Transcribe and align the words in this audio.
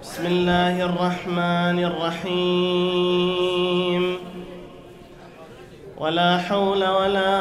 بسم 0.00 0.26
الله 0.26 0.84
الرحمن 0.84 1.78
الرحيم. 1.84 3.24
ولا 6.00 6.38
حول 6.38 6.88
ولا 6.88 7.36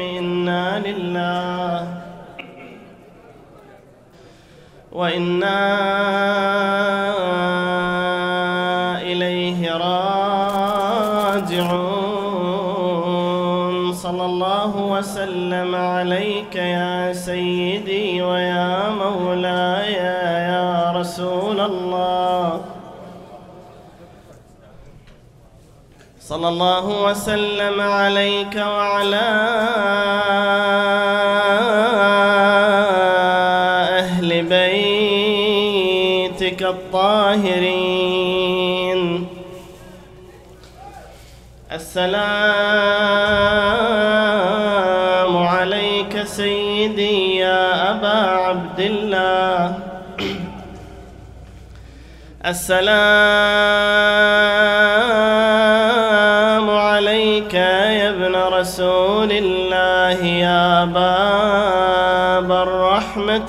إنا 0.00 0.82
لله 0.86 1.86
وإنا 4.92 5.35
صلى 26.28 26.48
الله 26.48 27.04
وسلم 27.04 27.80
عليك 27.80 28.56
وعلى 28.56 29.30
أهل 34.02 34.42
بيتك 34.54 36.62
الطاهرين. 36.62 38.16
السلام 41.72 42.16
عليك 45.36 46.24
سيدي 46.24 47.36
يا 47.36 47.90
أبا 47.90 48.18
عبد 48.46 48.80
الله. 48.80 49.78
السلام 52.46 54.15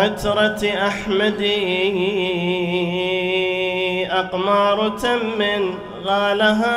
بعترة 0.08 0.68
أحمد 0.86 1.42
أقمار 4.10 4.88
تم 4.88 5.42
غالها 6.04 6.74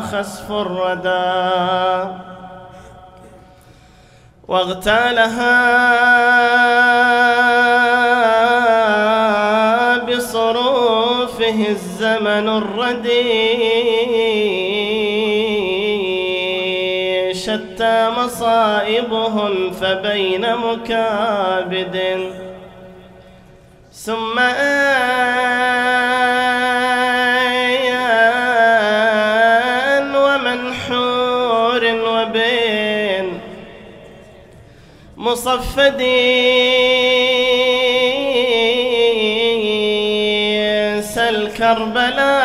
خسف 0.00 0.52
الردى 0.52 2.10
واغتالها 4.48 5.54
بصروفه 10.04 11.68
الزمن 11.68 12.48
الردي 12.48 14.13
مصائبهم 18.18 19.70
فبين 19.70 20.44
مكابد. 20.56 21.96
ثم 23.92 24.38
آيان 24.38 24.96
ومنحور 30.16 31.82
وبين. 31.84 33.40
مصفدي 35.16 36.32
سل 41.00 41.48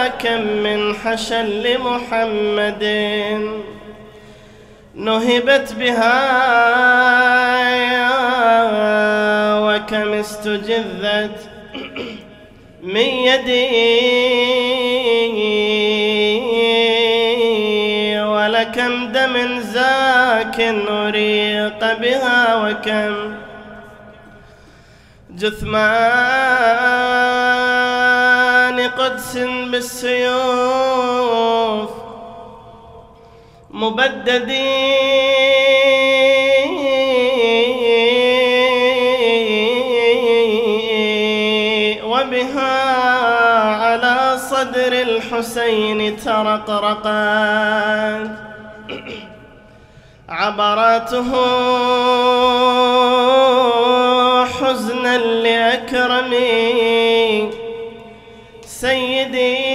كم 0.07 0.41
من 0.41 0.95
حشا 0.95 1.43
لمحمد. 1.43 2.83
نهبت 4.99 5.73
بها 5.79 6.19
وكم 9.59 10.13
استجذت 10.13 11.49
من 12.83 12.99
يدي 12.99 13.69
ولكم 18.21 19.11
دم 19.11 19.59
زاك 19.59 20.59
أريق 20.89 21.93
بها 21.99 22.55
وكم 22.55 23.35
جثمان 25.29 25.69
قدس 28.89 29.37
بالسيوف 29.71 30.29
مبددي 33.79 34.75
وبها 42.03 42.81
على 43.83 44.37
صدر 44.51 44.93
الحسين 44.93 46.17
ترقرقت 46.17 47.07
عبراته 50.29 51.29
حزنا 54.45 55.17
لأكرمي. 55.17 56.69
سيدي 58.65 59.68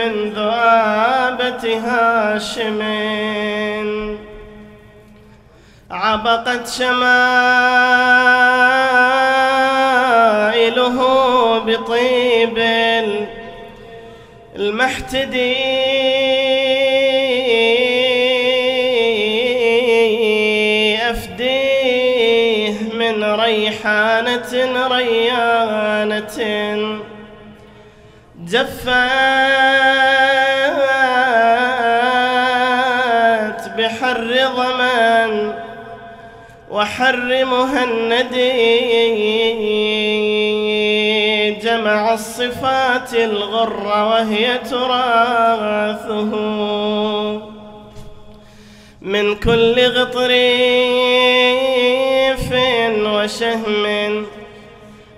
من 0.00 0.32
ذؤابة 0.32 1.64
هاشم. 1.78 2.80
عبقت 5.90 6.68
شمائله 6.68 6.98
بطيب 11.58 12.58
المحتدي 14.56 15.56
أفديه 21.10 22.74
من 22.94 23.24
ريحانة 23.24 24.52
ريانة. 24.88 26.38
جفات 28.44 29.49
وحر 36.90 37.44
مهندي 37.44 38.50
جمع 41.62 42.14
الصفات 42.14 43.14
الغر 43.14 43.86
وهي 43.86 44.58
تراثه. 44.58 46.32
من 49.00 49.34
كل 49.34 49.86
غطريف 49.96 50.40
وشهم 53.06 54.26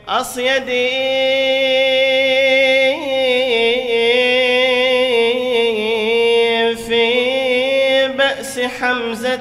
أصيدي 0.08 1.51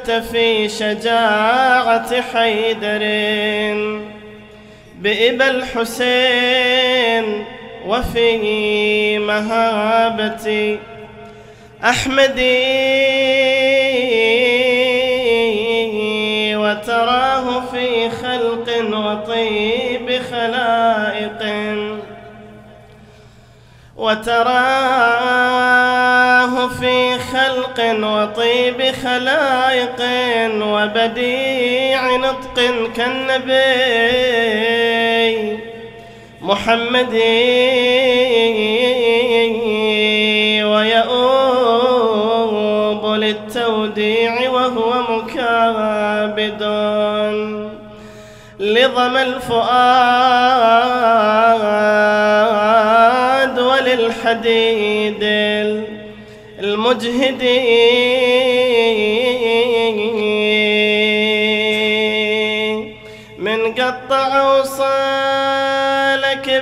في 0.09 0.69
شجاعة 0.69 2.21
حيدر 2.21 3.01
بإبا 4.99 5.49
الحسين 5.49 7.45
وفي 7.87 9.19
مهابة 9.19 10.79
أحمدي 11.83 12.61
وتراه 16.55 17.61
في 17.71 18.09
خلق 18.09 18.67
وطيب 18.97 20.21
خلائق 20.31 21.41
وتراه 23.97 25.10
خلق 27.77 28.07
وطيب 28.07 28.81
خلائق 29.03 29.99
وبديع 30.63 32.15
نطق 32.15 32.57
كالنبي. 32.95 33.61
محمد 36.41 37.13
ويؤوب 40.71 41.83
للتوديع 43.15 44.49
وهو 44.49 44.91
مكابد 45.09 46.61
لضم 48.59 49.17
الفؤاد 49.17 49.59
وللحديد. 53.59 55.23
المجهد 56.81 57.43
من 63.37 63.73
قطع 63.73 64.41
وصالك 64.59 65.43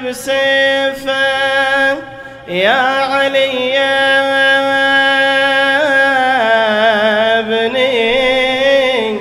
بسيفه 0.05 1.19
يا 2.47 2.81
علي 3.11 3.69
يا 3.69 4.19
ابني. 7.39 9.19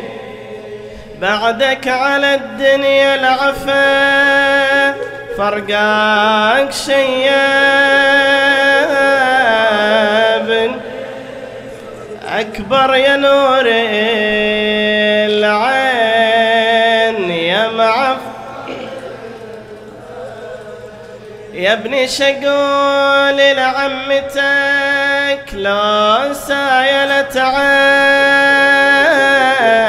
بعدك 1.20 1.88
على 1.88 2.34
الدنيا 2.34 3.14
العفا 3.14 4.94
فرقاك 5.36 6.72
شياب 6.72 8.08
أكبر 12.38 12.94
يا 12.94 13.16
نور 13.16 13.62
العين 15.98 17.30
يا 17.30 17.68
معف. 17.68 18.18
يا 21.54 21.72
ابني 21.72 22.08
شقول 22.08 23.36
لعمتك 23.56 24.34
لو 25.52 26.34
سايلت 26.34 27.36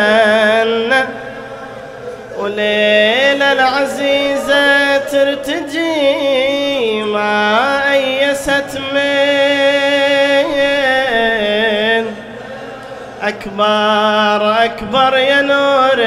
عنا 0.10 1.08
وليلة 2.38 3.52
العزيزة 3.52 4.98
ترتجي 4.98 5.69
أكبر 13.40 14.42
أكبر 14.66 15.18
يا 15.18 15.42
نور 15.42 16.00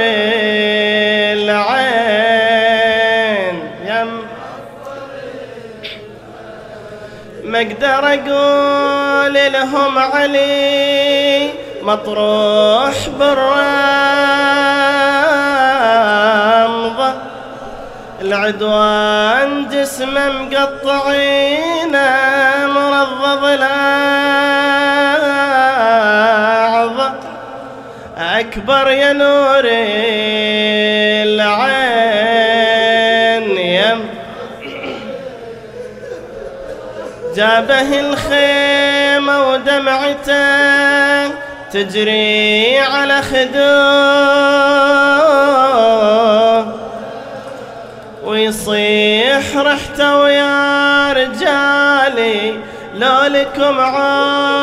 العين. 1.40 2.52
يم 3.86 4.22
ما 7.44 7.60
أقدر 7.60 8.06
أقول 8.06 9.34
لهم 9.52 9.98
علي 9.98 11.50
مطروح 11.82 13.08
بالرمضة. 13.18 13.52
العدوان 18.20 19.68
جسمه 19.68 20.28
مقطعينه 20.28 22.06
مرضض 22.66 23.44
الاعضاء 23.44 25.21
أكبر 28.22 28.90
يا 28.90 29.12
نور 29.12 29.62
العين. 31.72 33.56
يم. 33.56 34.06
جابه 37.36 38.00
الخيمة 38.00 39.50
ودمعته 39.50 41.28
تجري 41.72 42.78
على 42.78 43.22
خدوه 43.22 43.62
ويصيح 48.24 49.56
رحته 49.56 50.16
ويا 50.16 51.12
رجالي 51.12 52.54
لو 52.94 53.22
لكم 53.22 53.80
عار 53.80 54.61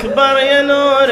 أكبر 0.00 0.38
يا 0.38 0.62
نور 0.62 1.08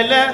ليلة. 0.00 0.26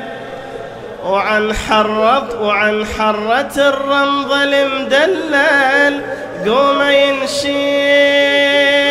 وعن 1.04 1.54
حرط 1.54 2.34
وعن 2.34 2.86
حرة 2.98 3.52
الرمض 3.56 4.32
المدلل 4.32 6.00
قوم 6.46 6.82
ينشيه 6.82 8.85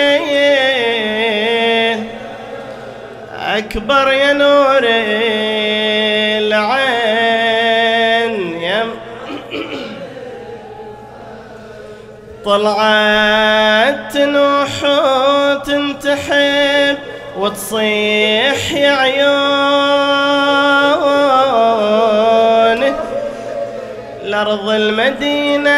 أكبر 3.57 4.12
يا 4.12 4.33
نور 4.33 4.81
العين. 6.47 7.53
يم. 8.62 8.91
طلعت 12.45 14.13
تنوح 14.13 14.83
وتنتحب 15.55 16.97
وتصيح 17.39 18.71
يا 18.74 18.91
عيون. 18.91 19.25
لأرض 24.24 24.69
المدينة 24.69 25.69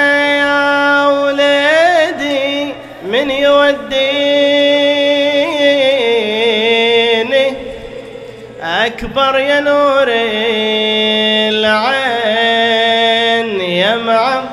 يا 0.41 1.07
وليدي 1.07 2.73
من 3.03 3.31
يوديني 3.31 4.76
أكبر 8.97 9.37
يا 9.37 9.59
نور 9.59 10.07
العين 11.53 12.81
يا 13.61 13.95
معم. 13.95 14.45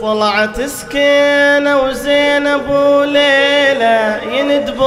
طلعت 0.00 0.60
سكينة 0.60 1.80
وزينب 1.82 2.70
وليلة 2.70 4.20
يندبونه 4.32 4.82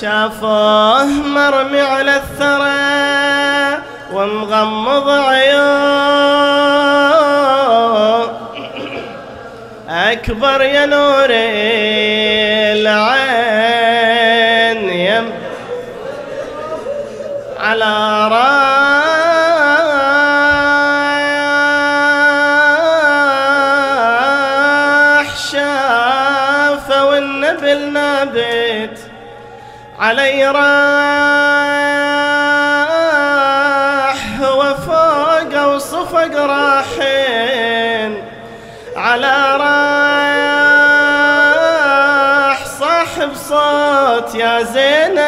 شافوه 0.00 1.04
مرمي 1.04 1.80
على 1.80 2.16
الثرى 2.16 3.82
ومغمض 4.12 5.08
عيون 5.08 6.09
أكبر 10.12 10.62
يا 10.62 10.86
نور 10.86 11.26
العين. 12.80 13.50
يم 14.88 15.32
على 17.60 18.28
راح 18.28 18.60
شافه 25.52 27.04
والنبل 27.04 27.92
نابت 27.92 28.98
علي 29.98 30.50
راح 30.50 30.79
بصوت 44.20 44.34
يا 44.34 44.62
زينب. 44.62 45.20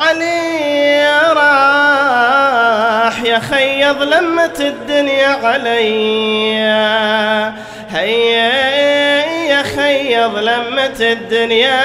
علي 0.00 1.06
راح 1.32 3.22
يا 3.22 3.38
خيض 3.38 4.02
لمة 4.02 4.56
الدنيا 4.60 5.38
علي. 5.42 6.58
هيا 7.90 8.52
يا 9.46 9.62
خيض 9.62 10.38
لمة 10.38 11.00
الدنيا. 11.00 11.80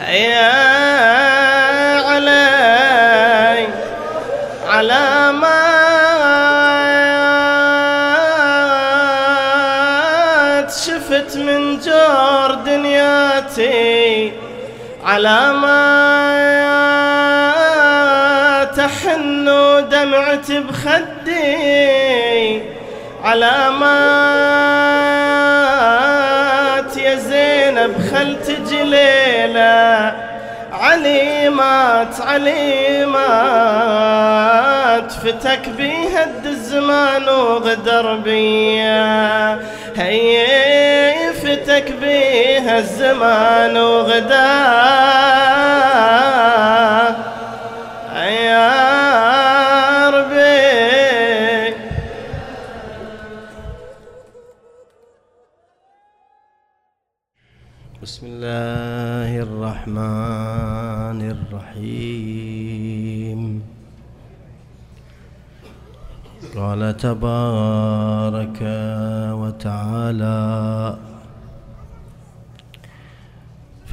هيا 0.00 0.63
على 15.04 15.52
ما 15.52 15.84
تحن 18.76 19.44
دمعت 19.90 20.52
بخدي 20.52 21.42
على 23.24 23.70
ما 23.80 24.04
يا 26.96 27.14
زينب 27.14 27.94
خلت 28.12 28.50
جليلة 28.70 30.14
عليمات 30.72 32.20
عليمات 32.20 33.14
فتك 35.12 35.68
بيهد 35.68 36.46
الزمان 36.46 37.28
وغدر 37.28 38.16
بيا. 38.16 39.58
هي 39.96 40.73
فتك 41.74 41.92
بيها 42.00 42.78
الزمان 42.78 43.76
وغدر 43.76 44.34
يا 48.14 48.70
ربي. 50.10 51.74
بسم 58.02 58.26
الله 58.26 59.42
الرحمن 59.42 61.20
الرحيم. 61.34 62.62
قال 66.56 66.96
تبارك 66.96 68.60
وتعالى 69.40 70.38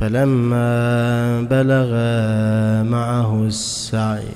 فلما 0.01 1.41
بلغ 1.41 1.89
معه 2.89 3.43
السعي 3.43 4.33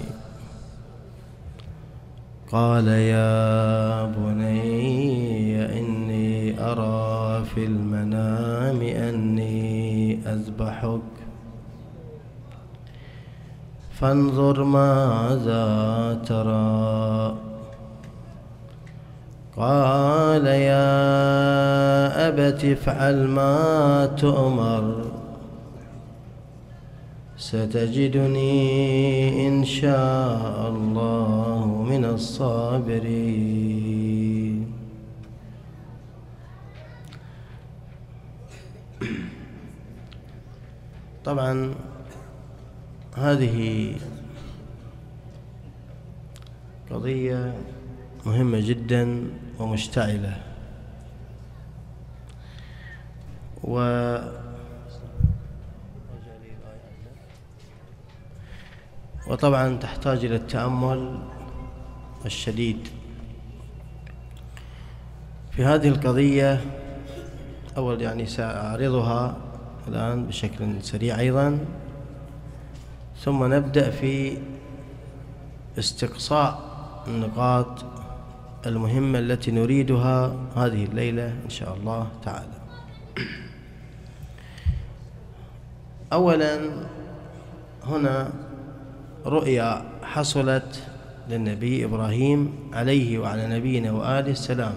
قال 2.52 2.88
يا 2.88 4.06
بني 4.06 5.80
إني 5.80 6.62
أرى 6.62 7.46
في 7.46 7.66
المنام 7.66 8.82
أني 8.82 10.20
أذبحك. 10.28 11.02
فانظر 13.92 14.64
ماذا 14.64 15.66
ترى. 16.26 17.36
قال 19.58 20.46
يا 20.46 20.88
أبت 22.28 22.66
افعل 22.66 23.28
ما 23.28 24.06
تؤمر. 24.06 25.15
ستجدني 27.38 28.58
إن 29.48 29.66
شاء 29.66 30.70
الله 30.70 31.84
من 31.90 32.06
الصابرين. 32.06 33.76
طبعا 41.26 41.76
هذه 43.18 43.96
قضية 46.92 47.54
مهمة 48.26 48.60
جدا 48.60 49.24
ومشتعلة. 49.60 50.38
و 53.64 53.76
وطبعا 59.28 59.78
تحتاج 59.78 60.26
إلى 60.26 60.36
التأمل 60.36 61.20
الشديد. 62.26 62.88
في 65.52 65.64
هذه 65.64 65.88
القضية 65.88 66.62
أول 67.78 68.02
يعني 68.02 68.26
سأعرضها 68.26 69.38
الآن 69.88 70.26
بشكل 70.26 70.82
سريع 70.82 71.20
أيضا. 71.20 71.60
ثم 73.20 73.54
نبدأ 73.54 73.90
في 73.90 74.38
استقصاء 75.80 76.76
النقاط 77.08 77.86
المهمة 78.66 79.20
التي 79.20 79.52
نريدها 79.52 80.36
هذه 80.56 80.86
الليلة 80.86 81.28
إن 81.46 81.50
شاء 81.50 81.76
الله 81.76 82.08
تعالى. 82.24 82.56
أولا 86.14 86.70
هنا 87.84 88.30
رؤيا 89.26 89.82
حصلت 90.04 90.84
للنبي 91.30 91.86
إبراهيم 91.86 92.54
عليه 92.74 93.20
وعلى 93.20 93.48
نبينا 93.48 93.92
وآله 93.92 94.32
السلام. 94.32 94.74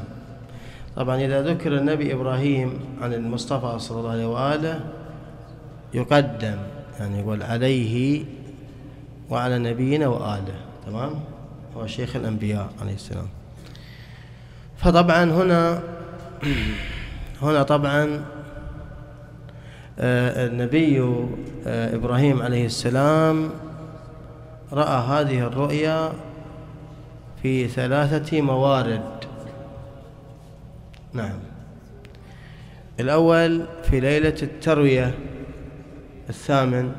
طبعا 0.96 1.16
إذا 1.16 1.42
ذكر 1.42 1.78
النبي 1.78 2.12
إبراهيم 2.14 2.80
عن 3.02 3.14
المصطفى 3.14 3.78
صلى 3.78 3.98
الله 4.00 4.10
عليه 4.10 4.26
وآله 4.26 4.80
يقدم 5.94 6.56
يعني 7.00 7.18
يقول 7.18 7.42
عليه 7.42 8.24
وعلى 9.30 9.58
نبينا 9.58 10.08
وآله 10.08 10.54
تمام؟ 10.86 11.14
هو 11.76 11.86
شيخ 11.86 12.16
الأنبياء 12.16 12.68
عليه 12.82 12.94
السلام. 12.94 13.26
فطبعا 14.76 15.24
هنا 15.24 15.82
هنا 17.42 17.62
طبعا 17.62 18.24
آه، 19.98 20.46
النبي 20.46 21.00
آه، 21.66 21.94
إبراهيم 21.94 22.42
عليه 22.42 22.66
السلام 22.66 23.50
رأى 24.72 24.98
هذه 24.98 25.38
الرؤيا 25.38 26.12
في 27.42 27.68
ثلاثة 27.68 28.40
موارد. 28.40 29.24
نعم. 31.12 31.38
الأول 33.00 33.66
في 33.82 34.00
ليلة 34.00 34.36
التروية 34.42 35.14
الثامن 36.28 36.92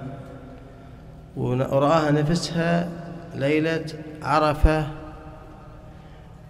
ورآها 1.38 2.12
نفسها 2.12 2.90
ليلة 3.36 3.86
عرفة 4.22 4.88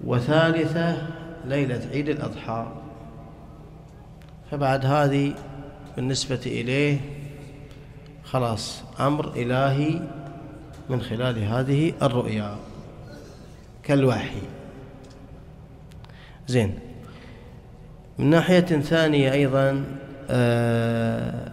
وثالثة 0.04 1.08
ليلة 1.46 1.82
عيد 1.92 2.10
الأضحى. 2.10 2.68
فبعد 4.52 4.86
هذه 4.86 5.34
بالنسبة 5.96 6.42
إليه 6.46 7.00
خلاص 8.24 8.84
أمر 9.00 9.28
إلهي 9.36 10.02
من 10.89 11.01
خلال 11.01 11.43
هذه 11.43 11.93
الرؤيا. 12.01 12.55
كالوحي. 13.84 14.41
زين. 16.48 16.79
من 18.17 18.29
ناحية 18.29 18.60
ثانية 18.60 19.31
أيضا 19.31 19.84
آه 20.29 21.51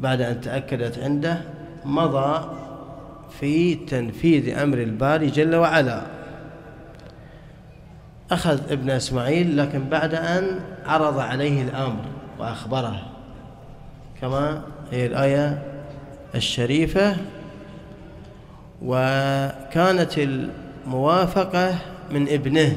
بعد 0.00 0.20
أن 0.20 0.40
تأكدت 0.40 0.98
عنده 0.98 1.40
مضى 1.84 2.50
في 3.40 3.74
تنفيذ 3.74 4.58
أمر 4.58 4.78
الباري 4.78 5.26
جل 5.26 5.54
وعلا. 5.54 6.02
أخذ 8.30 8.72
ابن 8.72 8.90
إسماعيل 8.90 9.56
لكن 9.56 9.88
بعد 9.88 10.14
أن 10.14 10.60
عرض 10.86 11.18
عليه 11.18 11.62
الأمر 11.62 12.04
وأخبره. 12.38 13.02
كما 14.20 14.62
هي 14.90 15.06
الآية 15.06 15.62
الشريفة 16.34 17.16
وكانت 18.82 20.18
الموافقة 20.18 21.74
من 22.10 22.28
ابنه. 22.28 22.76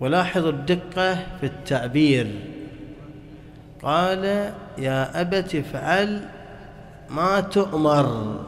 ولاحظوا 0.00 0.50
الدقة 0.50 1.14
في 1.14 1.46
التعبير. 1.46 2.26
قال 3.82 4.52
يا 4.78 5.20
أبت 5.20 5.54
افعل 5.54 6.20
ما 7.10 7.40
تؤمر. 7.40 8.38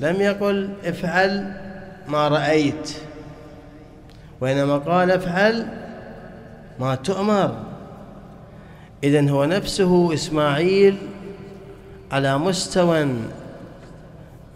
لم 0.00 0.20
يقل 0.20 0.68
افعل 0.84 1.52
ما 2.08 2.28
رأيت. 2.28 2.96
وإنما 4.40 4.78
قال 4.78 5.10
افعل 5.10 5.66
ما 6.78 6.94
تؤمر. 6.94 7.56
إذن 9.04 9.28
هو 9.28 9.44
نفسه 9.44 10.14
إسماعيل 10.14 10.96
على 12.12 12.38
مستوى 12.38 13.06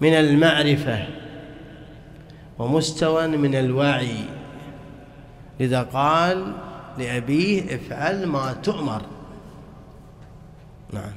من 0.04 0.14
المعرفة 0.14 1.06
ومستوى 2.58 3.26
من 3.26 3.54
الوعي. 3.54 4.16
لذا 5.60 5.82
قال 5.82 6.52
لأبيه 6.98 7.76
افعل 7.76 8.26
ما 8.26 8.52
تؤمر. 8.62 9.02
نعم. 10.92 11.12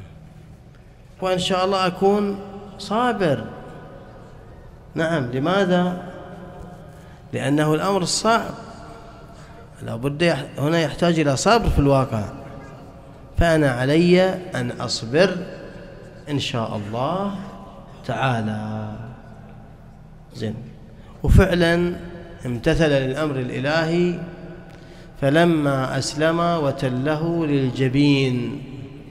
وإن 1.22 1.40
شاء 1.40 1.66
الله 1.66 1.88
أكون 1.88 2.40
صابر. 2.80 3.44
نعم 4.96 5.32
لماذا؟ 5.32 6.04
لأنه 7.34 7.74
الأمر 7.74 8.02
الصعب 8.02 8.54
لابد 9.84 10.24
هنا 10.58 10.80
يحتاج 10.80 11.20
إلى 11.20 11.38
صبر 11.38 11.70
في 11.70 11.80
الواقع. 11.80 12.24
فأنا 13.38 13.72
علي 13.72 14.22
أن 14.56 14.72
أصبر 14.80 15.38
إن 16.30 16.40
شاء 16.40 16.78
الله. 16.78 17.36
تعالى. 18.08 18.96
زين. 20.36 20.56
وفعلا 21.24 21.94
امتثل 22.46 22.90
للأمر 22.90 23.36
الإلهي 23.36 24.20
فلما 25.22 25.98
أسلم 25.98 26.40
وتله 26.40 27.46
للجبين. 27.46 28.64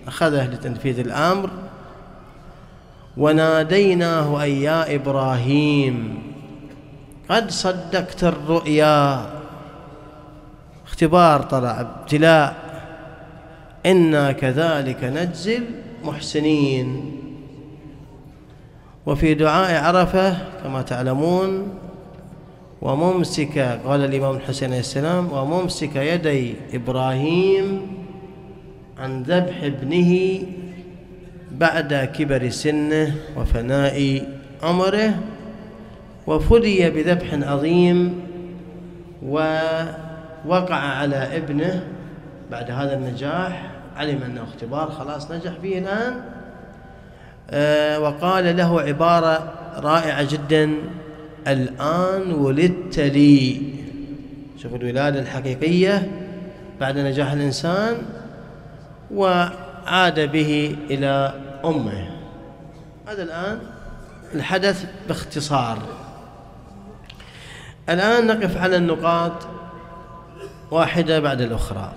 أخذه 0.06 0.46
لتنفيذ 0.46 0.98
الأمر. 0.98 1.50
وناديناه 3.16 4.42
أي 4.42 4.62
يا 4.62 4.94
إبراهيم 4.94 6.18
قد 7.28 7.50
صدقت 7.50 8.24
الرؤيا. 8.24 9.26
اختبار 10.86 11.42
طلع 11.42 11.80
ابتلاء. 11.80 12.56
إنا 13.86 14.32
كذلك 14.32 15.04
نجزي 15.04 15.60
المحسنين. 16.02 17.16
وفي 19.06 19.34
دعاء 19.34 19.84
عرفة 19.84 20.36
كما 20.62 20.82
تعلمون 20.82 21.68
وممسك 22.82 23.58
قال 23.84 24.04
الإمام 24.04 24.36
الحسين 24.36 24.68
عليه 24.68 24.80
السلام 24.80 25.32
وممسك 25.32 25.96
يدي 25.96 26.54
إبراهيم 26.74 27.86
عن 28.98 29.22
ذبح 29.22 29.62
ابنه 29.62 30.42
بعد 31.52 31.94
كبر 31.94 32.48
سنه 32.48 33.14
وفناء 33.36 34.28
عمره 34.62 35.14
وفدي 36.26 36.90
بذبح 36.90 37.34
عظيم 37.50 38.20
ووقع 39.22 40.74
على 40.74 41.36
ابنه 41.36 41.88
بعد 42.50 42.70
هذا 42.70 42.94
النجاح. 42.94 43.70
علم 43.96 44.22
أنه 44.22 44.42
اختبار 44.42 44.90
خلاص 44.90 45.30
نجح 45.30 45.52
فيه 45.62 45.78
الآن. 45.78 46.35
وقال 47.98 48.56
له 48.56 48.80
عبارة 48.80 49.52
رائعة 49.76 50.22
جدا 50.22 50.74
الآن 51.48 52.32
ولدت 52.32 52.98
لي. 52.98 53.62
شوف 54.62 54.74
الولادة 54.74 55.20
الحقيقية 55.20 56.10
بعد 56.80 56.98
نجاح 56.98 57.32
الإنسان 57.32 57.96
وعاد 59.14 60.20
به 60.20 60.76
إلى 60.90 61.34
أمه. 61.64 62.10
هذا 63.08 63.22
الآن 63.22 63.58
الحدث 64.34 64.84
باختصار. 65.08 65.78
الآن 67.88 68.26
نقف 68.26 68.56
على 68.56 68.76
النقاط 68.76 69.32
واحدة 70.70 71.20
بعد 71.20 71.40
الأخرى. 71.40 71.92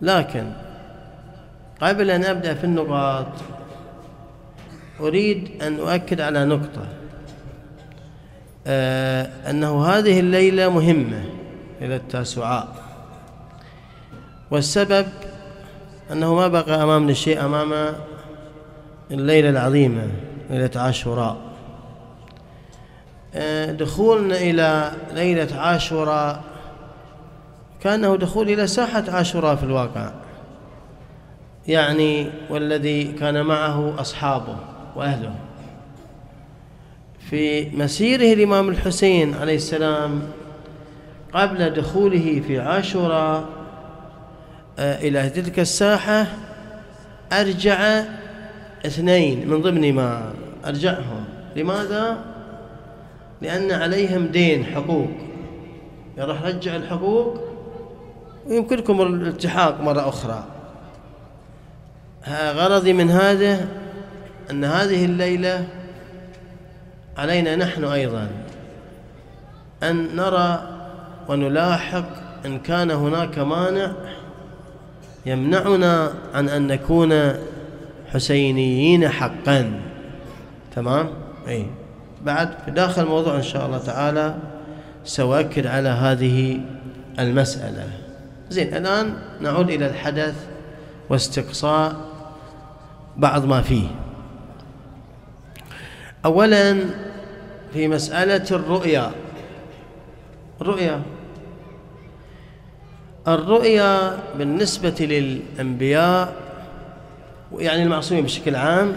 لكن 0.00 0.52
قبل 1.80 2.10
أن 2.10 2.24
أبدأ 2.24 2.54
في 2.54 2.64
النقاط 2.64 3.26
أريد 5.00 5.62
أن 5.62 5.80
أؤكد 5.80 6.20
على 6.20 6.44
نقطة. 6.44 6.86
آه 8.66 9.50
أنه 9.50 9.84
هذه 9.84 10.20
الليلة 10.20 10.68
مهمة 10.68 11.24
إلى 11.80 11.96
التاسعاء. 11.96 12.68
والسبب 14.50 15.06
أنه 16.12 16.34
ما 16.34 16.48
بقى 16.48 16.82
أمامنا 16.82 17.12
شيء 17.12 17.44
أمام 17.44 17.94
الليلة 19.10 19.50
العظيمة 19.50 20.06
ليلة 20.50 20.70
عاشوراء. 20.76 21.36
آه 23.34 23.72
دخولنا 23.72 24.36
إلى 24.36 24.92
ليلة 25.14 25.56
عاشوراء 25.56 26.42
كأنه 27.80 28.16
دخول 28.16 28.50
إلى 28.50 28.66
ساحة 28.66 29.04
عاشوراء 29.08 29.56
في 29.56 29.62
الواقع. 29.62 30.10
يعني 31.68 32.30
والذي 32.50 33.04
كان 33.04 33.46
معه 33.46 34.00
أصحابه. 34.00 34.56
وأهله. 34.96 35.34
في 37.30 37.70
مسيره 37.76 38.32
الإمام 38.32 38.68
الحسين 38.68 39.34
عليه 39.34 39.56
السلام 39.56 40.22
قبل 41.32 41.70
دخوله 41.70 42.42
في 42.46 42.60
عاشوراء 42.60 43.44
آه، 44.78 44.98
إلى 44.98 45.30
تلك 45.30 45.58
الساحة 45.58 46.26
أرجع 47.32 48.04
اثنين 48.86 49.48
من 49.48 49.62
ضمن 49.62 49.94
ما 49.94 50.32
أرجعهم. 50.66 51.24
لماذا؟ 51.56 52.18
لأن 53.42 53.72
عليهم 53.72 54.26
دين 54.26 54.64
حقوق. 54.64 55.10
راح 56.18 56.42
رجع 56.42 56.76
الحقوق 56.76 57.40
ويمكنكم 58.46 59.02
الالتحاق 59.02 59.80
مرة 59.80 60.08
أخرى. 60.08 60.44
غرضي 62.28 62.92
من 62.92 63.10
هذا 63.10 63.68
أن 64.50 64.64
هذه 64.64 65.04
الليلة 65.04 65.66
علينا 67.16 67.56
نحن 67.56 67.84
أيضا 67.84 68.28
أن 69.82 70.16
نرى 70.16 70.68
ونلاحق 71.28 72.04
إن 72.46 72.58
كان 72.58 72.90
هناك 72.90 73.38
مانع 73.38 73.92
يمنعنا 75.26 76.12
عن 76.34 76.48
أن 76.48 76.66
نكون 76.66 77.32
حسينيين 78.12 79.08
حقا. 79.08 79.80
تمام؟ 80.76 81.08
أي. 81.48 81.66
بعد 82.22 82.50
في 82.64 82.70
داخل 82.70 83.02
الموضوع 83.02 83.36
إن 83.36 83.42
شاء 83.42 83.66
الله 83.66 83.78
تعالى 83.78 84.36
سأؤكد 85.04 85.66
على 85.66 85.88
هذه 85.88 86.60
المسألة. 87.18 87.88
زين 88.50 88.76
الآن 88.76 89.14
نعود 89.40 89.70
إلى 89.70 89.86
الحدث 89.86 90.34
واستقصاء 91.10 91.96
بعض 93.16 93.44
ما 93.44 93.62
فيه. 93.62 94.05
أولا 96.26 96.84
في 97.72 97.88
مسألة 97.88 98.46
الرؤيا. 98.50 99.10
الرؤيا. 100.60 101.02
الرؤيا 103.28 104.18
بالنسبة 104.38 104.94
للأنبياء 105.00 106.34
يعني 107.58 107.82
المعصومين 107.82 108.24
بشكل 108.24 108.56
عام 108.56 108.92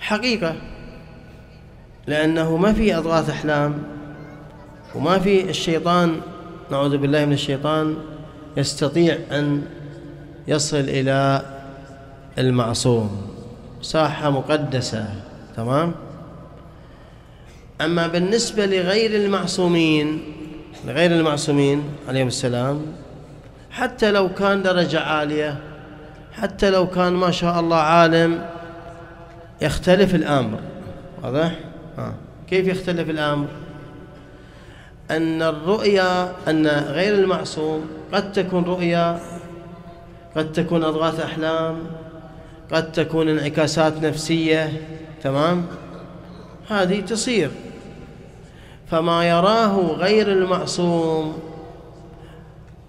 حقيقة. 0.00 0.54
لأنه 2.06 2.56
ما 2.56 2.72
في 2.72 2.96
أضغاث 2.98 3.30
أحلام 3.30 3.82
وما 4.94 5.18
في 5.18 5.50
الشيطان 5.50 6.20
نعوذ 6.70 6.96
بالله 6.96 7.24
من 7.24 7.32
الشيطان 7.32 7.96
يستطيع 8.56 9.18
أن 9.30 9.62
يصل 10.48 10.76
إلى 10.76 11.42
المعصوم. 12.38 13.26
ساحة 13.82 14.30
مقدسة. 14.30 15.31
تمام 15.56 15.94
أما 17.80 18.06
بالنسبة 18.06 18.66
لغير 18.66 19.14
المعصومين 19.14 20.22
لغير 20.86 21.10
المعصومين 21.10 21.82
عليهم 22.08 22.26
السلام 22.26 22.82
حتى 23.70 24.10
لو 24.10 24.34
كان 24.34 24.62
درجة 24.62 25.00
عالية 25.00 25.58
حتى 26.32 26.70
لو 26.70 26.86
كان 26.86 27.12
ما 27.12 27.30
شاء 27.30 27.60
الله 27.60 27.76
عالم 27.76 28.46
يختلف 29.62 30.14
الأمر 30.14 30.58
واضح؟ 31.22 31.52
آه. 31.98 32.14
كيف 32.48 32.66
يختلف 32.66 33.10
الأمر؟ 33.10 33.46
أن 35.10 35.42
الرؤيا 35.42 36.32
أن 36.48 36.66
غير 36.66 37.14
المعصوم 37.14 37.86
قد 38.12 38.32
تكون 38.32 38.64
رؤيا 38.64 39.20
قد 40.36 40.52
تكون 40.52 40.84
أضغاث 40.84 41.20
أحلام 41.20 41.78
قد 42.72 42.92
تكون 42.92 43.28
انعكاسات 43.28 44.02
نفسية 44.02 44.72
تمام؟ 45.22 45.66
هذه 46.68 47.00
تصير. 47.00 47.50
فما 48.90 49.28
يراه 49.28 49.78
غير 49.78 50.32
المعصوم. 50.32 51.38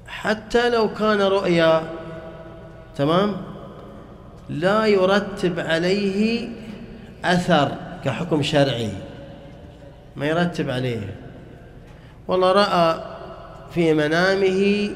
حتى 0.08 0.70
لو 0.70 0.94
كان 0.94 1.22
رؤيا 1.22 1.84
تمام؟ 2.96 3.36
لا 4.50 4.86
يرتب 4.86 5.60
عليه 5.60 6.50
أثر 7.26 7.72
كحكم 8.06 8.44
شرعي. 8.44 8.90
ما 10.16 10.26
يرتب 10.26 10.70
عليه. 10.70 11.16
والله 12.28 12.52
رأى 12.52 13.04
في 13.74 13.94
منامه 13.94 14.90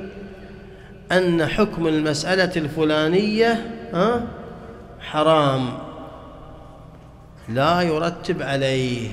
أن 1.12 1.46
حكم 1.46 1.88
المسألة 1.88 2.52
الفلانية 2.56 3.72
حرام. 5.00 5.87
لا 7.50 7.82
يرتب 7.82 8.42
عليه 8.42 9.10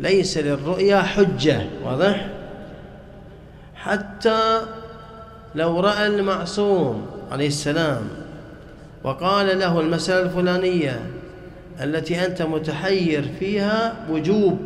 ليس 0.00 0.38
للرؤيا 0.38 1.02
حجة 1.02 1.66
واضح؟ 1.84 2.28
حتى 3.74 4.60
لو 5.54 5.80
رأى 5.80 6.06
المعصوم 6.06 7.06
عليه 7.32 7.46
السلام 7.46 8.02
وقال 9.04 9.58
له 9.58 9.80
المسألة 9.80 10.22
الفلانية 10.22 11.00
التي 11.80 12.26
أنت 12.26 12.42
متحير 12.42 13.24
فيها 13.40 13.94
وجوب 14.10 14.58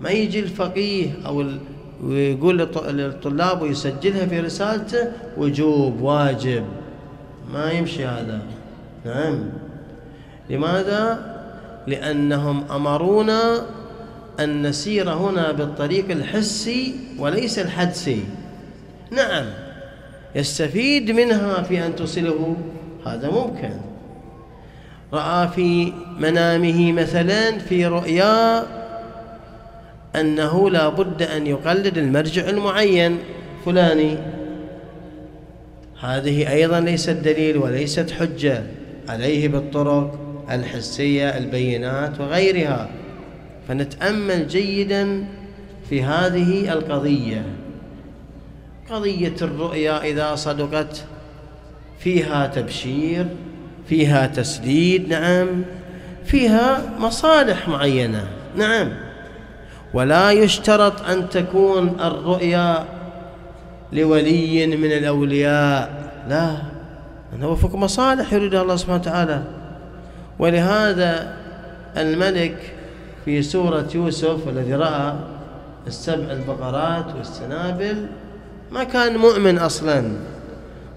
ما 0.00 0.10
يجي 0.10 0.40
الفقيه 0.40 1.10
أو 1.26 1.44
ويقول 2.02 2.58
للطلاب 2.88 3.62
ويسجلها 3.62 4.26
في 4.26 4.40
رسالته 4.40 5.12
وجوب 5.36 6.00
واجب. 6.00 6.64
ما 7.52 7.70
يمشي 7.70 8.06
هذا. 8.06 8.40
نعم. 9.04 9.44
لماذا؟ 10.50 11.33
لأنهم 11.86 12.64
أمرونا 12.70 13.62
أن 14.40 14.66
نسير 14.66 15.10
هنا 15.10 15.52
بالطريق 15.52 16.10
الحسي 16.10 16.94
وليس 17.18 17.58
الحدسي. 17.58 18.24
نعم 19.10 19.46
يستفيد 20.34 21.10
منها 21.10 21.62
في 21.62 21.86
أن 21.86 21.96
تصله. 21.96 22.56
هذا 23.06 23.30
ممكن. 23.30 23.70
رأى 25.12 25.48
في 25.48 25.92
منامه 26.18 26.92
مثلا 26.92 27.58
في 27.58 27.86
رؤيا 27.86 28.66
أنه 30.16 30.70
لا 30.70 30.88
بد 30.88 31.22
أن 31.22 31.46
يقلد 31.46 31.98
المرجع 31.98 32.48
المعين. 32.48 33.18
فلاني. 33.66 34.18
هذه 36.00 36.52
أيضا 36.52 36.80
ليست 36.80 37.10
دليل 37.10 37.56
وليست 37.56 38.10
حجة. 38.10 38.62
عليه 39.08 39.48
بالطرق. 39.48 40.23
الحسية 40.50 41.28
البينات 41.28 42.20
وغيرها. 42.20 42.88
فنتأمل 43.68 44.48
جيدا 44.48 45.24
في 45.88 46.02
هذه 46.02 46.72
القضية. 46.72 47.42
قضية 48.90 49.34
الرؤيا 49.42 50.02
إذا 50.02 50.34
صدقت 50.34 51.04
فيها 51.98 52.46
تبشير 52.46 53.26
فيها 53.88 54.26
تسديد 54.26 55.08
نعم. 55.08 55.62
فيها 56.24 56.82
مصالح 56.98 57.68
معينة 57.68 58.26
نعم. 58.56 58.88
ولا 59.94 60.30
يشترط 60.30 61.02
أن 61.02 61.28
تكون 61.28 61.96
الرؤيا 62.00 62.84
لولي 63.92 64.66
من 64.66 64.92
الأولياء. 64.92 66.12
لا 66.28 66.56
أنه 67.34 67.54
فوق 67.54 67.74
مصالح 67.74 68.32
يريدها 68.32 68.62
الله 68.62 68.76
سبحانه 68.76 69.00
وتعالى. 69.00 69.42
ولهذا 70.38 71.36
الملك 71.96 72.56
في 73.24 73.42
سورة 73.42 73.88
يوسف 73.94 74.48
الذي 74.48 74.74
رأى 74.74 75.14
السبع 75.86 76.32
البقرات 76.32 77.06
والسنابل 77.16 78.06
ما 78.70 78.84
كان 78.84 79.16
مؤمن 79.16 79.58
أصلا 79.58 80.04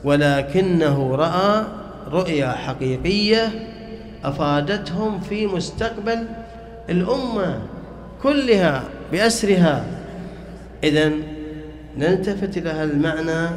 ولكنه 0.04 1.16
رأى 1.16 1.64
رؤيا 2.12 2.52
حقيقية 2.52 3.50
أفادتهم 4.24 5.20
في 5.20 5.48
مستقبل 5.48 6.26
الأمة 6.90 7.60
كلها 8.24 8.84
بأسرها. 9.12 9.86
إذا 10.84 11.12
نلتفت 11.98 12.58
إلى 12.58 12.84
المعنى 12.84 13.50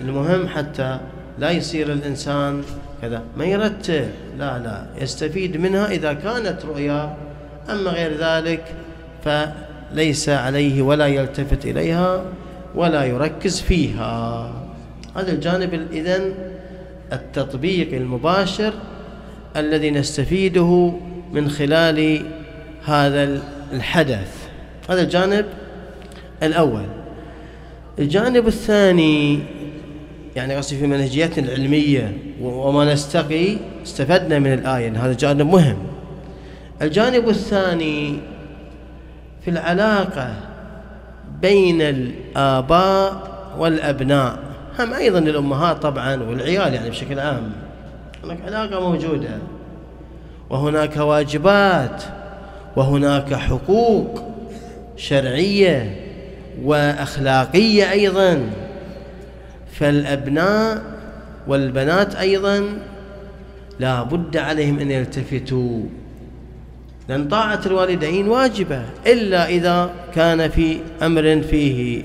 المهم 0.00 0.48
حتى 0.48 0.98
لا 1.38 1.50
يصير 1.50 1.92
الإنسان 1.92 2.62
كذا. 3.06 3.22
ما 3.36 3.44
يرتب 3.44 4.08
لا 4.38 4.58
لا. 4.58 4.86
يستفيد 5.02 5.56
منها 5.56 5.86
إذا 5.90 6.12
كانت 6.12 6.64
رؤيا. 6.64 7.16
أما 7.70 7.90
غير 7.90 8.12
ذلك 8.18 8.64
فليس 9.24 10.28
عليه 10.28 10.82
ولا 10.82 11.06
يلتفت 11.06 11.66
إليها 11.66 12.24
ولا 12.74 13.04
يركز 13.04 13.60
فيها. 13.60 14.52
هذا 15.16 15.32
الجانب 15.32 15.74
إذن 15.92 16.34
التطبيق 17.12 17.94
المباشر 17.94 18.72
الذي 19.56 19.90
نستفيده 19.90 20.92
من 21.32 21.50
خلال 21.50 22.22
هذا 22.84 23.42
الحدث. 23.72 24.48
هذا 24.90 25.02
الجانب 25.02 25.46
الأول. 26.42 26.86
الجانب 27.98 28.46
الثاني 28.46 29.42
يعني 30.36 30.56
قصدي 30.56 30.78
في 30.78 30.86
منهجيتنا 30.86 31.44
العلمية 31.46 32.18
وما 32.42 32.92
نستقي 32.92 33.56
استفدنا 33.84 34.38
من 34.38 34.52
الآية 34.52 35.04
هذا 35.04 35.12
جانب 35.12 35.46
مهم. 35.46 35.76
الجانب 36.82 37.28
الثاني 37.28 38.18
في 39.44 39.50
العلاقة 39.50 40.34
بين 41.42 41.82
الآباء 41.82 43.36
والأبناء. 43.58 44.38
هم 44.78 44.94
أيضا 44.94 45.18
الأمهات 45.18 45.82
طبعا 45.82 46.22
والعيال 46.22 46.74
يعني 46.74 46.90
بشكل 46.90 47.20
عام. 47.20 47.52
هناك 48.24 48.38
علاقة 48.46 48.90
موجودة. 48.90 49.38
وهناك 50.50 50.96
واجبات. 50.96 52.02
وهناك 52.76 53.34
حقوق 53.34 54.22
شرعية 54.96 55.96
وأخلاقية 56.64 57.90
أيضا. 57.90 58.50
فالأبناء 59.78 60.82
والبنات 61.46 62.14
أيضا 62.14 62.78
لا 63.80 64.02
بد 64.02 64.36
عليهم 64.36 64.78
أن 64.78 64.90
يلتفتوا 64.90 65.82
لأن 67.08 67.28
طاعة 67.28 67.60
الوالدين 67.66 68.28
واجبة 68.28 68.82
إلا 69.06 69.48
إذا 69.48 69.90
كان 70.14 70.50
في 70.50 70.78
أمر 71.02 71.42
فيه 71.42 72.02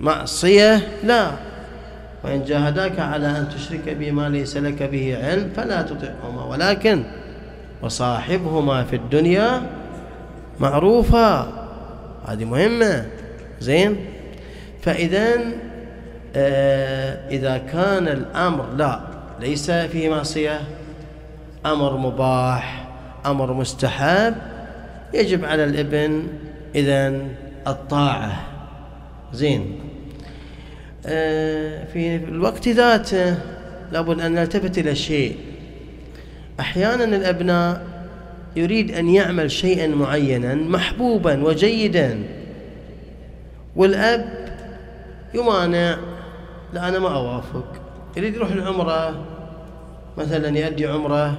معصية 0.00 0.88
لا. 1.04 1.30
وإن 2.24 2.44
جاهداك 2.44 2.98
على 2.98 3.26
أن 3.26 3.48
تشرك 3.48 3.96
بما 3.98 4.28
ليس 4.28 4.56
لك 4.56 4.82
به 4.82 5.26
علم 5.26 5.50
فلا 5.56 5.82
تطعهما 5.82 6.44
ولكن 6.44 7.02
وصاحبهما 7.82 8.84
في 8.84 8.96
الدنيا 8.96 9.62
معروفا. 10.60 11.52
هذه 12.26 12.44
مهمة. 12.44 13.06
زين؟ 13.60 13.96
فإذا 14.82 15.36
إذا 17.30 17.58
كان 17.72 18.08
الأمر 18.08 18.66
لا 18.76 19.00
ليس 19.40 19.70
فيه 19.70 20.08
معصية. 20.08 20.60
أمر 21.66 21.96
مباح 21.96 22.88
أمر 23.26 23.52
مستحب. 23.52 24.34
يجب 25.14 25.44
على 25.44 25.64
الإبن 25.64 26.26
إذا 26.74 27.22
الطاعة. 27.66 28.42
زين. 29.32 29.80
آه 31.06 31.84
في 31.92 32.16
الوقت 32.16 32.68
ذاته 32.68 33.36
لابد 33.92 34.20
أن 34.20 34.34
نلتفت 34.34 34.78
إلى 34.78 34.94
شيء. 34.94 35.36
أحيانا 36.60 37.04
الأبناء 37.04 37.82
يريد 38.56 38.94
أن 38.94 39.08
يعمل 39.08 39.50
شيئا 39.50 39.86
معينا 39.86 40.54
محبوبا 40.54 41.44
وجيدا. 41.44 42.22
والأب 43.76 44.28
يمانع 45.34 45.96
لا 46.72 46.88
أنا 46.88 46.98
ما 46.98 47.14
أوافق. 47.14 47.64
يريد 48.16 48.34
يروح 48.34 48.50
العمرة 48.50 49.14
مثلا 50.18 50.58
يؤدي 50.58 50.86
عمرة 50.86 51.38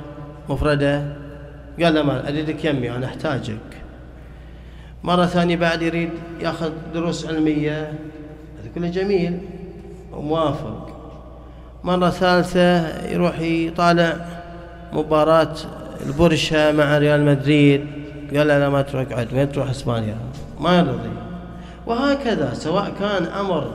مفردة. 0.49 1.03
قال 1.83 1.93
لا 1.93 2.03
ما 2.03 2.27
أريدك 2.29 2.65
يمي 2.65 2.91
أنا 2.91 3.05
أحتاجك. 3.05 3.57
مرة 5.03 5.25
ثانية 5.25 5.55
بعد 5.55 5.81
يريد 5.81 6.09
يأخذ 6.41 6.71
دروس 6.93 7.25
علمية. 7.25 7.81
هذا 7.81 8.71
كله 8.75 8.87
جميل 8.87 9.37
وموافق 10.13 10.87
مرة 11.83 12.09
ثالثة 12.09 13.05
يروح 13.07 13.39
يطالع 13.39 14.25
مباراة 14.93 15.55
البرشا 16.05 16.71
مع 16.71 16.97
ريال 16.97 17.25
مدريد. 17.25 17.87
قال 18.35 18.47
لا 18.47 18.69
ما 18.69 18.81
تروح 18.81 19.11
اقعد 19.11 19.33
وين 19.33 19.51
تروح 19.51 19.69
إسبانيا. 19.69 20.17
ما 20.59 20.77
يرضي. 20.77 21.09
وهكذا 21.85 22.53
سواء 22.53 22.91
كان 22.99 23.25
أمر 23.25 23.71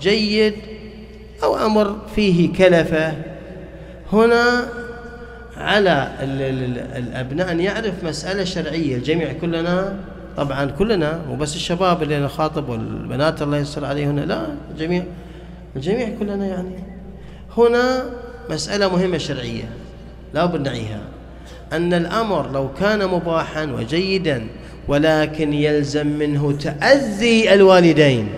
جيد 0.00 0.54
أو 1.42 1.66
أمر 1.66 1.96
فيه 2.14 2.52
كلفة. 2.52 3.12
هنا 4.12 4.68
على 5.56 6.08
الأبناء 6.96 7.52
أن 7.52 7.60
يعرف 7.60 8.04
مسألة 8.04 8.44
شرعية. 8.44 8.96
الجميع 8.96 9.32
كلنا 9.32 9.96
طبعا 10.36 10.70
كلنا 10.70 11.20
مو 11.28 11.36
بس 11.36 11.56
الشباب 11.56 12.02
اللي 12.02 12.20
نخاطب 12.20 12.68
والبنات 12.68 13.42
الله 13.42 13.56
يسر 13.56 13.84
عليهن 13.84 14.18
لا 14.18 14.46
الجميع 14.70 15.02
الجميع 15.76 16.08
كلنا 16.18 16.46
يعني. 16.46 16.84
هنا 17.56 18.04
مسألة 18.50 18.88
مهمة 18.88 19.18
شرعية 19.18 19.64
لا 20.34 20.46
بد 20.46 20.68
نعيها. 20.68 21.00
أن 21.72 21.94
الأمر 21.94 22.50
لو 22.50 22.72
كان 22.80 23.08
مباحا 23.08 23.64
وجيدا 23.64 24.46
ولكن 24.88 25.52
يلزم 25.52 26.06
منه 26.06 26.52
تأذي 26.52 27.54
الوالدين. 27.54 28.28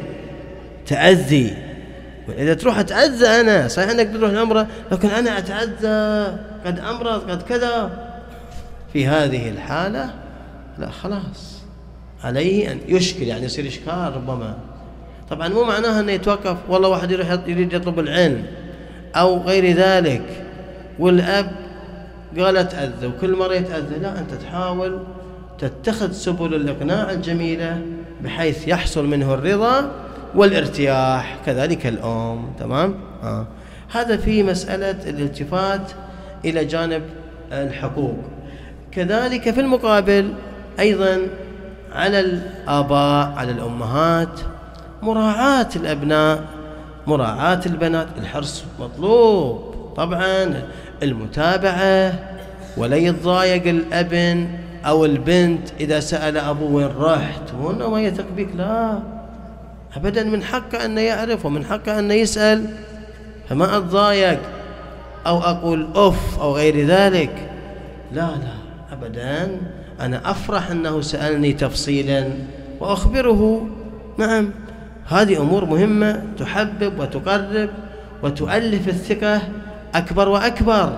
تأذي. 0.87 1.64
إذا 2.29 2.55
تروح 2.55 2.79
أتأذى 2.79 3.27
أنا. 3.27 3.69
صحيح 3.69 3.91
أنك 3.91 4.13
تروح 4.13 4.31
العمرة 4.31 4.67
لكن 4.93 5.09
أنا 5.09 5.39
أتأذى. 5.39 6.39
قد 6.67 6.79
أمرض 6.79 7.31
قد 7.31 7.43
كذا. 7.43 7.91
في 8.93 9.07
هذه 9.07 9.51
الحالة 9.51 10.11
لا 10.79 10.91
خلاص. 10.91 11.63
عليه 12.25 12.73
أن 12.73 12.79
يشكل 12.89 13.23
يعني 13.23 13.45
يصير 13.45 13.67
إشكال 13.69 14.13
ربما. 14.17 14.57
طبعا 15.31 15.49
مو 15.49 15.65
معناها 15.65 16.01
أنه 16.01 16.13
يتوقف. 16.13 16.57
والله 16.69 16.89
واحد 16.89 17.11
يروح 17.11 17.31
يريد 17.47 17.73
يطلب 17.73 17.99
العلم. 17.99 18.45
أو 19.17 19.39
غير 19.39 19.77
ذلك. 19.77 20.47
والأب 20.99 21.53
قال 22.39 22.57
أتأذى 22.57 23.07
وكل 23.07 23.37
مرة 23.37 23.55
يتأذى. 23.55 23.99
لا 24.03 24.19
أنت 24.19 24.35
تحاول 24.35 24.99
تتخذ 25.59 26.13
سبل 26.13 26.55
الإقناع 26.55 27.11
الجميلة 27.11 27.79
بحيث 28.21 28.69
يحصل 28.69 29.07
منه 29.07 29.35
الرضا. 29.35 29.91
والارتياح 30.35 31.37
كذلك 31.47 31.87
الأم 31.87 32.53
تمام؟ 32.59 32.95
آه. 33.23 33.47
هذا 33.93 34.17
في 34.17 34.43
مسألة 34.43 35.11
الالتفات 35.11 35.93
إلى 36.45 36.65
جانب 36.65 37.03
الحقوق. 37.53 38.17
كذلك 38.93 39.51
في 39.51 39.61
المقابل 39.61 40.35
أيضا 40.81 41.19
على 41.93 42.21
الآباء 42.21 43.33
على 43.37 43.53
الأمهات 43.53 44.41
مراعاة 45.03 45.69
الأبناء 45.77 46.45
مراعاة 47.07 47.61
البنات. 47.67 48.07
الحرص 48.19 48.65
مطلوب 48.81 49.75
طبعا. 49.97 50.63
المتابعة 51.03 52.15
ولا 52.77 52.97
يتضايق 52.97 53.67
الأبن 53.67 54.49
أو 54.87 55.05
البنت 55.05 55.69
إذا 55.81 56.01
سأل 56.01 56.39
أبوه 56.39 56.73
وين 56.73 56.89
رحت 56.99 57.51
أنه 57.71 57.91
ما 57.91 58.01
يثق 58.01 58.25
بك 58.37 58.49
لا. 58.57 59.14
أبدا 59.97 60.25
من 60.25 60.43
حقه 60.43 60.85
أن 60.85 60.99
يعرف 60.99 61.47
ومن 61.47 61.65
حقه 61.65 61.99
أن 61.99 62.11
يسأل. 62.11 62.67
فما 63.49 63.77
أتضايق 63.77 64.41
أو 65.27 65.39
أقول 65.39 65.89
أف 65.95 66.41
أو 66.41 66.57
غير 66.57 66.87
ذلك؟ 66.87 67.51
لا 68.13 68.21
لا 68.21 68.55
أبدا. 68.93 69.61
أنا 70.01 70.31
أفرح 70.31 70.71
أنه 70.71 71.01
سألني 71.01 71.53
تفصيلا 71.53 72.29
وأخبره. 72.81 73.69
نعم 74.19 74.51
هذه 75.09 75.41
أمور 75.41 75.65
مهمة 75.65 76.23
تحبب 76.39 76.99
وتقرب 76.99 77.71
وتؤلف 78.23 78.89
الثقة 78.89 79.43
أكبر 79.95 80.29
وأكبر. 80.29 80.97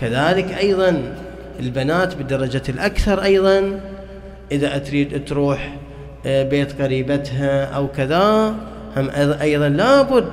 كذلك 0.00 0.52
أيضا 0.52 1.14
البنات 1.60 2.14
بالدرجة 2.14 2.62
الأكثر 2.68 3.22
أيضا 3.22 3.80
إذا 4.52 4.78
تريد 4.78 5.24
تروح 5.24 5.76
بيت 6.24 6.82
قريبتها 6.82 7.64
أو 7.64 7.88
كذا 7.88 8.54
هم 8.96 9.10
أيضا 9.40 9.68
لابد 9.68 10.28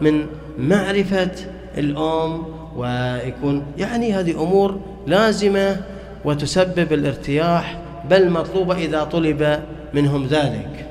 من 0.00 0.26
معرفة 0.58 1.30
الأم 1.78 2.42
ويكون 2.76 3.62
يعني 3.78 4.12
هذه 4.12 4.42
أمور 4.42 4.80
لازمة 5.06 5.76
وتسبب 6.24 6.92
الارتياح 6.92 7.78
بل 8.10 8.30
مطلوبة 8.30 8.76
إذا 8.76 9.04
طلب 9.04 9.60
منهم 9.94 10.26
ذلك. 10.26 10.86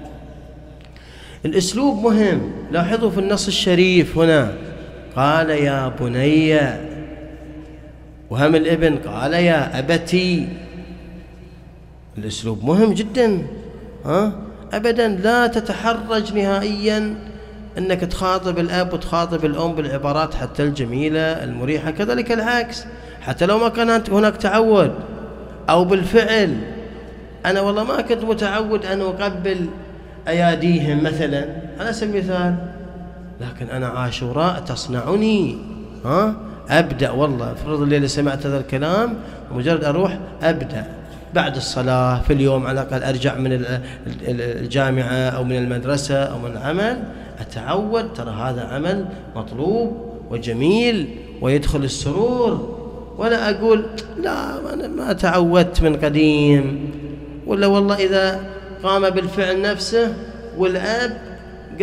الأسلوب 1.46 2.04
مهم. 2.04 2.52
لاحظوا 2.72 3.10
في 3.10 3.20
النص 3.20 3.48
الشريف 3.48 4.18
هنا. 4.18 4.54
قال 5.16 5.50
يا 5.50 5.94
بني 6.00 6.60
وهم 8.30 8.56
الإبن 8.56 8.96
قال 8.96 9.34
يا 9.34 9.80
أبتي. 9.80 10.48
الأسلوب 12.18 12.66
مهم 12.66 12.94
جدا. 12.94 13.42
ها؟ 14.08 14.32
أبدا 14.74 15.08
لا 15.08 15.48
تتحرج 15.48 16.34
نهائيا 16.34 17.16
أنك 17.78 18.02
تخاطب 18.02 18.60
الأب 18.60 18.94
وتخاطب 18.94 19.46
الأم 19.46 19.76
بالعبارات 19.76 20.34
حتى 20.34 20.64
الجميلة 20.64 21.20
المريحة 21.20 21.92
كذلك 21.92 22.32
العكس. 22.32 22.86
حتى 23.22 23.46
لو 23.46 23.58
ما 23.58 23.70
كان 23.70 24.04
هناك 24.12 24.38
تعود 24.38 24.92
أو 25.70 25.86
بالفعل. 25.86 26.58
أنا 27.46 27.62
والله 27.62 27.84
ما 27.84 28.02
كنت 28.02 28.24
متعود 28.24 28.86
أن 28.86 29.02
أقبل 29.02 29.66
أياديهم 30.28 31.04
مثلا 31.04 31.46
على 31.80 31.94
سبيل 31.94 32.16
المثال. 32.16 32.56
لكن 33.42 33.70
أنا 33.70 33.88
عاشوراء 33.88 34.60
تصنعني 34.60 35.58
ها؟ 36.06 36.36
أبدأ 36.70 37.12
والله 37.12 37.52
افرض 37.52 37.82
الليلة 37.82 38.08
سمعت 38.08 38.46
هذا 38.46 38.60
الكلام 38.60 39.14
مجرد 39.52 39.84
أروح 39.84 40.18
أبدأ. 40.44 40.86
بعد 41.34 41.56
الصلاة 41.56 42.22
في 42.22 42.34
اليوم 42.34 42.68
على 42.68 42.82
الأقل 42.82 43.04
أرجع 43.04 43.36
من 43.36 43.66
الجامعة 44.28 45.30
أو 45.30 45.44
من 45.44 45.58
المدرسة 45.58 46.16
أو 46.16 46.40
من 46.40 46.52
العمل 46.52 47.04
أتعود 47.40 48.14
ترى 48.14 48.32
هذا 48.32 48.62
عمل 48.62 49.06
مطلوب 49.36 49.98
وجميل 50.30 51.08
ويدخل 51.42 51.84
السرور. 51.84 52.78
ولا 53.18 53.50
أقول 53.50 53.86
لا 54.22 54.74
أنا 54.74 54.88
ما 54.88 55.14
تعودت 55.14 55.82
من 55.82 55.96
قديم. 55.96 56.90
ولا 57.48 57.68
والله 57.68 57.96
إذا 57.96 58.40
قام 58.84 59.10
بالفعل 59.10 59.62
نفسه 59.62 60.14
والأب 60.58 61.18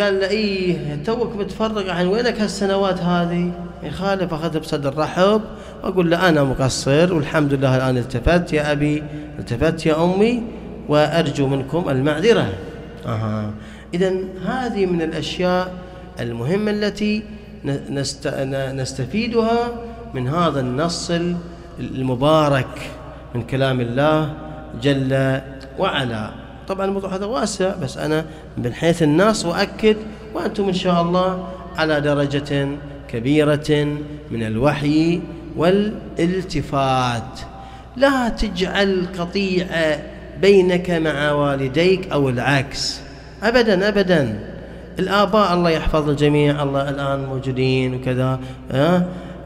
قال 0.01 0.21
له 0.21 0.29
إيه 0.29 0.77
توك 1.07 1.37
متفرغ 1.37 1.91
عن 1.91 2.07
وينك 2.07 2.41
هالسنوات 2.41 3.01
هذه؟ 3.01 3.51
يخالف 3.85 4.35
أخذ 4.35 4.61
بصدر 4.61 4.99
رحب 4.99 5.41
وأقول 5.83 6.11
له 6.11 6.29
أنا 6.29 6.45
مقصر 6.45 7.15
والحمد 7.15 7.55
لله 7.55 7.77
الآن 7.77 7.97
التفت 7.97 8.53
يا 8.53 8.73
أبي 8.73 9.03
التفت 9.39 9.87
يا 9.87 10.05
أمي 10.05 10.43
وأرجو 10.89 11.47
منكم 11.47 11.89
المعذرة. 11.89 12.53
أها. 13.07 13.51
إذا 13.95 14.15
هذه 14.47 14.87
من 14.87 15.03
الأشياء 15.03 15.75
المهمة 16.21 16.71
التي 16.71 17.23
نستفيدها 18.73 19.69
من 20.15 20.29
هذا 20.29 20.61
النص 20.61 21.13
المبارك 21.81 22.91
من 23.35 23.43
كلام 23.43 23.81
الله 23.81 24.35
جل 24.83 25.41
وعلا. 25.79 26.31
طبعا 26.69 26.87
الموضوع 26.87 27.15
هذا 27.15 27.25
واسع 27.27 27.77
بس 27.77 27.99
أنا 27.99 28.25
من 28.59 28.75
حيث 28.75 29.03
النص 29.03 29.47
أؤكد 29.47 29.97
وأنتم 30.35 30.65
إن 30.65 30.73
شاء 30.73 31.03
الله 31.03 31.49
على 31.77 32.01
درجة 32.01 32.69
كبيرة 33.09 33.99
من 34.31 34.43
الوحي 34.43 35.21
والالتفات. 35.57 37.41
لا 37.97 38.29
تجعل 38.29 39.07
قطيعة 39.19 40.03
بينك 40.41 40.91
مع 40.91 41.33
والديك 41.33 42.13
أو 42.13 42.29
العكس. 42.29 43.01
أبدا 43.43 43.89
أبدا. 43.89 44.39
الآباء 44.99 45.55
الله 45.55 45.71
يحفظ 45.71 46.09
الجميع 46.09 46.63
الله 46.63 46.91
الآن 46.91 47.25
موجودين 47.25 47.95
وكذا؟ 47.95 48.41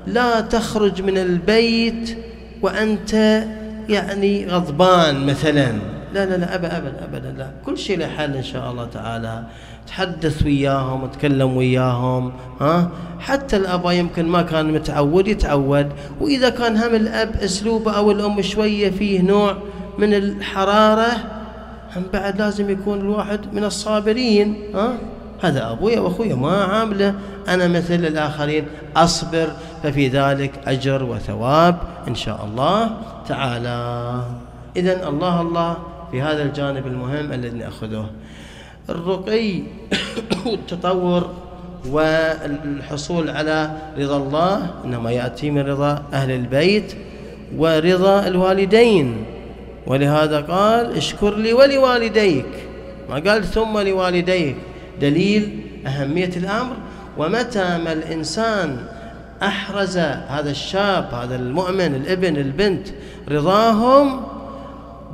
لا 0.07 0.41
تخرج 0.41 1.03
من 1.03 1.19
البيت 1.19 2.19
وأنت 2.63 3.45
يعني 3.89 4.47
غضبان 4.47 5.27
مثلا. 5.27 5.73
لا 6.15 6.27
لا 6.27 6.37
لا 6.37 6.55
أبدا 6.55 6.77
أبدا 6.77 7.05
أبدا. 7.05 7.35
لا 7.39 7.51
كل 7.67 7.79
شيء 7.79 7.99
له 7.99 8.07
حل 8.07 8.37
إن 8.37 8.43
شاء 8.43 8.71
الله 8.71 8.87
تعالى. 8.87 9.45
تحدث 9.89 10.43
وياهم 10.43 11.03
وتكلم 11.03 11.57
وياهم 11.57 12.33
ها؟ 12.61 12.89
حتى 13.21 13.57
الأبا 13.57 13.93
يمكن 13.93 14.27
ما 14.27 14.43
كان 14.43 14.73
متعود 14.73 15.29
يتعود. 15.29 15.93
وإذا 16.21 16.49
كان 16.49 16.77
هم 16.77 16.95
الأب 16.95 17.37
أسلوبه 17.37 17.93
أو 17.93 18.11
الأم 18.11 18.43
شوية 18.43 18.91
فيه 18.91 19.23
نوع 19.23 19.57
من 19.99 20.15
الحرارة 20.15 21.11
هم 21.97 22.03
بعد 22.13 22.39
لازم 22.39 22.71
يكون 22.71 23.01
الواحد 23.01 23.41
من 23.53 23.65
الصابرين 23.65 24.55
ها؟ 24.75 24.93
هذا 25.43 25.71
أبويا 25.71 26.01
وأخويا 26.01 26.35
ما 26.35 26.65
عامله. 26.65 27.15
أنا 27.49 27.69
مثل 27.69 27.95
الآخرين 27.95 28.65
أصبر 28.97 29.49
ففي 29.83 30.09
ذلك 30.09 30.53
أجر 30.67 31.03
وثواب 31.03 31.77
إن 32.09 32.15
شاء 32.15 32.45
الله 32.45 32.91
تعالى. 33.29 34.23
إذا 34.77 35.09
الله 35.09 35.41
الله 35.41 35.77
في 36.11 36.23
هذا 36.23 36.43
الجانب 36.43 36.87
المهم 36.87 37.33
الذي 37.33 37.59
نأخذه. 37.59 38.07
الرقي 38.91 39.63
والتطور 40.47 41.31
والحصول 41.89 43.31
على 43.31 43.71
رضا 43.99 44.17
الله 44.17 44.71
إنما 44.85 45.13
يأتي 45.13 45.51
من 45.51 45.61
رضا 45.61 46.03
أهل 46.13 46.31
البيت 46.31 46.95
ورضا 47.57 48.27
الوالدين. 48.27 49.25
ولهذا 49.87 50.41
قال 50.41 50.97
اشكر 50.97 51.37
لي 51.37 51.53
ولوالديك 51.53 52.47
ما 53.11 53.15
قال 53.15 53.45
ثم 53.45 53.79
لوالديك 53.79 54.57
دليل 55.01 55.61
أهمية 55.87 56.31
الأمر. 56.37 56.77
ومتى 57.19 57.79
ما 57.79 57.93
الإنسان 57.93 58.77
أحرز 59.43 59.99
هذا 59.99 60.51
الشاب 60.51 61.15
هذا 61.15 61.37
المؤمن 61.37 61.95
الابن 61.95 62.37
البنت 62.37 62.89
رضاهم 63.29 64.21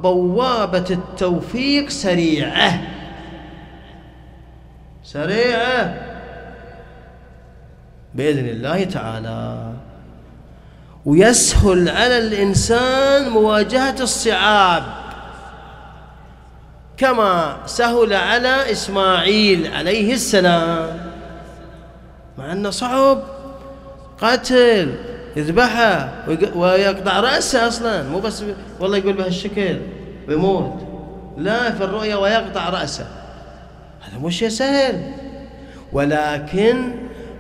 بوابة 0.03 0.85
التوفيق 0.91 1.89
سريعة. 1.89 2.94
سريعة. 5.05 5.95
بإذن 8.15 8.49
الله 8.49 8.85
تعالى. 8.85 9.73
ويسهل 11.05 11.89
على 11.89 12.19
الإنسان 12.19 13.29
مواجهة 13.29 13.97
الصعاب. 14.01 14.83
كما 16.97 17.57
سهل 17.67 18.13
على 18.13 18.73
إسماعيل 18.73 19.75
عليه 19.75 20.15
السلام. 20.15 21.11
مع 22.39 22.53
أنه 22.53 22.71
صعب. 22.71 23.23
قتل 24.21 24.95
يذبحه. 25.37 26.13
ويقطع 26.55 27.21
رأسه 27.21 27.69
أصلا. 27.69 28.03
مو 28.03 28.21
بس 28.21 28.45
والله 28.81 28.97
يقول 28.97 29.13
بهالشكل. 29.13 29.81
بيموت 30.29 30.87
لا 31.39 31.71
في 31.71 31.85
الرؤيا 31.85 32.17
ويقطع 32.17 32.69
رأسه. 32.69 33.24
هذا 34.21 34.31
شيء 34.31 34.49
سهل 34.49 35.01
ولكن 35.93 36.93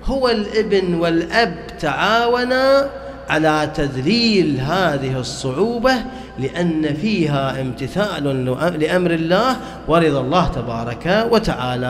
هو 0.05 0.29
الابن 0.29 0.95
والأب 0.95 1.55
تعاونا 1.81 2.91
على 3.29 3.71
تذليل 3.75 4.61
هذه 4.61 5.19
الصعوبة 5.21 5.95
لأن 6.39 6.95
فيها 6.95 7.61
امتثال 7.61 8.45
لأمر 8.81 9.11
الله 9.11 9.57
ورضا 9.89 10.21
الله 10.21 10.49
تبارك 10.49 11.27
وتعالى. 11.31 11.87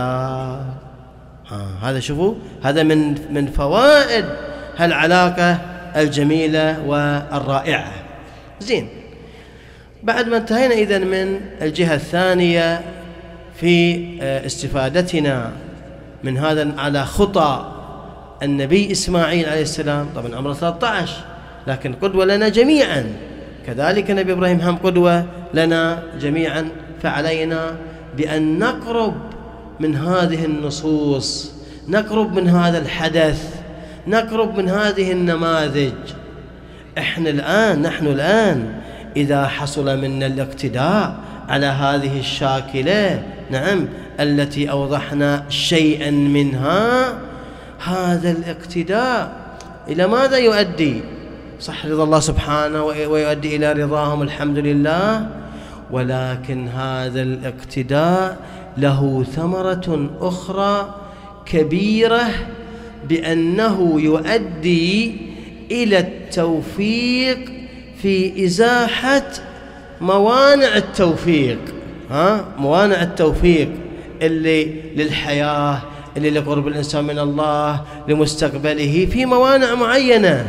ها 1.49 1.67
هذا 1.83 2.01
شوفوا 2.01 2.35
هذا 2.63 2.83
من 2.83 3.15
من 3.35 3.47
فوائد 3.47 4.25
هالعلاقة 4.77 5.59
الجميلة 5.97 6.83
والرائعة. 6.87 7.93
زين 8.61 8.89
بعد 10.03 10.29
ما 10.29 10.37
انتهينا 10.37 10.75
إذا 10.75 10.99
من 10.99 11.41
الجهة 11.63 11.95
الثانية 11.95 12.81
في 13.61 14.05
آه، 14.23 14.47
استفادتنا 14.47 15.51
من 16.25 16.39
هذا 16.39 16.75
على 16.79 17.05
خطى 17.05 17.73
النبي 18.43 18.93
إسماعيل 18.93 19.49
عليه 19.49 19.63
السلام. 19.63 20.07
طبعا 20.17 20.37
عمره 20.37 20.53
13 20.53 21.13
لكن 21.67 21.93
قدوة 21.93 22.25
لنا 22.25 22.49
جميعا. 22.49 23.05
كذلك 23.67 24.11
النبي 24.11 24.33
إبراهيم 24.33 24.61
هم 24.61 24.77
قدوة 24.77 25.27
لنا 25.55 26.03
جميعا. 26.21 26.69
فعلينا 27.03 27.77
بأن 28.17 28.59
نقرب 28.59 29.15
من 29.81 29.97
هذه 29.97 30.45
النصوص 30.45 31.53
نقرب 31.89 32.41
من 32.41 32.49
هذا 32.49 32.79
الحدث 32.79 33.55
نقرب 34.07 34.59
من 34.59 34.69
هذه 34.69 35.13
النماذج. 35.13 35.93
إحنا 36.99 37.31
الآن 37.31 37.83
نحن 37.83 38.07
الآن 38.07 38.75
إذا 39.17 39.47
حصل 39.47 39.99
منا 39.99 40.27
الاقتداء 40.27 41.15
على 41.49 41.67
هذه 41.67 42.19
الشاكلة 42.21 43.23
نعم 43.51 43.89
التي 44.21 44.71
أوضحنا 44.71 45.45
شيئا 45.49 46.11
منها 46.11 47.19
هذا 47.85 48.31
الاقتداء. 48.31 49.33
إلى 49.89 50.07
ماذا 50.07 50.37
يؤدي؟ 50.37 51.01
صح 51.61 51.87
رضا 51.87 52.05
الله 52.05 52.21
سبحانه 52.21 52.85
ويؤدي 52.85 53.57
إلى 53.57 53.73
رضاهم 53.73 54.23
الحمد 54.23 54.59
لله. 54.59 55.27
ولكن 55.91 56.69
هذا 56.69 57.23
الاقتداء 57.23 58.37
له 58.77 59.25
ثمرة 59.37 60.11
أخرى 60.21 60.95
كبيرة 61.47 62.25
بأنه 63.09 64.01
يؤدي 64.01 65.17
إلى 65.71 65.99
التوفيق 65.99 67.39
في 68.03 68.45
إزاحة 68.45 69.31
موانع 70.01 70.77
التوفيق. 70.77 71.59
ها؟ 72.15 72.45
موانع 72.59 73.03
التوفيق. 73.03 73.69
اللي 74.23 74.73
للحياة 74.97 75.83
اللي 76.17 76.31
لقرب 76.31 76.69
الإنسان 76.69 77.05
من 77.05 77.19
الله 77.19 77.81
لمستقبله 78.09 79.09
في 79.13 79.27
موانع 79.27 79.75
معينة. 79.75 80.47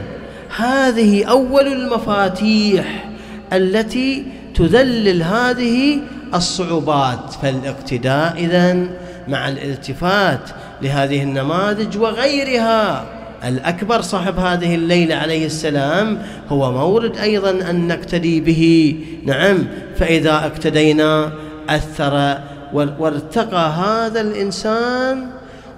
هذه 0.57 1.25
أول 1.25 1.67
المفاتيح 1.67 3.09
التي 3.53 4.25
تذلل 4.55 5.23
هذه 5.23 5.99
الصعوبات. 6.33 7.33
فالاقتداء 7.41 8.33
إذن 8.37 8.89
مع 9.27 9.49
الالتفات 9.49 10.49
لهذه 10.81 11.23
النماذج 11.23 11.97
وغيرها. 11.97 13.05
الأكبر 13.47 14.01
صاحب 14.01 14.39
هذه 14.39 14.75
الليلة 14.75 15.15
عليه 15.15 15.45
السلام 15.45 16.21
هو 16.49 16.71
مورد 16.71 17.17
أيضا 17.17 17.69
أن 17.69 17.87
نقتدي 17.87 18.39
به. 18.41 18.95
نعم 19.25 19.57
فإذا 19.95 20.31
اقتدينا 20.31 21.31
أثر 21.69 22.37
وارتقى 22.73 23.69
هذا 23.69 24.21
الإنسان 24.21 25.27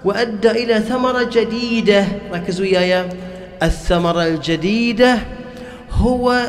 وأدى 0.06 0.52
إلى 0.52 0.80
ثمرة 0.80 1.24
جديدة. 1.24 2.06
ركزوا 2.34 2.66
وياي 2.66 3.10
الثمرة 3.64 4.24
الجديدة 4.28 5.18
هو 5.92 6.40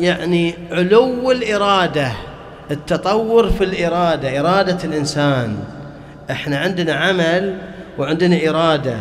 يعني 0.00 0.54
علو 0.72 1.30
الإرادة 1.30 2.12
التطور 2.70 3.50
في 3.50 3.64
الإرادة 3.64 4.40
إرادة 4.40 4.78
الإنسان. 4.84 5.56
إحنا 6.30 6.58
عندنا 6.58 6.92
عمل 6.92 7.58
وعندنا 7.98 8.48
إرادة. 8.48 8.96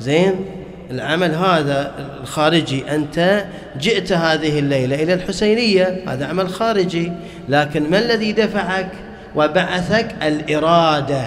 زين؟ 0.00 0.46
العمل 0.94 1.34
هذا 1.34 1.92
الخارجي 2.22 2.94
أنت 2.94 3.44
جئت 3.80 4.12
هذه 4.12 4.58
الليلة 4.58 5.02
إلى 5.02 5.14
الحسينية 5.14 6.04
هذا 6.08 6.26
عمل 6.26 6.48
خارجي 6.48 7.12
لكن 7.48 7.90
ما 7.90 7.98
الذي 7.98 8.32
دفعك 8.32 8.88
وبعثك 9.36 10.08
الإرادة؟ 10.22 11.22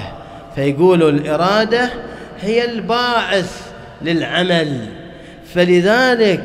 فيقولوا 0.55 1.09
الإرادة 1.09 1.89
هي 2.41 2.65
الباعث 2.65 3.61
للعمل. 4.01 4.79
فلذلك 5.53 6.43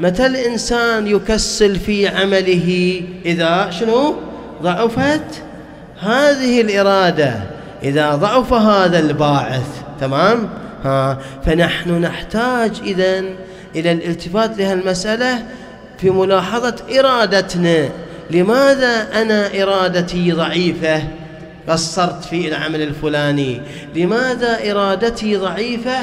متى 0.00 0.26
الإنسان 0.26 1.06
يكسل 1.06 1.76
في 1.76 2.08
عمله 2.08 3.00
إذا 3.24 3.70
شنو؟ 3.70 4.14
ضعفت 4.62 5.42
هذه 6.00 6.60
الإرادة. 6.60 7.34
إذا 7.82 8.14
ضعف 8.14 8.52
هذا 8.52 8.98
الباعث 8.98 9.66
تمام؟ 10.00 10.48
ها 10.84 11.18
فنحن 11.46 11.90
نحتاج 12.00 12.72
إذا 12.82 13.24
إلى 13.74 13.92
الالتفات 13.92 14.58
لهالمسألة 14.58 15.42
في 15.98 16.10
ملاحظة 16.10 16.76
إرادتنا. 16.98 17.88
لماذا 18.30 19.22
أنا 19.22 19.62
إرادتي 19.62 20.32
ضعيفة؟ 20.32 21.02
قصرت 21.68 22.24
في 22.24 22.48
العمل 22.48 22.82
الفلاني. 22.82 23.60
لماذا 23.94 24.70
إرادتي 24.70 25.36
ضعيفة 25.36 25.98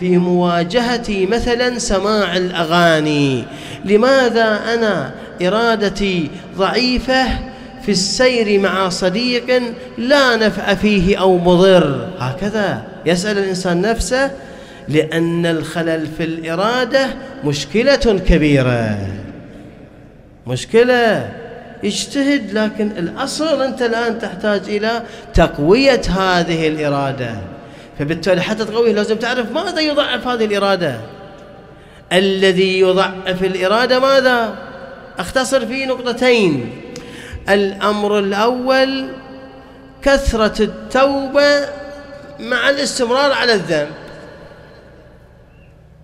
في 0.00 0.18
مواجهة 0.18 1.26
مثلا 1.26 1.78
سماع 1.78 2.36
الأغاني؟ 2.36 3.44
لماذا 3.84 4.60
أنا 4.74 5.10
إرادتي 5.42 6.30
ضعيفة 6.56 7.24
في 7.82 7.90
السير 7.90 8.60
مع 8.60 8.88
صديق 8.88 9.62
لا 9.98 10.36
نفع 10.36 10.74
فيه 10.74 11.16
أو 11.20 11.38
مضر؟ 11.38 12.08
هكذا. 12.18 12.91
يسأل 13.06 13.38
الإنسان 13.38 13.80
نفسه 13.80 14.30
لأن 14.88 15.46
الخلل 15.46 16.06
في 16.06 16.24
الإرادة 16.24 17.06
مشكلة 17.44 18.20
كبيرة. 18.28 18.98
مشكلة. 20.46 21.30
اجتهد 21.84 22.52
لكن 22.52 22.90
الأصل 22.98 23.62
أنت 23.62 23.82
الآن 23.82 24.18
تحتاج 24.18 24.60
إلى 24.68 25.02
تقوية 25.34 26.00
هذه 26.08 26.68
الإرادة. 26.68 27.34
فبالتالي 27.98 28.40
حتى 28.40 28.64
تقويه 28.64 28.92
لازم 28.92 29.16
تعرف 29.16 29.52
ماذا 29.52 29.80
يضعف 29.80 30.26
هذه 30.28 30.44
الإرادة. 30.44 31.00
الذي 32.12 32.80
يضعف 32.80 33.44
الإرادة 33.44 33.98
ماذا؟ 33.98 34.54
أختصر 35.18 35.66
في 35.66 35.86
نقطتين. 35.86 36.70
الأمر 37.48 38.18
الأول 38.18 39.08
كثرة 40.02 40.62
التوبة 40.62 41.81
مع 42.42 42.70
الاستمرار 42.70 43.32
على 43.32 43.54
الذنب. 43.54 43.88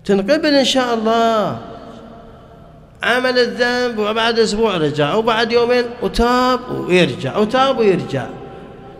تنقبل 0.05 0.55
إن 0.55 0.65
شاء 0.65 0.93
الله. 0.93 1.59
عمل 3.03 3.39
الذنب 3.39 3.99
وبعد 3.99 4.39
أسبوع 4.39 4.77
رجع 4.77 5.13
وبعد 5.13 5.51
يومين 5.51 5.85
وتاب 6.01 6.59
ويرجع 6.71 7.37
وتاب 7.37 7.79
ويرجع. 7.79 8.25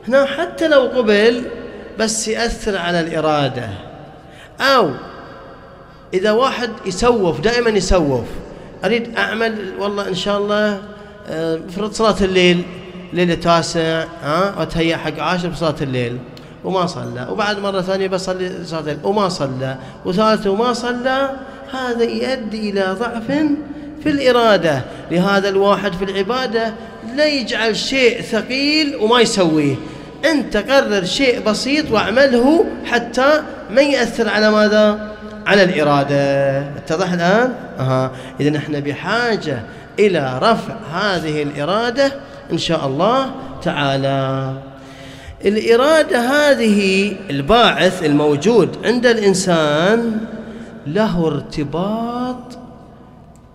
هنا 0.08 0.26
حتى 0.26 0.68
لو 0.68 0.82
قبل 0.82 1.44
بس 2.00 2.28
يأثر 2.28 2.78
على 2.78 3.00
الإرادة. 3.00 3.70
أو 4.62 4.92
إذا 6.14 6.32
واحد 6.32 6.70
يسوف 6.86 7.40
دائما 7.40 7.70
يسوف. 7.70 8.26
أريد 8.86 9.18
أعمل 9.18 9.74
والله 9.80 10.08
إن 10.08 10.16
شاء 10.16 10.38
الله 10.38 10.82
افرض 11.70 11.92
صلاة 11.92 12.16
الليل 12.22 12.64
ليلة 13.14 13.36
تاسع 13.36 14.04
ها 14.24 14.56
وتهيأ 14.60 14.98
حق 14.98 15.20
عاشر 15.20 15.48
بصلاة 15.48 15.76
الليل. 15.82 16.18
وما 16.64 16.86
صلى. 16.86 17.28
وبعد 17.32 17.60
مرة 17.60 17.82
ثانية 17.82 18.08
بصلي 18.08 18.48
الليل 18.48 18.98
وما 19.04 19.30
صلى. 19.30 19.76
وثالثة 20.06 20.50
وما 20.50 20.74
صلى. 20.74 21.30
هذا 21.74 22.04
يؤدي 22.04 22.70
إلى 22.70 22.96
ضعف 23.00 23.28
في 24.04 24.10
الإرادة. 24.10 24.82
لهذا 25.12 25.50
الواحد 25.50 25.94
في 25.94 26.04
العبادة 26.04 26.74
لا 27.16 27.26
يجعل 27.26 27.76
شيء 27.76 28.22
ثقيل 28.22 28.96
وما 28.96 29.20
يسويه. 29.22 29.76
أنت 30.26 30.58
قرر 30.58 31.06
شيء 31.06 31.42
بسيط 31.44 31.92
واعمله 31.92 32.66
حتى 32.86 33.44
ما 33.72 33.82
يأثر 33.82 34.30
على 34.30 34.52
ماذا؟ 34.52 35.10
على 35.48 35.64
الإرادة. 35.64 36.60
اتضح 36.60 37.12
الآن؟ 37.12 37.54
أها. 37.80 38.12
إذا 38.40 38.50
نحن 38.50 38.80
بحاجة 38.80 39.64
إلى 40.00 40.40
رفع 40.42 40.76
هذه 40.94 41.44
الإرادة 41.44 42.12
إن 42.52 42.58
شاء 42.58 42.88
الله 42.88 43.32
تعالى. 43.64 44.54
الإرادة 45.46 46.20
هذه 46.20 47.12
الباعث 47.30 48.04
الموجود 48.04 48.78
عند 48.86 49.06
الإنسان 49.06 50.18
له 50.88 51.28
ارتباط 51.28 52.60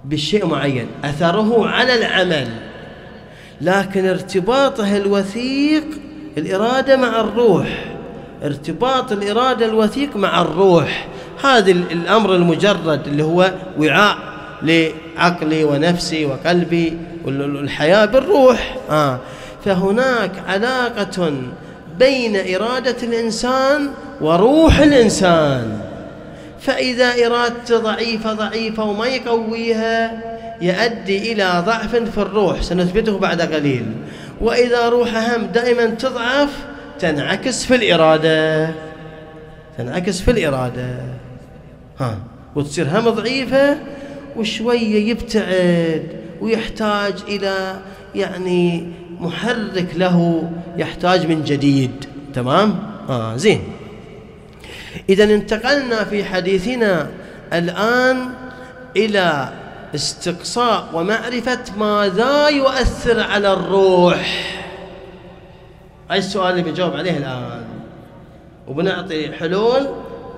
بشيء 0.04 0.46
معين 0.46 0.86
أثره 1.04 1.68
على 1.68 1.94
العمل 1.94 2.48
لكن 3.60 4.06
ارتباطه 4.06 4.96
الوثيق 4.96 5.84
الإرادة 6.38 6.96
مع 6.96 7.20
الروح 7.20 7.94
ارتباط 8.44 9.12
الإرادة 9.12 9.66
الوثيق 9.66 10.16
مع 10.16 10.42
الروح. 10.42 11.06
هذا 11.44 11.70
الأمر 11.70 12.34
المجرد 12.34 13.06
اللي 13.06 13.24
هو 13.24 13.52
وعاء 13.78 14.18
لعقلي 14.62 15.64
ونفسي 15.64 16.26
وقلبي 16.26 16.96
والحياة 17.24 18.04
بالروح. 18.04 18.76
آه. 18.90 19.18
فهناك 19.64 20.30
علاقة 20.48 21.32
بين 21.98 22.54
إرادة 22.54 22.96
الإنسان 23.02 23.90
وروح 24.20 24.78
الإنسان. 24.78 25.80
فإذا 26.60 27.26
إرادته 27.26 27.78
ضعيفة 27.78 28.32
ضعيفة 28.32 28.84
وما 28.84 29.06
يقويها 29.06 30.22
يؤدي 30.60 31.32
إلى 31.32 31.62
ضعف 31.66 31.96
في 31.96 32.18
الروح 32.18 32.62
سنثبته 32.62 33.18
بعد 33.18 33.40
قليل. 33.40 33.86
وإذا 34.40 34.88
روحه 34.88 35.36
هم 35.36 35.46
دائما 35.46 35.86
تضعف 35.86 36.50
تنعكس 36.98 37.64
في 37.64 37.74
الإرادة. 37.74 38.70
تنعكس 39.78 40.20
في 40.20 40.30
الإرادة. 40.30 40.96
ها 42.00 42.18
وتصير 42.56 42.86
هم 42.86 43.10
ضعيفة 43.10 43.76
وشوية 44.36 45.10
يبتعد 45.10 46.02
ويحتاج 46.40 47.14
إلى 47.28 47.76
يعني 48.14 48.86
محرك 49.20 49.88
له 49.96 50.50
يحتاج 50.76 51.26
من 51.26 51.44
جديد. 51.44 52.04
تمام؟ 52.34 52.78
آه 53.08 53.36
زين. 53.36 53.60
إذا 55.08 55.24
انتقلنا 55.24 56.04
في 56.04 56.24
حديثنا 56.24 57.10
الآن 57.52 58.28
إلى 58.96 59.48
استقصاء 59.94 60.88
ومعرفة 60.92 61.64
ماذا 61.78 62.48
يؤثر 62.48 63.20
على 63.20 63.52
الروح. 63.52 64.50
أي 66.10 66.18
السؤال 66.18 66.50
اللي 66.50 66.62
بنجاوب 66.62 66.96
عليه 66.96 67.16
الآن. 67.16 67.64
وبنعطي 68.68 69.32
حلول 69.32 69.88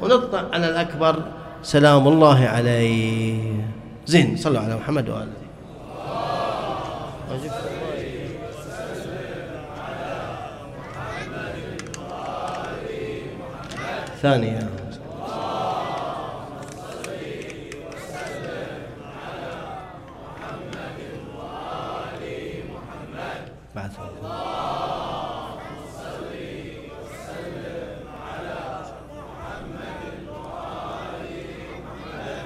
ونطلع 0.02 0.44
على 0.52 0.68
الأكبر. 0.70 1.22
سلام 1.62 2.08
الله 2.08 2.46
عليه. 2.46 3.64
زين 4.06 4.36
صلوا 4.36 4.60
على 4.60 4.76
محمد 4.76 5.08
وآله. 5.08 5.46
ثانية. 14.22 14.68
بعد. 23.74 23.90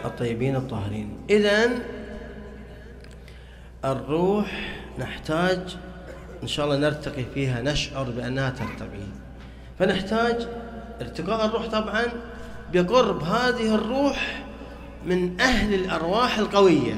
الطيبين 0.05 0.57
الطاهرين. 0.57 1.19
إذن 1.31 1.83
الروح 3.85 4.77
نحتاج 4.99 5.77
إن 6.43 6.49
شاء 6.49 6.67
الله 6.67 6.77
نرتقي 6.77 7.25
فيها 7.35 7.63
نشعر 7.63 8.11
بأنها 8.11 8.51
ترتقي. 8.51 9.07
فنحتاج 9.79 10.49
ارتقاء 11.01 11.47
الروح 11.47 11.67
طبعا 11.67 12.05
بقرب 12.73 13.23
هذه 13.23 13.75
الروح 13.75 14.43
من 15.07 15.41
أهل 15.41 15.75
الأرواح 15.75 16.39
القوية. 16.39 16.95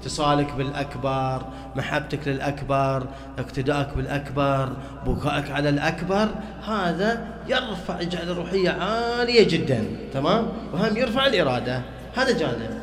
اتصالك 0.00 0.52
بالأكبر 0.52 1.42
محبتك 1.76 2.28
للأكبر 2.28 3.06
اقتدائك 3.38 3.88
بالأكبر 3.96 4.72
بكائك 5.06 5.50
على 5.50 5.68
الأكبر 5.68 6.28
هذا 6.66 7.26
يرفع 7.48 8.00
يجعل 8.00 8.30
الروحية 8.30 8.70
عالية 8.70 9.48
جدا 9.48 9.84
تمام؟ 10.12 10.46
وهم 10.72 10.96
يرفع 10.96 11.26
الإرادة. 11.26 11.82
هذا 12.16 12.38
جانب. 12.38 12.80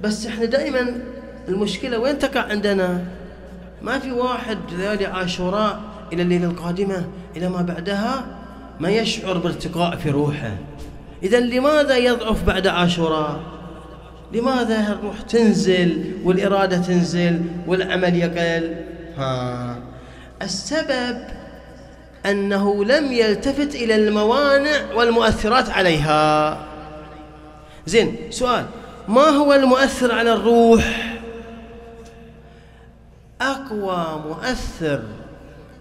بس 0.00 0.26
إحنا 0.26 0.44
دائما 0.44 0.94
المشكلة 1.48 1.98
وين 1.98 2.18
تقع 2.18 2.40
عندنا؟ 2.40 3.04
ما 3.82 3.98
في 3.98 4.12
واحد 4.12 4.58
ليالي 4.78 5.06
عاشوراء 5.06 5.80
إلى 6.12 6.22
الليلة 6.22 6.46
القادمة 6.46 7.04
إلى 7.36 7.48
ما 7.48 7.62
بعدها 7.62 8.26
ما 8.80 8.90
يشعر 8.90 9.38
بارتقاء 9.38 9.96
في 9.96 10.10
روحه. 10.10 10.56
إذا 11.22 11.40
لماذا 11.40 11.96
يضعف 11.96 12.44
بعد 12.44 12.66
عاشوراء؟ 12.66 13.40
لماذا 14.32 14.92
الروح 14.92 15.20
تنزل 15.20 16.12
والإرادة 16.24 16.78
تنزل 16.78 17.42
والعمل 17.66 18.16
يقل؟ 18.16 18.74
ها 19.18 19.78
السبب 20.42 21.18
أنه 22.26 22.84
لم 22.84 23.12
يلتفت 23.12 23.74
إلى 23.74 23.96
الموانع 23.96 24.92
والمؤثرات 24.94 25.70
عليها. 25.70 26.58
زين 27.86 28.16
سؤال 28.30 28.64
ما 29.08 29.22
هو 29.22 29.52
المؤثر 29.52 30.12
على 30.12 30.32
الروح؟ 30.32 31.14
أقوى 33.40 34.22
مؤثر 34.28 35.02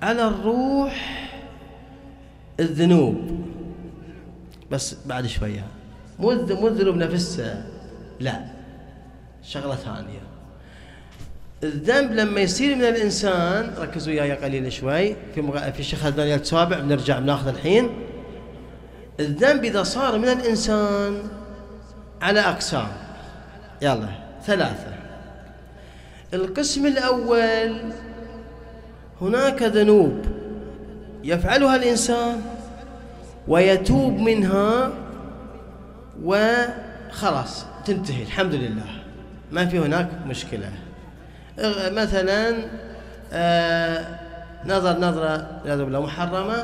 على 0.01 0.27
الروح 0.27 1.24
الذنوب. 2.59 3.15
بس 4.71 4.95
بعد 5.05 5.27
شوية. 5.27 5.65
مو 6.19 6.31
مو 6.31 6.67
الذنوب 6.67 6.95
نفسها. 6.95 7.65
لا. 8.19 8.45
شغلة 9.43 9.75
ثانية. 9.75 10.21
الذنب 11.63 12.11
لما 12.11 12.39
يصير 12.39 12.75
من 12.75 12.83
الإنسان 12.83 13.73
ركزوا 13.77 14.13
وياي 14.13 14.31
قليل 14.31 14.73
شوي. 14.73 15.15
في 15.35 15.41
مغ... 15.41 15.71
في 15.71 15.83
شيخ 15.83 16.05
الدنيا 16.05 16.35
السابع 16.35 16.79
بنرجع 16.79 17.19
بناخذ 17.19 17.47
الحين. 17.47 17.89
الذنب 19.19 19.63
إذا 19.63 19.83
صار 19.83 20.17
من 20.17 20.27
الإنسان 20.27 21.21
على 22.21 22.39
أقسام. 22.39 22.87
يلا. 23.81 24.09
ثلاثة. 24.45 24.95
القسم 26.33 26.85
الأول 26.85 27.81
هناك 29.21 29.63
ذنوب. 29.63 30.44
يفعلها 31.25 31.75
الإنسان 31.75 32.41
ويتوب 33.47 34.13
منها 34.13 34.91
وخلاص 36.23 37.65
تنتهي 37.85 38.23
الحمد 38.23 38.53
لله. 38.53 38.85
ما 39.51 39.65
في 39.65 39.79
هناك 39.79 40.09
مشكلة. 40.27 40.71
مثلا 41.91 42.55
آه 43.33 44.19
نظر 44.65 44.99
نظرة 44.99 45.47
نظر 45.65 45.83
بالله 45.83 46.01
محرمة 46.01 46.63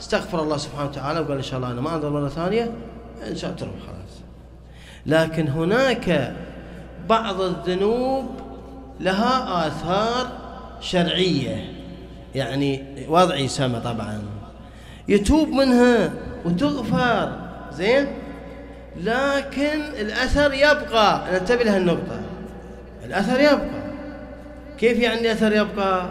استغفر 0.00 0.42
الله 0.42 0.56
سبحانه 0.56 0.88
وتعالى 0.88 1.20
وقال 1.20 1.36
إن 1.36 1.42
شاء 1.42 1.58
الله 1.58 1.72
أنا 1.72 1.80
ما 1.80 1.94
أنظر 1.94 2.10
مرة 2.10 2.28
ثانية 2.28 2.70
إن 3.28 3.36
شاء 3.36 3.50
الله 3.50 3.60
تروح 3.60 3.74
خلاص. 3.86 4.22
لكن 5.06 5.48
هناك 5.48 6.32
بعض 7.08 7.40
الذنوب 7.40 8.26
لها 9.00 9.66
آثار 9.66 10.26
شرعية. 10.80 11.75
يعني 12.36 12.84
وضعي 13.08 13.48
سما 13.48 13.78
طبعا. 13.78 14.22
يتوب 15.08 15.48
منها 15.48 16.12
وتغفر 16.44 17.32
زين؟ 17.72 18.06
لكن 18.96 19.80
الأثر 20.00 20.54
يبقى. 20.54 21.20
ننتبه 21.32 21.62
لهالنقطة. 21.62 22.20
الأثر 23.04 23.40
يبقى. 23.40 23.86
كيف 24.78 24.98
يعني 24.98 25.20
الأثر 25.20 25.52
يبقى؟ 25.52 26.10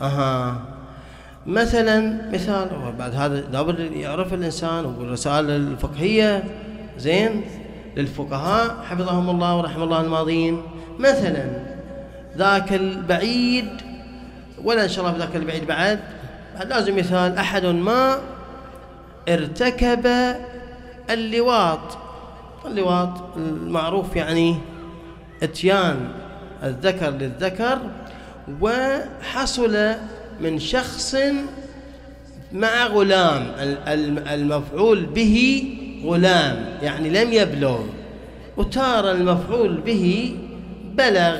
أها. 0.00 0.60
مثلا 1.46 2.30
مثال 2.32 2.68
بعد 2.98 3.14
هذا 3.14 3.40
لابد 3.52 3.92
يعرف 3.92 4.34
الإنسان 4.34 4.84
والرسائل 4.84 5.50
الفقهية 5.50 6.44
زين؟ 6.98 7.44
للفقهاء 7.96 8.76
حفظهم 8.90 9.30
الله 9.30 9.56
ورحم 9.56 9.82
الله 9.82 10.00
الماضين 10.00 10.62
مثلا 10.98 11.44
ذاك 12.36 12.72
البعيد 12.72 13.91
ولا 14.64 14.84
إن 14.84 14.88
شاء 14.88 15.04
الله 15.04 15.12
في 15.12 15.18
ذاك 15.18 15.36
البعيد 15.36 15.66
بعد. 15.66 16.00
لازم 16.64 16.96
مثال 16.96 17.38
أحد 17.38 17.66
ما 17.66 18.18
ارتكب 19.28 20.06
اللواط. 21.10 21.98
اللواط 22.66 23.08
المعروف 23.36 24.16
يعني 24.16 24.56
إتيان 25.42 26.08
الذكر 26.62 27.10
للذكر 27.10 27.78
وحصل 28.60 29.94
من 30.40 30.58
شخص 30.58 31.16
مع 32.52 32.86
غلام 32.86 33.46
المفعول 34.32 35.06
به 35.06 35.64
غلام 36.04 36.66
يعني 36.82 37.10
لم 37.10 37.32
يبلغ. 37.32 37.80
وتارى 38.56 39.10
المفعول 39.10 39.74
به 39.80 40.36
بلغ 40.94 41.36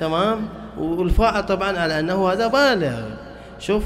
تمام؟ 0.00 0.48
والفاعل 0.78 1.46
طبعا 1.46 1.78
على 1.78 2.00
أنه 2.00 2.32
هذا 2.32 2.46
بالغ. 2.46 3.02
شوف 3.58 3.82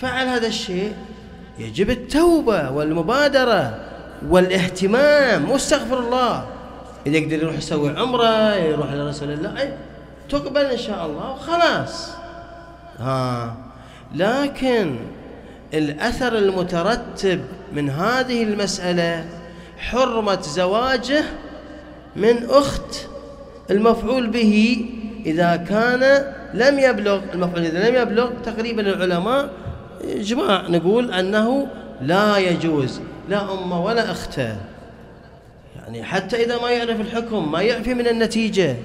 فعل 0.00 0.26
هذا 0.26 0.46
الشيء 0.46 0.92
يجب 1.58 1.90
التوبة 1.90 2.70
والمبادرة 2.70 3.80
والاهتمام. 4.28 5.42
مو 5.42 5.56
استغفر 5.56 5.98
الله. 5.98 6.46
إذا 7.06 7.16
يقدر 7.16 7.36
يروح 7.36 7.54
يسوي 7.54 7.98
عمرة 7.98 8.54
يروح 8.54 8.92
لرسول 8.92 9.30
الله 9.30 9.76
تقبل 10.28 10.60
إن 10.60 10.78
شاء 10.78 11.06
الله 11.06 11.30
وخلاص 11.30 12.10
ها. 12.98 13.56
لكن 14.14 14.96
الأثر 15.74 16.38
المترتب 16.38 17.40
من 17.72 17.90
هذه 17.90 18.42
المسألة 18.42 19.24
حرمة 19.78 20.40
زواجه 20.40 21.24
من 22.16 22.50
أخت 22.50 22.96
المفعول 23.70 24.26
به 24.26 24.86
إذا 25.26 25.56
كان 25.56 26.24
لم 26.54 26.78
يبلغ 26.78 27.20
المفعول 27.34 27.64
إذا 27.64 27.90
لم 27.90 27.94
يبلغ 27.94 28.30
تقريبا 28.44 28.82
العلماء 28.82 29.50
إجماع 30.04 30.68
نقول 30.68 31.12
أنه 31.12 31.66
لا 32.00 32.36
يجوز 32.38 33.00
لا 33.28 33.52
أمه 33.52 33.84
ولا 33.84 34.10
أخته 34.10 34.56
يعني 35.84 36.02
حتى 36.04 36.44
إذا 36.44 36.62
ما 36.62 36.70
يعرف 36.70 37.00
الحكم 37.00 37.52
ما 37.52 37.62
يعفي 37.62 37.94
من 37.94 38.06
النتيجة. 38.06 38.76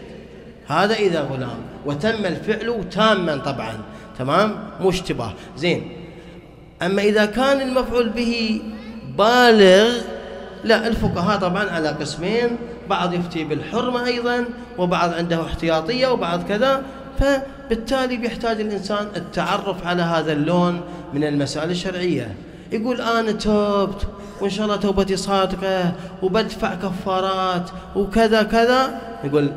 هذا 0.68 0.94
إذا 0.94 1.22
غلام. 1.22 1.58
وتم 1.86 2.26
الفعل 2.26 2.84
تاما 2.92 3.38
طبعا. 3.38 3.74
تمام؟ 4.20 4.56
مو 4.82 4.90
اشتباه. 4.90 5.34
زين. 5.58 5.92
أما 6.82 7.02
إذا 7.02 7.26
كان 7.26 7.62
المفعول 7.62 8.10
به 8.10 8.62
بالغ 9.18 9.90
لا 10.64 10.88
الفقهاء 10.88 11.40
طبعا 11.40 11.70
على 11.70 11.90
قسمين. 11.90 12.58
بعض 12.90 13.14
يفتي 13.14 13.44
بالحرمة 13.44 14.06
أيضا 14.06 14.46
وبعض 14.78 15.14
عنده 15.14 15.46
احتياطية 15.46 16.08
وبعض 16.08 16.44
كذا. 16.44 16.84
فبالتالي 17.20 18.18
بيحتاج 18.18 18.62
الإنسان 18.62 19.08
التعرف 19.16 19.88
على 19.88 20.02
هذا 20.02 20.32
اللون 20.32 20.82
من 21.14 21.24
المسائل 21.24 21.72
الشرعية. 21.72 22.36
يقول 22.72 23.02
أنا 23.02 23.32
توبت 23.32 24.08
وإن 24.42 24.50
شاء 24.50 24.66
الله 24.66 24.76
توبتي 24.76 25.18
صادقة 25.18 25.92
وبدفع 26.22 26.76
كفارات 26.76 27.70
وكذا 27.96 28.44
كذا. 28.44 29.00
يقول 29.24 29.52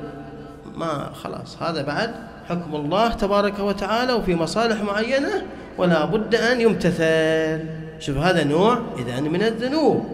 ما 0.74 1.10
خلاص 1.22 1.62
هذا 1.62 1.82
بعد 1.82 2.10
حكم 2.48 2.76
الله 2.76 3.08
تبارك 3.08 3.58
وتعالى 3.58 4.12
وفي 4.12 4.34
مصالح 4.34 4.82
معينة 4.82 5.42
ولا 5.78 6.04
بد 6.04 6.34
أن 6.34 6.60
يمتثل. 6.60 7.64
شوف 7.98 8.16
هذا 8.16 8.44
نوع 8.44 8.78
إذا 8.98 9.20
من 9.20 9.42
الذنوب. 9.42 10.06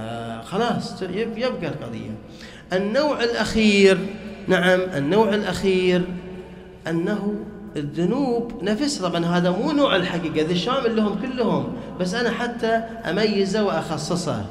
آه. 0.00 0.25
خلاص 0.50 1.02
يبقى 1.02 1.46
القضية. 1.46 2.10
النوع 2.72 3.24
الأخير 3.24 3.98
نعم 4.48 4.80
النوع 4.80 5.34
الأخير 5.34 6.02
أنه 6.86 7.34
الذنوب 7.76 8.52
نفسها 8.62 9.08
طبعا 9.08 9.24
هذا 9.24 9.50
مو 9.50 9.72
نوع 9.72 9.96
الحقيقة 9.96 10.46
ذا 10.48 10.54
شامل 10.54 10.96
لهم 10.96 11.18
كلهم 11.22 11.72
بس 12.00 12.14
أنا 12.14 12.30
حتى 12.30 12.66
أميزه 13.10 13.64
وأخصصه. 13.64 14.44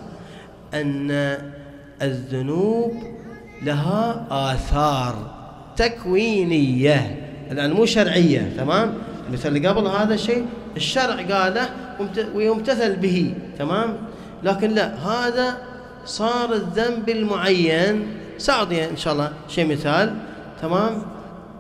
أن 0.74 1.38
الذنوب 2.02 2.94
لها 3.64 4.26
آثار 4.30 5.36
تكوينية 5.78 7.20
الآن 7.52 7.74
مو 7.74 7.86
شرعية 7.86 8.54
تمام؟ 8.58 8.94
مثل 9.32 9.50
اللي 9.50 9.68
قبل 9.68 9.88
هذا 9.88 10.14
الشيء 10.14 10.46
الشرع 10.78 11.16
قاله 11.16 11.70
ويمتثل 12.36 12.96
به 12.96 13.34
تمام؟ 13.60 13.98
لكن 14.44 14.70
لا 14.70 14.96
هذا 14.96 15.58
صار 16.06 16.54
الذنب 16.54 17.10
المعين. 17.10 18.18
سأعطي 18.38 18.90
إن 18.90 18.98
شاء 18.98 19.14
الله 19.14 19.34
شيء 19.48 19.72
مثال. 19.72 20.16
تمام؟ 20.62 21.02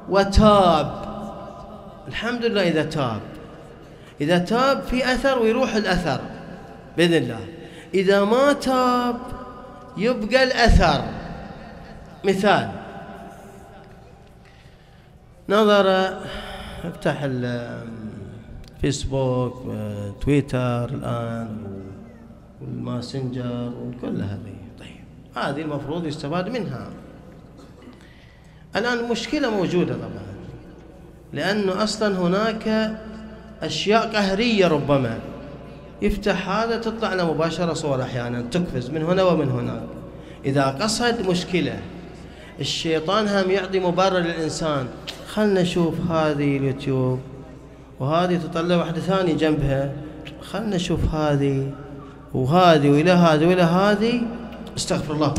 وتاب. 0.09 1.05
الحمد 2.07 2.45
لله 2.45 2.61
إذا 2.61 2.83
تاب. 2.83 3.21
إذا 4.21 4.37
تاب 4.37 4.81
في 4.81 5.13
أثر 5.13 5.39
ويروح 5.39 5.75
الأثر 5.75 6.19
بإذن 6.97 7.13
الله. 7.13 7.39
إذا 7.93 8.23
ما 8.23 8.53
تاب 8.53 9.17
يبقى 9.97 10.43
الأثر. 10.43 11.03
مثال. 12.23 12.69
نظر 15.49 16.13
افتح 16.83 17.21
الفيسبوك 18.81 19.53
تويتر 20.21 20.89
الآن. 20.89 21.84
والماسنجر 22.61 23.71
وكل 23.83 24.21
هذه. 24.21 24.55
طيب 24.79 25.03
هذه 25.35 25.61
المفروض 25.61 26.05
يستفاد 26.05 26.49
منها. 26.49 26.89
الآن 28.75 29.09
مشكلة 29.09 29.49
موجودة 29.49 29.93
طبعا 29.93 30.35
لأنه 31.33 31.83
أصلا 31.83 32.19
هناك 32.19 32.97
أشياء 33.61 34.15
قهرية 34.15 34.67
ربما. 34.67 35.19
يفتح 36.01 36.49
هذا 36.49 36.77
تطلع 36.77 37.13
له 37.13 37.33
مباشرة 37.33 37.73
صور 37.73 38.01
أحيانا 38.01 38.41
تقفز 38.41 38.89
من 38.89 39.03
هنا 39.03 39.23
ومن 39.23 39.49
هناك. 39.49 39.83
إذا 40.45 40.65
قصد 40.65 41.29
مشكلة 41.29 41.79
الشيطان 42.59 43.27
هم 43.27 43.51
يعطي 43.51 43.79
مبرر 43.79 44.19
للإنسان 44.19 44.87
خلنا 45.27 45.61
نشوف 45.61 46.11
هذه 46.11 46.57
اليوتيوب 46.57 47.19
وهذه 47.99 48.37
تطلع 48.37 48.75
واحدة 48.75 49.01
ثانية 49.01 49.33
جنبها 49.33 49.93
خلنا 50.41 50.75
نشوف 50.75 51.15
هذه. 51.15 51.71
وهذه 52.35 52.89
وإلى 52.89 53.11
هذه 53.11 53.47
وإلى 53.47 53.61
هذه 53.61 54.21
استغفر 54.77 55.13
الله. 55.13 55.33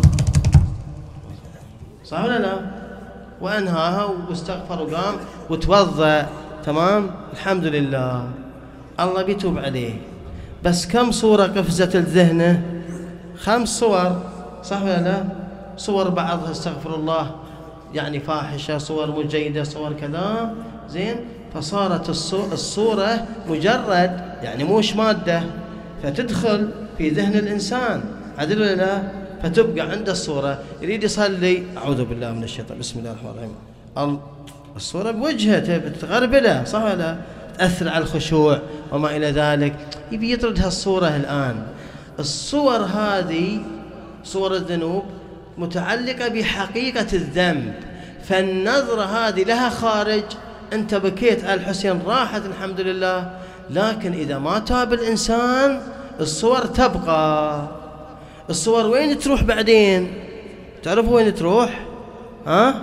صح 2.04 2.24
ولا 2.24 2.38
لا؟ 2.38 2.56
وأنهاها 3.40 4.08
واستغفر 4.28 4.82
وقام 4.82 5.14
وتوضأ. 5.50 6.26
تمام؟ 6.64 7.10
الحمد 7.32 7.64
لله. 7.64 8.24
الله 9.00 9.22
بيتوب 9.22 9.58
عليه. 9.58 9.94
بس 10.64 10.86
كم 10.86 11.12
صورة 11.12 11.42
قفزت 11.42 11.96
لذهنه 11.96 12.62
خمس 13.38 13.68
صور. 13.68 14.12
صح 14.64 14.82
ولا 14.82 15.00
لا؟ 15.00 15.24
صور 15.76 16.08
بعضها 16.08 16.50
استغفر 16.50 16.94
الله. 16.94 17.30
يعني 17.94 18.20
فاحشة 18.20 18.78
صور 18.78 19.10
مجيدة 19.10 19.64
صور 19.64 19.92
كذا. 19.92 20.54
زين؟ 20.88 21.16
فصارت 21.54 22.08
الصورة 22.52 23.26
مجرد 23.48 24.12
يعني 24.42 24.64
موش 24.64 24.96
مادة. 24.96 25.42
فتدخل 26.02 26.70
في 26.98 27.08
ذهن 27.08 27.34
الإنسان. 27.34 28.00
عدل 28.38 28.60
ولا 28.60 28.74
لا؟ 28.74 29.02
فتبقى 29.42 29.80
عنده 29.80 30.12
الصورة. 30.12 30.58
يريد 30.82 31.04
يصلي. 31.04 31.62
أعوذ 31.76 32.04
بالله 32.04 32.32
من 32.32 32.44
الشيطان. 32.44 32.78
بسم 32.78 32.98
الله 32.98 33.10
الرحمن 33.10 33.30
الرحيم. 33.30 34.20
الصورة 34.76 35.10
بوجهه 35.10 35.78
تغربله 36.00 36.64
صح 36.64 36.82
ولا 36.82 37.16
تأثر 37.58 37.88
على 37.88 38.04
الخشوع 38.04 38.60
وما 38.92 39.16
إلى 39.16 39.30
ذلك. 39.30 39.74
يبي 40.12 40.32
يطرد 40.32 40.60
هالصورة 40.60 41.16
الآن. 41.16 41.56
الصور 42.18 42.76
هذه 42.76 43.60
صور 44.24 44.54
الذنوب 44.54 45.04
متعلقة 45.58 46.28
بحقيقة 46.28 47.06
الذنب. 47.12 47.74
فالنظرة 48.24 49.04
هذه 49.04 49.42
لها 49.42 49.68
خارج. 49.68 50.24
أنت 50.72 50.94
بكيت 50.94 51.44
على 51.44 51.54
الحسين 51.54 52.02
راحت 52.06 52.42
الحمد 52.46 52.80
لله. 52.80 53.30
لكن 53.70 54.12
إذا 54.12 54.38
ما 54.38 54.58
تاب 54.58 54.92
الإنسان 54.92 55.80
الصور 56.20 56.58
تبقى. 56.58 57.62
الصور 58.50 58.86
وين 58.86 59.18
تروح 59.18 59.42
بعدين؟ 59.42 60.14
تعرفوا 60.82 61.16
وين 61.16 61.34
تروح؟ 61.34 61.80
ها؟ 62.46 62.74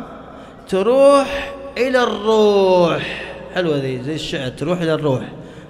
تروح 0.69 1.53
إلى 1.77 2.03
الروح. 2.03 3.23
حلوة 3.55 3.77
ذي 3.77 4.03
زي 4.03 4.15
الشعر 4.15 4.49
تروح 4.49 4.81
إلى 4.81 4.93
الروح. 4.93 5.23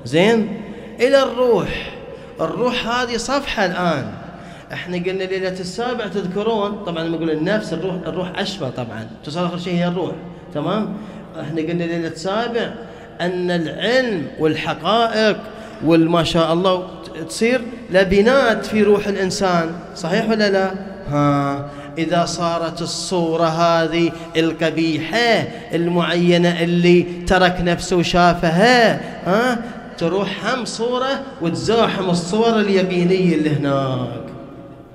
زين؟ 0.05 0.61
إلى 0.99 1.23
الروح. 1.23 1.93
الروح 2.41 2.87
هذه 2.87 3.17
صفحة 3.17 3.65
الآن. 3.65 4.11
إحنا 4.73 4.97
قلنا 4.97 5.23
ليلة 5.23 5.59
السابع 5.59 6.07
تذكرون. 6.07 6.83
طبعا 6.85 7.03
لما 7.03 7.17
نقول 7.17 7.31
النفس 7.31 7.73
الروح 7.73 7.95
الروح 8.07 8.39
أشبه 8.39 8.69
طبعا. 8.69 9.09
تصل 9.23 9.45
آخر 9.45 9.57
شيء 9.57 9.73
هي 9.73 9.87
الروح. 9.87 10.15
تمام؟ 10.53 10.93
إحنا 11.41 11.61
قلنا 11.61 11.83
ليلة 11.83 12.07
السابع 12.07 12.73
أن 13.21 13.51
العلم 13.51 14.27
والحقائق 14.39 15.37
والما 15.85 16.23
شاء 16.23 16.53
الله 16.53 16.87
تصير 17.29 17.61
لبنات 17.89 18.65
في 18.65 18.83
روح 18.83 19.07
الإنسان 19.07 19.71
صحيح 19.95 20.29
ولا 20.29 20.49
لا؟ 20.49 20.71
ها 21.09 21.65
إذا 21.97 22.25
صارت 22.25 22.81
الصورة 22.81 23.45
هذه 23.45 24.11
القبيحة 24.37 25.47
المعينة 25.73 26.63
اللي 26.63 27.03
ترك 27.27 27.55
نفسه 27.61 27.95
وشافها 27.95 28.93
ها 29.25 29.59
تروح 29.97 30.53
هم 30.53 30.65
صورة 30.65 31.21
وتزاحم 31.41 32.09
الصور 32.09 32.59
اليقينية 32.59 33.35
اللي 33.35 33.49
هناك. 33.49 34.23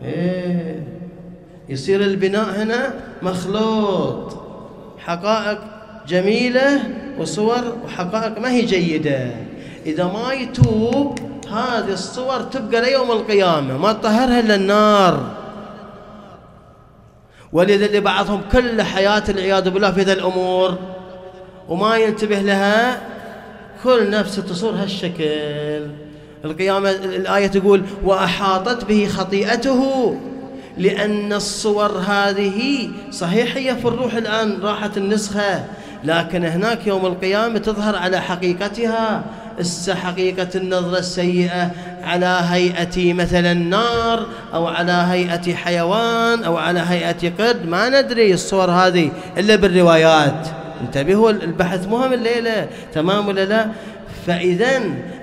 إيه 0.04 0.82
يصير 1.68 2.00
البناء 2.00 2.62
هنا 2.62 2.94
مخلوط. 3.22 4.36
حقائق 4.98 5.58
جميلة 6.08 6.80
وصور 7.18 7.76
وحقائق 7.84 8.38
ما 8.38 8.50
هي 8.50 8.62
جيدة. 8.62 9.30
إذا 9.86 10.04
ما 10.04 10.32
يتوب 10.32 11.18
هذه 11.50 11.92
الصور 11.92 12.40
تبقى 12.40 12.80
ليوم 12.80 13.10
القيامة 13.10 13.78
ما 13.78 13.92
تطهرها 13.92 14.40
إلا 14.40 14.54
النار. 14.54 15.34
ولذا 17.52 17.86
اللي 17.86 18.00
بعضهم 18.00 18.40
كل 18.52 18.82
حياة 18.82 19.22
العياذ 19.28 19.70
بالله 19.70 19.90
في 19.90 20.02
ذا 20.02 20.12
الأمور 20.12 20.78
وما 21.68 21.96
ينتبه 21.96 22.38
لها 22.38 23.00
كل 23.84 24.10
نفس 24.10 24.36
تصور 24.36 24.72
هالشكل. 24.72 25.86
القيامة 26.44 26.90
الآية 26.90 27.46
تقول 27.46 27.82
وأحاطت 28.04 28.84
به 28.84 29.06
خطيئته 29.06 30.14
لأن 30.78 31.32
الصور 31.32 31.98
هذه 31.98 32.90
صحيح 33.10 33.56
هي 33.56 33.76
في 33.76 33.84
الروح 33.88 34.14
الآن 34.14 34.60
راحت 34.62 34.96
النسخة. 34.96 35.64
لكن 36.04 36.44
هناك 36.44 36.86
يوم 36.86 37.06
القيامة 37.06 37.58
تظهر 37.58 37.96
على 37.96 38.20
حقيقتها. 38.20 39.24
حقيقة 39.90 40.48
النظرة 40.54 40.98
السيئة 40.98 41.70
على 42.04 42.40
هيئة 42.50 43.12
مثلا 43.12 43.54
نار 43.54 44.26
أو 44.54 44.66
على 44.66 44.92
هيئة 44.92 45.54
حيوان 45.54 46.44
أو 46.44 46.56
على 46.56 46.80
هيئة 46.80 47.32
قرد 47.38 47.66
ما 47.66 47.88
ندري 47.88 48.34
الصور 48.34 48.70
هذه 48.70 49.10
إلا 49.38 49.56
بالروايات. 49.56 50.48
انتبهوا 50.80 51.30
البحث 51.30 51.86
مهم 51.86 52.12
الليلة 52.12 52.68
تمام 52.94 53.28
ولا 53.28 53.44
لا؟ 53.44 53.66
فإذا 54.26 54.80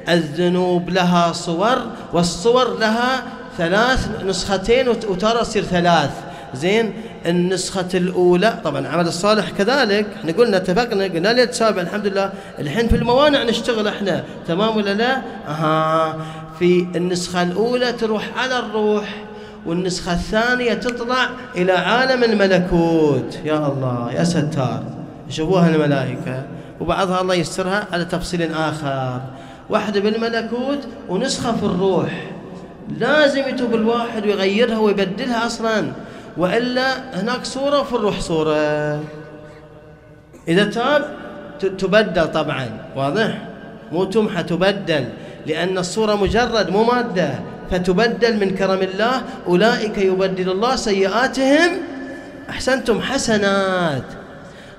الذنوب 0.09 0.89
لها 0.89 1.32
صور 1.32 1.78
والصور 2.13 2.78
لها 2.80 3.23
ثلاث 3.57 4.09
نسختين 4.26 4.88
وترى 4.89 5.39
تصير 5.41 5.63
ثلاث. 5.63 6.11
زين؟ 6.53 6.93
النسخة 7.26 7.88
الأولى. 7.93 8.59
طبعا 8.63 8.88
عمل 8.88 9.07
الصالح 9.07 9.49
كذلك. 9.49 10.05
إحنا 10.15 10.32
قلنا 10.32 10.57
اتفقنا 10.57 11.03
قلنا 11.03 11.34
لي 11.34 11.45
تسابع 11.45 11.82
الحمد 11.82 12.07
لله 12.07 12.32
الحين 12.59 12.88
في 12.88 12.95
الموانع 12.95 13.43
نشتغل 13.43 13.88
إحنا. 13.88 14.23
تمام 14.47 14.78
ولا 14.78 14.93
لا؟ 14.93 15.21
أها. 15.47 16.17
في 16.59 16.88
النسخة 16.95 17.43
الأولى 17.43 17.91
تروح 17.93 18.30
على 18.38 18.59
الروح 18.59 19.23
والنسخة 19.65 20.13
الثانية 20.13 20.73
تطلع 20.73 21.30
إلى 21.55 21.71
عالم 21.71 22.23
الملكوت. 22.23 23.39
يا 23.45 23.67
الله 23.67 24.11
يا 24.13 24.23
ستار. 24.23 24.84
يشوفوها 25.30 25.69
الملائكة. 25.76 26.43
وبعضها 26.82 27.21
الله 27.21 27.36
يسترها 27.36 27.88
على 27.93 28.05
تفصيل 28.05 28.53
آخر. 28.53 29.21
واحدة 29.69 29.99
بالملكوت 29.99 30.80
ونسخة 31.09 31.55
في 31.55 31.63
الروح. 31.63 32.32
لازم 32.99 33.41
يتوب 33.47 33.76
الواحد 33.76 34.26
ويغيرها 34.26 34.78
ويبدلها 34.78 35.45
أصلا. 35.45 35.91
وإلا 36.38 37.21
هناك 37.21 37.45
صورة 37.45 37.79
وفي 37.79 37.95
الروح 37.95 38.19
صورة 38.19 39.03
إذا 40.47 40.63
تاب 40.63 41.17
تبدل 41.59 42.31
طبعا 42.31 42.69
واضح؟ 42.95 43.47
مو 43.91 44.03
تمحى 44.03 44.43
تبدل 44.43 45.05
لأن 45.47 45.77
الصورة 45.77 46.15
مجرد 46.15 46.69
مو 46.69 46.83
مادة. 46.83 47.39
فتبدل 47.71 48.38
من 48.39 48.55
كرم 48.55 48.81
الله 48.81 49.21
أولئك 49.47 49.97
يبدل 49.97 50.49
الله 50.49 50.75
سيئاتهم 50.75 51.71
أحسنتم 52.49 53.01
حسنات. 53.01 54.03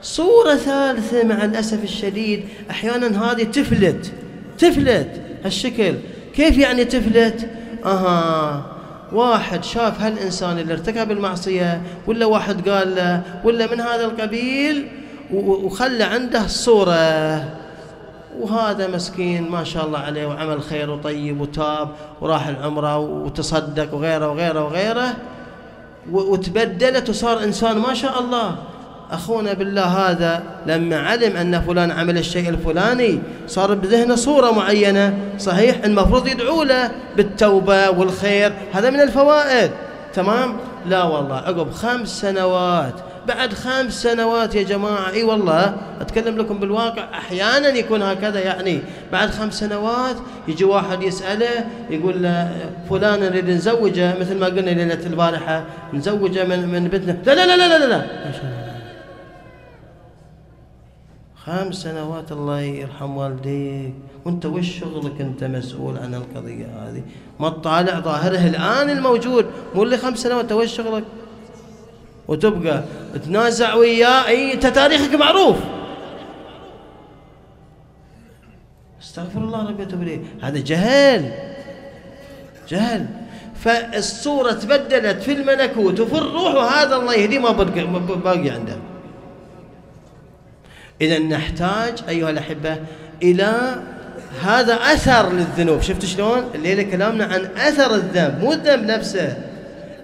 صورة 0.03 0.55
ثالثة 0.55 1.25
مع 1.25 1.45
الأسف 1.45 1.85
الشديد 1.85 2.45
أحيانا 2.71 3.25
هذه 3.25 3.45
تفلت 3.45 4.13
تفلت 4.59 5.09
هالشكل. 5.45 5.95
كيف 6.35 6.59
يعني 6.59 6.85
تفلت؟ 6.85 7.51
أها 7.85 8.76
واحد 9.13 9.65
شاف 9.65 10.01
هالإنسان 10.01 10.59
اللي 10.59 10.73
ارتكب 10.73 11.11
المعصية 11.11 11.83
ولا 12.07 12.27
واحد 12.27 12.69
قال 12.69 12.95
له 12.95 13.23
ولا 13.45 13.71
من 13.75 13.81
هذا 13.81 14.05
القبيل 14.05 14.89
وخلى 15.33 16.05
عنده 16.05 16.47
صورة. 16.47 17.45
وهذا 18.41 18.87
مسكين 18.89 19.51
ما 19.51 19.65
شاء 19.65 19.87
الله 19.87 19.99
عليه 19.99 20.27
وعمل 20.27 20.63
خير 20.63 20.91
وطيب 20.91 21.41
وتاب 21.41 21.89
وراح 22.21 22.47
العمرة 22.47 22.99
وتصدق 22.99 23.95
وغيره 23.95 24.29
وغيره 24.29 24.65
وغيره 24.65 25.15
وتبدلت 26.13 27.09
وصار 27.09 27.45
إنسان 27.45 27.79
ما 27.79 27.95
شاء 27.95 28.21
الله. 28.21 28.57
أخونا 29.13 29.53
بالله 29.53 29.85
هذا 29.85 30.43
لما 30.67 30.97
علم 30.97 31.37
أن 31.37 31.61
فلان 31.61 31.91
عمل 31.91 32.19
الشيء 32.19 32.49
الفلاني 32.49 33.19
صار 33.47 33.75
بذهنه 33.75 34.15
صورة 34.15 34.51
معينة 34.51 35.19
صحيح 35.39 35.85
المفروض 35.85 36.27
يدعو 36.27 36.63
له 36.63 36.91
بالتوبة 37.17 37.91
والخير 37.91 38.53
هذا 38.73 38.91
من 38.91 39.01
الفوائد. 39.01 39.71
تمام؟ 40.15 40.57
لا 40.87 41.03
والله 41.03 41.37
عقب 41.37 41.71
خمس 41.71 42.21
سنوات 42.21 42.95
بعد 43.29 43.55
خمس 43.55 44.03
سنوات 44.03 44.55
يا 44.55 44.63
جماعة 44.63 45.11
إي 45.11 45.23
والله 45.23 45.75
أتكلم 46.01 46.39
لكم 46.39 46.59
بالواقع 46.59 47.05
أحيانا 47.15 47.69
يكون 47.69 48.03
هكذا 48.03 48.41
يعني. 48.41 48.81
بعد 49.13 49.31
خمس 49.31 49.55
سنوات 49.55 50.17
يجي 50.49 50.65
واحد 50.65 51.03
يسأله 51.03 51.67
يقول 51.91 52.23
له 52.23 52.51
فلان 52.91 53.21
نريد 53.21 53.51
نزوجه 53.51 54.19
مثل 54.21 54.39
ما 54.39 54.47
قلنا 54.47 54.71
ليلة 54.71 55.07
البارحة 55.07 55.65
نزوجه 55.95 56.45
من 56.45 56.69
من 56.69 56.89
بنتنا 56.89 57.35
لا 57.35 57.35
لا 57.35 57.57
لا 57.57 57.69
لا 57.69 57.79
لا, 57.79 57.87
لا. 57.87 58.66
خمس 61.47 61.75
سنوات 61.75 62.33
الله 62.33 62.61
يرحم 62.61 63.17
والديك. 63.17 63.95
وانت 64.25 64.47
وش 64.47 64.79
شغلك 64.81 65.21
انت 65.21 65.45
مسؤول 65.45 65.99
عن 65.99 66.15
القضية 66.15 66.67
هذه؟ 66.67 67.03
ما 67.41 67.49
تطالع 67.49 68.01
ظاهره 68.01 68.47
الآن 68.47 68.91
الموجود. 68.91 69.47
مو 69.75 69.83
اللي 69.83 69.97
خمس 69.99 70.19
سنوات 70.19 70.41
انت 70.41 70.53
وش 70.53 70.77
شغلك؟ 70.77 71.05
وتبقى 72.29 72.83
تنازع 73.25 73.75
وياه 73.75 74.27
أي 74.27 74.53
انت 74.53 74.67
تاريخك 74.67 75.15
معروف. 75.15 75.57
استغفر 79.03 79.39
الله 79.39 79.69
ربي 79.69 79.83
إليه. 79.83 80.21
هذا 80.43 80.59
جهل. 80.59 81.33
جهل. 82.69 83.07
فالصورة 83.55 84.53
تبدلت 84.53 85.23
في 85.23 85.33
الملكوت 85.33 86.01
وفي 86.01 86.19
الروح 86.19 86.55
وهذا 86.55 86.97
الله 86.97 87.15
يهديه 87.15 87.39
ما 87.39 87.53
باقي 88.25 88.51
عنده. 88.51 88.77
إذا 91.01 91.19
نحتاج 91.19 91.95
أيها 92.09 92.31
الأحبة 92.31 92.77
إلى 93.23 93.83
هذا 94.43 94.75
أثر 94.75 95.33
للذنوب. 95.33 95.83
شفت 95.83 96.05
شلون؟ 96.05 96.51
الليلة 96.55 96.83
كلامنا 96.83 97.25
عن 97.25 97.49
أثر 97.57 97.95
الذنب 97.95 98.39
مو 98.41 98.53
الذنب 98.53 98.85
نفسه. 98.85 99.37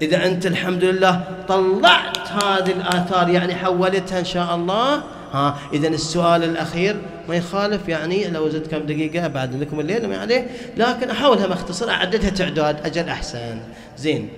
إذا 0.02 0.26
أنت 0.26 0.46
الحمد 0.46 0.84
لله 0.84 1.24
طلعت 1.48 2.28
هذه 2.28 2.70
الآثار 2.70 3.28
يعني 3.28 3.54
حولتها 3.54 4.18
إن 4.18 4.24
شاء 4.24 4.54
الله 4.54 5.02
ها 5.32 5.58
إذا 5.72 5.88
السؤال 5.88 6.44
الأخير 6.44 6.96
ما 7.28 7.34
يخالف 7.34 7.88
يعني 7.88 8.28
لو 8.28 8.48
زدت 8.48 8.70
كم 8.70 8.78
دقيقة 8.78 9.28
بعد 9.28 9.62
لكم 9.62 9.80
الليل 9.80 10.08
ما 10.08 10.18
عليه 10.18 10.46
لكن 10.76 11.10
أحاولها 11.10 11.46
مختصر 11.46 11.90
أعددها 11.90 12.30
تعداد 12.30 12.86
أجل 12.86 13.08
أحسن. 13.08 13.58
زين. 13.98 14.28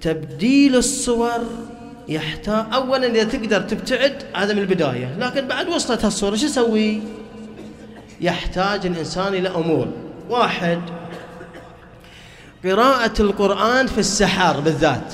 تبديل 0.00 0.76
الصور 0.76 1.40
يحتاج. 2.08 2.64
اولا 2.74 3.06
إذا 3.06 3.24
تقدر 3.24 3.60
تبتعد 3.60 4.14
هذا 4.36 4.54
من 4.54 4.58
البداية. 4.58 5.16
لكن 5.18 5.48
بعد 5.48 5.68
وصلت 5.68 6.04
هالصورة 6.04 6.36
شو 6.36 6.46
أسوي 6.46 7.00
يحتاج 8.20 8.86
الإنسان 8.86 9.34
إلى 9.34 9.48
أمور. 9.48 9.88
واحد 10.30 10.80
قراءة 12.64 13.22
القرآن 13.22 13.86
في 13.86 13.98
السحر 13.98 14.60
بالذات. 14.60 15.12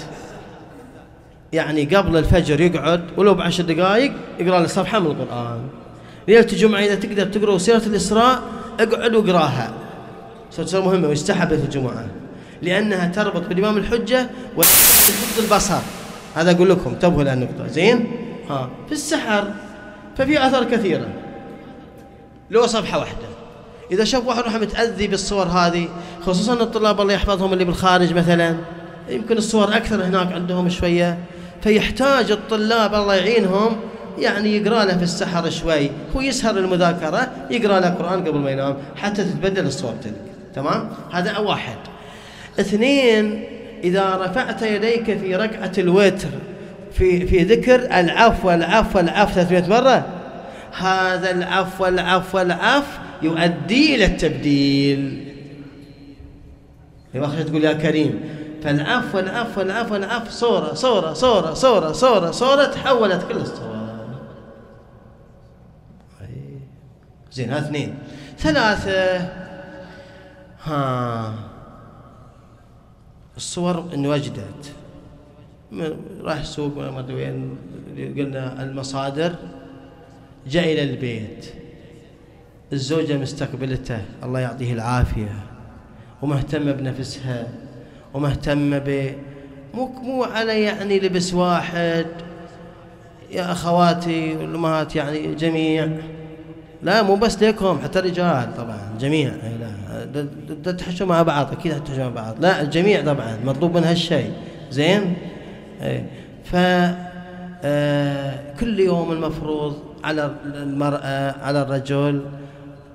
يعني 1.53 1.84
قبل 1.84 2.16
الفجر 2.16 2.61
يقعد 2.61 3.05
ولو 3.16 3.34
بعشر 3.34 3.62
دقائق 3.64 4.12
يقرأ 4.39 4.61
له 4.61 4.66
صفحة 4.66 4.99
من 4.99 5.07
القرآن. 5.07 5.61
ليلة 6.28 6.47
الجمعة 6.53 6.80
إذا 6.80 6.95
تقدر 6.95 7.26
تقرأ 7.26 7.59
سيرة 7.59 7.82
الإسراء 7.86 8.43
اقعد 8.80 9.14
واقراها 9.14 9.72
سورة 10.51 10.84
مهمة 10.84 11.09
ويستحب 11.09 11.49
في 11.49 11.64
الجمعة. 11.64 12.07
لأنها 12.62 13.09
تربط 13.09 13.49
بالإمام 13.49 13.76
الحجة 13.76 14.30
وتحفظ 14.57 15.45
البصر. 15.45 15.80
هذا 16.35 16.51
أقول 16.51 16.70
لكم 16.70 16.91
انتبهوا 16.91 17.22
لهالنقطة 17.22 17.66
زين؟ 17.66 18.07
ها. 18.51 18.70
في 18.87 18.93
السحر 18.93 19.51
ففي 20.16 20.47
آثار 20.47 20.64
كثيرة. 20.64 21.09
لو 22.51 22.66
صفحة 22.66 22.99
واحدة. 22.99 23.29
إذا 23.91 24.05
شاف 24.05 24.26
واحد 24.26 24.43
راح 24.43 24.55
متأذي 24.55 25.07
بالصور 25.07 25.47
هذه 25.47 25.89
خصوصا 26.22 26.53
الطلاب 26.53 27.01
الله 27.01 27.14
يحفظهم 27.14 27.53
اللي 27.53 27.64
بالخارج 27.64 28.14
مثلا. 28.14 28.57
يمكن 29.09 29.37
الصور 29.37 29.76
أكثر 29.76 30.05
هناك 30.05 30.33
عندهم 30.33 30.68
شوية. 30.68 31.18
فيحتاج 31.62 32.31
الطلاب 32.31 32.95
الله 32.95 33.14
يعينهم 33.14 33.76
يعني 34.18 34.57
يقرأ 34.57 34.85
له 34.85 34.97
في 34.97 35.03
السحر 35.03 35.51
شوي. 35.51 35.91
هو 36.16 36.20
يسهر 36.20 36.59
المذاكرة 36.59 37.29
يقرأ 37.51 37.81
له 37.81 37.89
القرآن 37.89 38.24
قبل 38.24 38.39
ما 38.39 38.51
ينام 38.51 38.76
حتى 38.97 39.24
تتبدل 39.24 39.66
الصور 39.66 39.95
تلك 40.03 40.14
تمام؟ 40.55 40.89
هذا 41.12 41.39
واحد. 41.39 41.76
اثنين 42.61 43.45
إذا 43.85 44.16
رفعت 44.16 44.62
يديك 44.62 45.18
في 45.18 45.37
ركعة 45.37 45.72
الوتر 45.79 46.29
في 46.93 47.26
في 47.26 47.43
ذكر 47.43 48.01
العفو 48.01 48.51
العفو 48.51 48.99
العفو 48.99 49.35
300 49.35 49.68
مرة 49.68 50.07
هذا 50.79 51.31
العفو 51.31 51.87
العفو 51.87 52.39
العفو 52.39 52.99
يؤدي 53.22 53.95
إلى 53.95 54.05
التبديل. 54.05 55.24
واخر 57.14 57.43
تقول 57.43 57.64
يا 57.64 57.72
كريم 57.72 58.20
فالعفو 58.64 59.18
العفو 59.18 59.61
العفو 59.61 59.97
العفو 59.97 60.31
صورة 60.31 60.74
صورة 60.74 61.12
صورة 61.12 61.55
صورة 61.55 61.93
صورة 61.93 62.31
صورة 62.31 62.64
تحولت 62.64 63.29
كل 63.29 63.37
الصور 63.37 63.79
زين 67.33 67.51
هذا 67.51 67.66
اثنين. 67.66 67.95
ثلاثة. 68.39 69.29
ها. 70.64 71.47
الصور 73.39 73.84
انوجدت 73.95 74.72
راح 76.22 76.39
السوق 76.39 76.78
ما 76.78 76.99
أدري 76.99 77.14
وين 77.14 77.57
قلنا 77.97 78.62
المصادر. 78.62 79.34
جاء 80.49 80.72
إلى 80.72 80.82
البيت. 80.82 81.47
الزوجة 82.72 83.16
مستقبلته 83.18 84.03
الله 84.22 84.41
يعطيه 84.41 84.72
العافية. 84.72 85.32
ومهتمة 86.22 86.72
بنفسها. 86.72 87.49
ومهتمة 88.14 88.78
ب 88.78 89.12
مو 89.74 89.86
مو 89.86 90.24
على 90.24 90.62
يعني 90.62 91.01
لبس 91.01 91.34
واحد. 91.34 92.07
يا 93.30 93.53
أخواتي 93.53 94.36
والأمهات 94.36 94.97
يعني 94.97 95.34
جميع. 95.34 95.89
لا 96.83 97.03
مو 97.03 97.16
بس 97.16 97.43
لكم 97.43 97.79
حتى 97.85 97.99
الرجال 97.99 98.55
طبعا 98.57 98.79
جميع. 99.01 99.33
لا 100.64 100.72
تحشوا 100.72 101.07
مع 101.07 101.22
بعض 101.22 101.53
أكيد 101.53 101.85
تحشوا 101.85 102.05
مع 102.05 102.11
بعض. 102.11 102.35
لا 102.41 102.62
الجميع 102.62 103.05
طبعا 103.05 103.39
مطلوب 103.45 103.76
من 103.76 103.85
هالشيء 103.85 104.33
زين؟ 104.70 105.16
إيه. 105.83 106.07
ف 106.45 106.57
آه، 107.64 108.39
كل 108.61 108.81
يوم 108.81 109.12
المفروض 109.12 109.79
على 110.05 110.31
المرأة 110.45 111.35
على 111.43 111.62
الرجل 111.62 112.22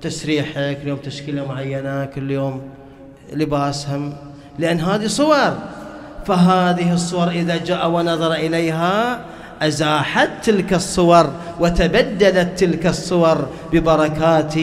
تسريحه 0.02 0.74
كل 0.74 0.88
يوم 0.88 0.98
تشكيلة 0.98 1.48
معينة 1.48 2.06
كل 2.06 2.32
يوم 2.32 2.62
لباسهم 3.34 4.14
لأن 4.60 4.80
هذه 4.80 5.08
صور. 5.08 5.54
فهذه 6.26 6.94
الصور 6.94 7.30
إذا 7.30 7.58
جاء 7.58 7.90
ونظر 7.90 8.34
إليها 8.34 9.20
أزاحت 9.62 10.30
تلك 10.44 10.74
الصور 10.74 11.32
وتبدلت 11.60 12.60
تلك 12.60 12.88
الصور 12.88 13.48
ببركات 13.74 14.54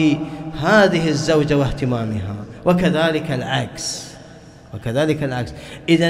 هذه 0.61 1.09
الزوجة 1.09 1.57
واهتمامها. 1.57 2.35
وكذلك 2.65 3.31
العكس. 3.31 4.03
وكذلك 4.73 5.23
العكس. 5.23 5.53
إذا 5.89 6.09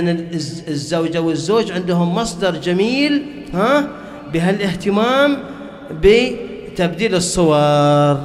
الزوجة 0.68 1.22
والزوج 1.22 1.72
عندهم 1.72 2.16
مصدر 2.16 2.56
جميل 2.56 3.24
ها 3.54 3.88
بهالاهتمام 4.34 5.38
بتبديل 6.04 7.16
الصور. 7.16 8.18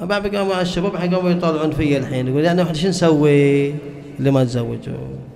بعد 0.00 0.36
قاموا 0.36 0.60
الشباب 0.60 0.94
الحين 0.94 1.14
قاموا 1.14 1.30
يطالعون 1.30 1.70
في 1.70 1.98
الحين 1.98 2.28
يقول 2.28 2.44
يعني 2.44 2.62
إحنا 2.62 2.74
شو 2.74 2.88
نسوي؟ 2.88 3.74
اللي 4.18 4.30
ما 4.30 4.44
تزوجوا؟ 4.44 5.33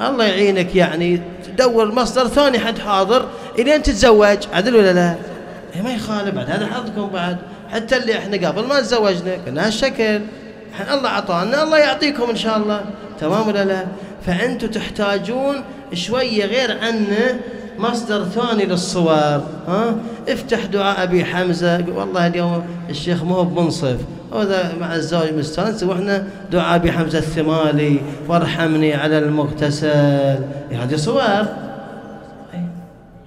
الله 0.00 0.24
يعينك 0.24 0.74
يعني. 0.76 1.20
تدور 1.46 1.92
مصدر 1.92 2.28
ثاني 2.28 2.58
حد 2.58 2.78
حاضر 2.78 3.28
إلين 3.58 3.82
تتزوج. 3.82 4.38
عدل 4.52 4.76
ولا 4.76 4.92
لا؟ 4.92 5.14
إيه 5.76 5.82
ما 5.82 5.92
يخالف 5.94 6.34
بعد 6.34 6.50
هذا 6.50 6.66
حظكم 6.66 7.06
بعد. 7.08 7.36
حتى 7.72 7.96
اللي 7.96 8.18
إحنا 8.18 8.48
قبل 8.48 8.66
ما 8.66 8.80
تزوجنا 8.80 9.36
كنا 9.46 9.66
هالشكل 9.66 10.20
الله 10.90 11.08
أعطانا 11.08 11.62
الله 11.62 11.78
يعطيكم 11.78 12.30
إن 12.30 12.36
شاء 12.36 12.56
الله. 12.56 12.84
تمام 13.20 13.48
ولا 13.48 13.64
لا؟ 13.64 13.86
فأنتم 14.26 14.66
تحتاجون 14.66 15.64
شوية 15.92 16.44
غير 16.44 16.78
عنه 16.78 17.40
مصدر 17.78 18.24
ثاني 18.24 18.64
للصور. 18.64 19.42
ها؟ 19.68 19.96
افتح 20.28 20.64
دعاء 20.64 21.02
أبي 21.02 21.24
حمزة. 21.24 21.84
والله 21.94 22.26
اليوم 22.26 22.66
الشيخ 22.90 23.22
مو 23.22 23.42
بمنصف. 23.42 23.96
وهذا 24.34 24.74
مع 24.80 24.94
الزوج 24.94 25.32
مستانس 25.32 25.82
وإحنا 25.82 26.26
دعاء 26.52 26.76
ابي 26.76 26.92
حمزه 26.92 27.18
الثمالي 27.18 28.00
وارحمني 28.28 28.94
على 28.94 29.18
المغتسل. 29.18 30.38
هذه 30.70 30.96
صور؟ 30.96 31.46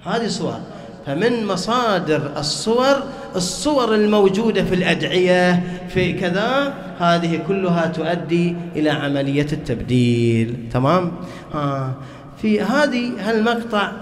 هذه 0.06 0.28
صور. 0.28 0.58
فمن 1.06 1.46
مصادر 1.46 2.32
الصور 2.36 2.96
الصور 3.36 3.94
الموجودة 3.94 4.64
في 4.64 4.74
الأدعية 4.74 5.62
في 5.88 6.12
كذا 6.12 6.74
هذه 6.98 7.40
كلها 7.48 7.86
تؤدي 7.86 8.56
إلى 8.76 8.90
عملية 8.90 9.46
التبديل. 9.52 10.54
تمام؟ 10.72 11.12
ها. 11.54 11.94
في 12.42 12.60
هذه 12.60 13.12
هالمقطع 13.20 13.92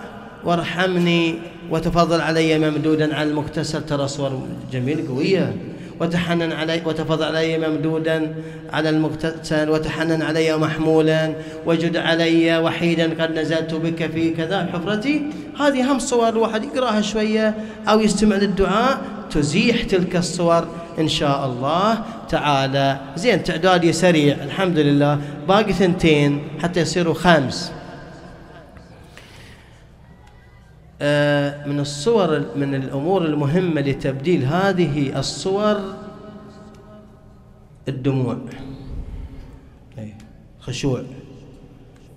وارحمني 0.45 1.35
وتفضل 1.71 2.21
علي 2.21 2.59
ممدودا 2.59 3.15
على 3.15 3.31
المكتسب 3.31 3.87
ترى 3.87 4.09
صور 4.09 4.43
جميل 4.73 5.09
قوية. 5.09 5.57
وتحنن 6.01 6.53
علي 6.53 6.82
وتفضل 6.84 7.24
علي 7.24 7.59
ممدودا 7.59 8.34
على 8.72 8.88
المغتسل 8.90 9.70
وتحنن 9.70 10.22
علي 10.22 10.57
محمولا. 10.57 11.34
وجد 11.66 11.97
علي 11.97 12.59
وحيدا 12.59 13.22
قد 13.22 13.38
نزلت 13.38 13.74
بك 13.74 14.11
في 14.11 14.30
كذا 14.30 14.68
حفرتي. 14.72 15.22
هذه 15.61 15.92
هم 15.92 15.99
صور 15.99 16.28
الواحد 16.28 16.64
يقراها 16.64 17.01
شوية 17.01 17.55
أو 17.88 18.01
يستمع 18.01 18.36
للدعاء. 18.36 19.01
تزيح 19.30 19.82
تلك 19.82 20.16
الصور 20.16 20.68
إن 20.99 21.09
شاء 21.09 21.47
الله 21.47 21.99
تعالى. 22.28 23.01
زين 23.16 23.44
تعدادي 23.44 23.92
سريع. 23.92 24.36
الحمد 24.44 24.78
لله. 24.78 25.18
باقي 25.49 25.72
ثنتين 25.72 26.49
حتى 26.62 26.80
يصيروا 26.80 27.14
خمس 27.14 27.72
آه، 27.72 27.76
من 31.66 31.80
الصور 31.80 32.44
من 32.57 32.74
الأمور 32.74 33.24
المهمة 33.24 33.80
لتبديل 33.80 34.44
هذه 34.44 35.18
الصور 35.18 35.80
الدموع. 37.88 38.38
خشوع. 40.61 41.03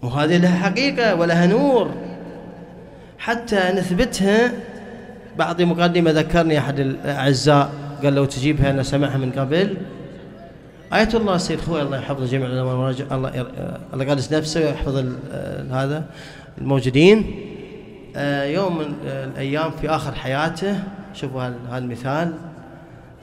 وهذه 0.02 0.38
لها 0.38 0.58
حقيقة 0.58 1.16
ولها 1.16 1.46
نور. 1.48 1.92
حتى 3.18 3.72
نثبتها 3.76 4.52
بعض 5.38 5.62
مقدمة 5.62 6.12
ذكرني 6.12 6.58
أحد 6.58 6.80
الأعزاء 6.80 7.72
قال 8.04 8.16
لو 8.16 8.26
تجيبها 8.26 8.70
أنا 8.70 8.84
سمعها 8.84 9.18
من 9.18 9.32
قبل. 9.32 9.78
آية 10.94 11.10
الله 11.14 11.36
السيد 11.36 11.60
خوي 11.60 11.82
الله 11.82 11.98
يحفظ 11.98 12.32
جميع 12.32 12.48
العلماء 12.48 12.74
الله 13.12 13.46
الله 13.94 14.06
قادس 14.06 14.34
نفسه 14.34 14.66
ويحفظ 14.66 15.06
هذا 15.72 16.06
الموجودين. 16.58 17.18
آه، 17.18 17.49
يوم 18.46 18.78
من 18.78 18.96
الأيام 19.04 19.72
في 19.72 19.90
آخر 19.90 20.16
حياته 20.16 20.84
شوفوا 21.14 21.52
هالمثال 21.70 22.34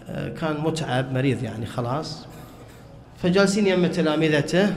آه، 0.09 0.29
كان 0.29 0.61
متعب 0.61 1.13
مريض 1.13 1.43
يعني 1.43 1.67
خلاص. 1.67 2.27
فجالسين 3.23 3.67
يم 3.67 3.87
تلامذته 3.87 4.75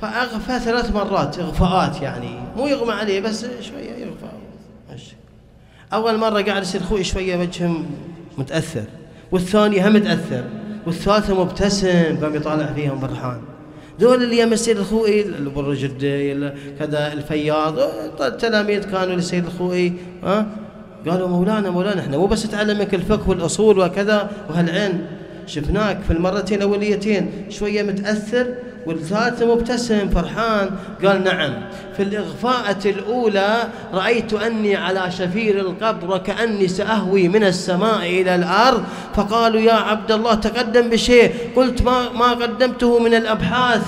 فأغفى 0.00 0.58
ثلاث 0.58 0.92
مرات 0.92 1.38
إغفاءات 1.38 2.02
يعني. 2.02 2.38
مو 2.56 2.66
يغمى 2.66 2.92
عليه 2.92 3.20
بس 3.20 3.46
شوية 3.60 3.90
يغفى. 3.90 4.26
أول 5.92 6.18
مرة 6.18 6.42
قاعد 6.42 6.62
يصير 6.62 6.80
أخوي 6.80 7.04
شوية 7.04 7.36
وجهه 7.36 7.82
متأثر 8.38 8.84
والثاني 9.32 9.88
هم 9.88 9.92
متأثر 9.92 10.44
والثالثة 10.86 11.44
مبتسم 11.44 12.16
قام 12.22 12.34
يطالع 12.34 12.66
فيهم 12.66 13.00
فرحان 13.00 13.40
ذول 14.00 14.22
اللي 14.22 14.38
يم 14.38 14.52
السيد 14.52 14.78
الخوئي 14.78 15.22
البرج 15.22 15.86
كذا 16.78 17.12
الفياض. 17.12 17.78
التلاميذ 18.20 18.90
كانوا 18.90 19.14
للسيد 19.14 19.44
الخوئي 19.46 19.92
ها؟ 20.24 20.46
قالوا 21.08 21.28
مولانا 21.28 21.70
مولانا 21.70 22.00
إحنا 22.00 22.18
مو 22.18 22.26
بس 22.26 22.46
نتعلمك 22.46 22.94
الفقه 22.94 23.30
والأصول 23.30 23.78
وكذا 23.78 24.30
وهالعلم 24.50 25.06
شفناك 25.46 25.98
في 26.06 26.12
المرتين 26.12 26.58
الأوليتين 26.58 27.30
شوية 27.50 27.82
متأثر 27.82 28.54
والثالثة 28.86 29.54
مبتسم 29.54 30.08
فرحان. 30.08 30.70
قال 31.04 31.24
نعم. 31.24 31.52
في 31.96 32.02
الإغفاءة 32.02 32.88
الأولى 32.88 33.56
رأيت 33.92 34.32
أني 34.32 34.76
على 34.76 35.10
شفير 35.10 35.60
القبر 35.60 36.10
وكأني 36.10 36.68
سأهوي 36.68 37.28
من 37.28 37.44
السماء 37.44 38.02
إلى 38.02 38.34
الأرض. 38.34 38.84
فقالوا 39.14 39.60
يا 39.60 39.72
عبد 39.72 40.12
الله 40.12 40.34
تقدم 40.34 40.90
بشيء. 40.90 41.34
قلت 41.56 41.82
ما, 41.82 42.12
ما 42.12 42.30
قدمته 42.30 42.98
من 42.98 43.14
الأبحاث 43.14 43.82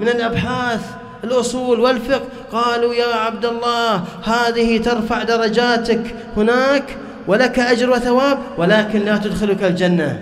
من 0.00 0.08
الأبحاث 0.08 0.80
الأصول 1.24 1.80
والفقه. 1.80 2.24
قالوا 2.52 2.94
يا 2.94 3.14
عبد 3.14 3.44
الله 3.44 4.04
هذه 4.24 4.78
ترفع 4.78 5.22
درجاتك 5.22 6.14
هناك 6.36 6.96
ولك 7.26 7.58
أجر 7.58 7.90
وثواب 7.90 8.38
ولكن 8.58 8.98
لا 8.98 9.16
تدخلك 9.16 9.64
الجنة. 9.64 10.20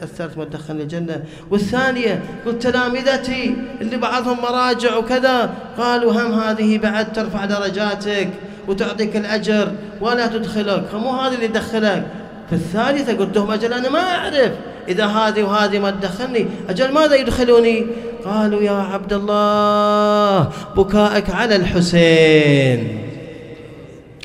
تأثرت 0.00 0.38
ما 0.38 0.44
تدخلني 0.44 0.82
الجنة. 0.82 1.22
والثانية 1.50 2.22
قلت 2.46 2.62
تلامذتي 2.62 3.56
اللي 3.80 3.96
بعضهم 3.96 4.42
مراجع 4.42 4.96
وكذا 4.96 5.50
قالوا 5.78 6.12
هم 6.12 6.32
هذه 6.32 6.78
بعد 6.78 7.12
ترفع 7.12 7.44
درجاتك 7.44 8.28
وتعطيك 8.68 9.16
الأجر 9.16 9.72
ولا 10.00 10.26
تدخلك 10.26 10.94
مو 10.94 11.10
هذه 11.10 11.34
اللي 11.34 11.48
تدخلك 11.48 12.06
في 12.48 12.52
الثالثة 12.52 13.16
قلت 13.16 13.36
لهم 13.36 13.50
أجل 13.50 13.72
أنا 13.72 13.88
ما 13.88 13.98
أعرف 13.98 14.52
إذا 14.88 15.06
هذه 15.06 15.42
وهذه 15.42 15.78
ما 15.78 15.90
تدخلني 15.90 16.46
أجل 16.68 16.92
ماذا 16.92 17.14
يدخلوني؟ 17.14 17.86
قالوا 18.24 18.62
يا 18.62 18.72
عبد 18.72 19.12
الله 19.12 20.50
بكائك 20.76 21.30
على 21.30 21.56
الحسين. 21.56 23.08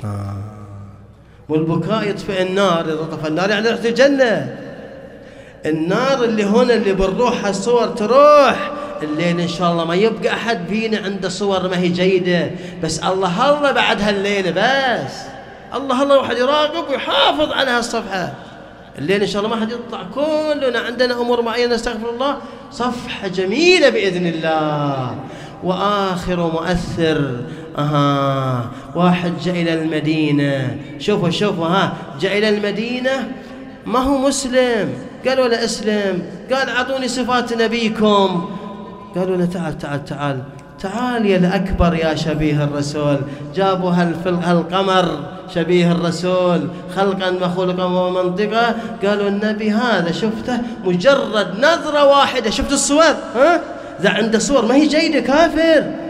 آه. 0.04 0.36
والبكاء 1.48 2.08
يطفئ 2.08 2.42
النار 2.42 2.84
إذا 2.84 3.08
طفى 3.12 3.28
النار 3.28 3.50
يعني 3.50 3.68
رحت 3.68 3.86
الجنة. 3.86 4.56
النار 5.66 6.24
اللي 6.24 6.44
هنا 6.44 6.74
اللي 6.74 6.92
بنروح 6.92 7.46
الصور 7.46 7.86
تروح. 7.86 8.70
الليل 9.02 9.40
إن 9.40 9.48
شاء 9.48 9.72
الله 9.72 9.84
ما 9.84 9.94
يبقى 9.94 10.34
أحد 10.34 10.68
فينا 10.68 10.98
عنده 10.98 11.28
صور 11.28 11.68
ما 11.68 11.78
هي 11.78 11.88
جيدة. 11.88 12.50
بس 12.82 12.98
الله 12.98 13.58
الله 13.58 13.70
بعد 13.72 14.02
هالليلة 14.02 14.50
بس. 14.50 15.12
الله 15.74 16.02
الله 16.02 16.18
واحد 16.18 16.36
يراقب 16.36 16.90
ويحافظ 16.90 17.52
على 17.52 17.70
هالصفحة. 17.70 18.32
الليل 18.98 19.20
إن 19.20 19.26
شاء 19.26 19.44
الله 19.44 19.56
ما 19.56 19.60
حد 19.60 19.72
يطلع. 19.72 20.02
كلنا 20.14 20.78
عندنا 20.78 21.14
أمور 21.20 21.42
معينة 21.42 21.74
نستغفر 21.74 22.10
الله. 22.10 22.36
صفحة 22.72 23.28
جميلة 23.28 23.88
بإذن 23.88 24.26
الله. 24.26 25.16
وآخر 25.64 26.36
مؤثر. 26.36 27.30
أها. 27.78 28.70
واحد 28.94 29.32
جاء 29.44 29.54
إلى 29.54 29.74
المدينة. 29.74 30.76
شوفوا 30.98 31.30
شوفوا 31.30 31.66
ها. 31.66 31.92
جاء 32.20 32.38
إلى 32.38 32.48
المدينة. 32.48 33.32
ما 33.86 33.98
هو 33.98 34.18
مسلم؟ 34.18 34.88
قالوا 35.28 35.48
له 35.48 35.64
أسلم؟ 35.64 36.22
قال 36.52 36.68
أعطوني 36.68 37.08
صفات 37.08 37.52
نبيكم. 37.52 38.50
قالوا 39.14 39.36
له 39.36 39.44
تعال 39.44 39.78
تعال 39.78 40.04
تعال. 40.04 40.38
تعال 40.80 41.26
يا 41.26 41.36
الأكبر 41.36 41.94
يا 41.94 42.14
شبيه 42.14 42.64
الرسول. 42.64 43.18
جابوا 43.54 43.90
هالقمر 44.26 45.18
شبيه 45.54 45.92
الرسول. 45.92 46.68
خلقا 46.96 47.30
وخلقا 47.30 47.84
ومنطقا 47.84 48.74
قالوا 49.04 49.28
النبي 49.28 49.70
هذا 49.70 50.12
شفته 50.12 50.58
مجرد 50.84 51.58
نظرة 51.58 52.04
واحدة. 52.04 52.50
شفت 52.50 52.72
الصور؟ 52.72 53.14
ها؟ 53.36 53.60
ذا 54.02 54.10
عنده 54.10 54.38
صور. 54.38 54.66
ما 54.66 54.74
هي 54.74 54.86
جيدة 54.86 55.20
كافر. 55.20 56.03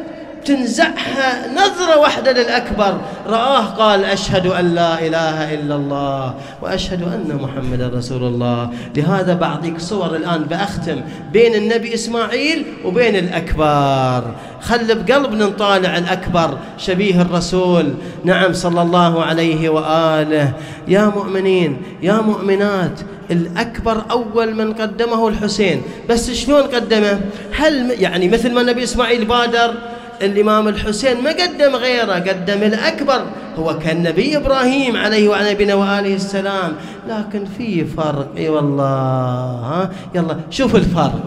تنزعها 0.44 1.52
نظرة 1.52 1.98
واحدة 1.98 2.32
للأكبر. 2.32 3.00
رآه 3.26 3.64
قال 3.64 4.04
أشهد 4.04 4.46
أن 4.46 4.74
لا 4.74 5.06
إله 5.06 5.54
إلا 5.54 5.76
الله 5.76 6.34
وأشهد 6.62 7.02
أن 7.02 7.38
محمد 7.42 7.82
رسول 7.94 8.22
الله. 8.22 8.70
لهذا 8.96 9.34
بعطيك 9.34 9.80
صور 9.80 10.16
الآن 10.16 10.42
بأختم 10.42 11.00
بين 11.32 11.54
النبي 11.54 11.94
إسماعيل 11.94 12.64
وبين 12.84 13.16
الأكبر. 13.16 14.34
خل 14.60 14.94
بقلبنا 14.94 15.46
نطالع 15.46 15.98
الأكبر 15.98 16.58
شبيه 16.78 17.22
الرسول. 17.22 17.94
نعم 18.24 18.52
صلى 18.52 18.82
الله 18.82 19.24
عليه 19.24 19.68
وآله. 19.68 20.52
يا 20.88 21.06
مؤمنين 21.06 21.82
يا 22.02 22.20
مؤمنات 22.20 23.00
الأكبر 23.30 24.02
أول 24.10 24.54
من 24.54 24.72
قدمه 24.72 25.28
الحسين. 25.28 25.82
بس 26.08 26.30
شلون 26.30 26.62
قدمه؟ 26.62 27.20
هل 27.56 27.90
يعني 27.90 28.28
مثل 28.28 28.52
ما 28.52 28.60
النبي 28.60 28.82
إسماعيل 28.84 29.24
بادر 29.24 29.74
الإمام 30.22 30.68
الحسين 30.68 31.20
ما 31.20 31.30
قدم 31.30 31.76
غيره 31.76 32.12
قدم 32.12 32.62
الأكبر 32.62 33.24
هو 33.58 33.78
كالنبي 33.78 34.36
إبراهيم 34.36 34.96
عليه 34.96 35.28
وعلى 35.28 35.52
نبينا 35.52 35.74
وآله 35.74 36.14
السلام. 36.14 36.72
لكن 37.08 37.44
في 37.58 37.84
فرق 37.84 38.28
إي 38.36 38.48
والله 38.48 38.84
ها؟ 38.84 39.90
يلا 40.14 40.36
شوف 40.50 40.76
الفرق. 40.76 41.20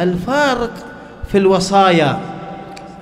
الفرق 0.00 0.70
في 1.32 1.38
الوصايا. 1.38 2.20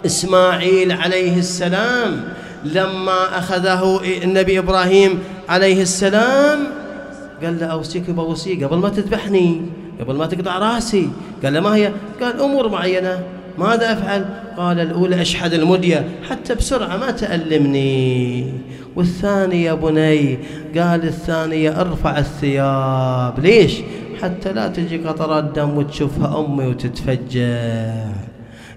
إسماعيل 0.07 0.93
عليه 0.93 1.39
السلام 1.39 2.25
لما 2.65 3.39
أخذه 3.39 4.01
النبي 4.23 4.59
إبراهيم 4.59 5.19
عليه 5.49 5.83
السلام 5.83 6.59
قال 7.43 7.61
له 7.61 7.67
أوصيك 7.67 8.11
بوصية 8.11 8.67
قبل 8.67 8.77
ما 8.77 8.89
تذبحني 8.89 9.63
قبل 10.01 10.15
ما 10.15 10.27
تقطع 10.27 10.59
رأسي. 10.59 11.11
قال 11.45 11.55
له 11.55 11.61
ما 11.61 11.77
هي؟ 11.77 11.93
قال 12.23 12.41
أمور 12.41 12.69
معينة. 12.69 13.23
ماذا 13.59 13.93
أفعل؟ 13.93 14.25
قال 14.57 14.81
الأولى 14.81 15.23
أشحذ 15.23 15.55
المدية. 15.55 16.09
حتى 16.31 16.55
بسرعة 16.55 16.97
ما 16.97 17.11
تألمني. 17.11 18.53
والثانية 18.97 19.73
بني 19.73 20.39
قال 20.77 21.05
الثانية 21.05 21.81
أرفع 21.81 22.19
الثياب. 22.19 23.41
ليش؟ 23.41 23.73
حتى 24.23 24.53
لا 24.53 24.69
تجي 24.69 24.99
قطرات 24.99 25.45
دم 25.45 25.77
وتشوفها 25.77 26.41
أمي 26.41 26.67
وتتفجع 26.67 28.28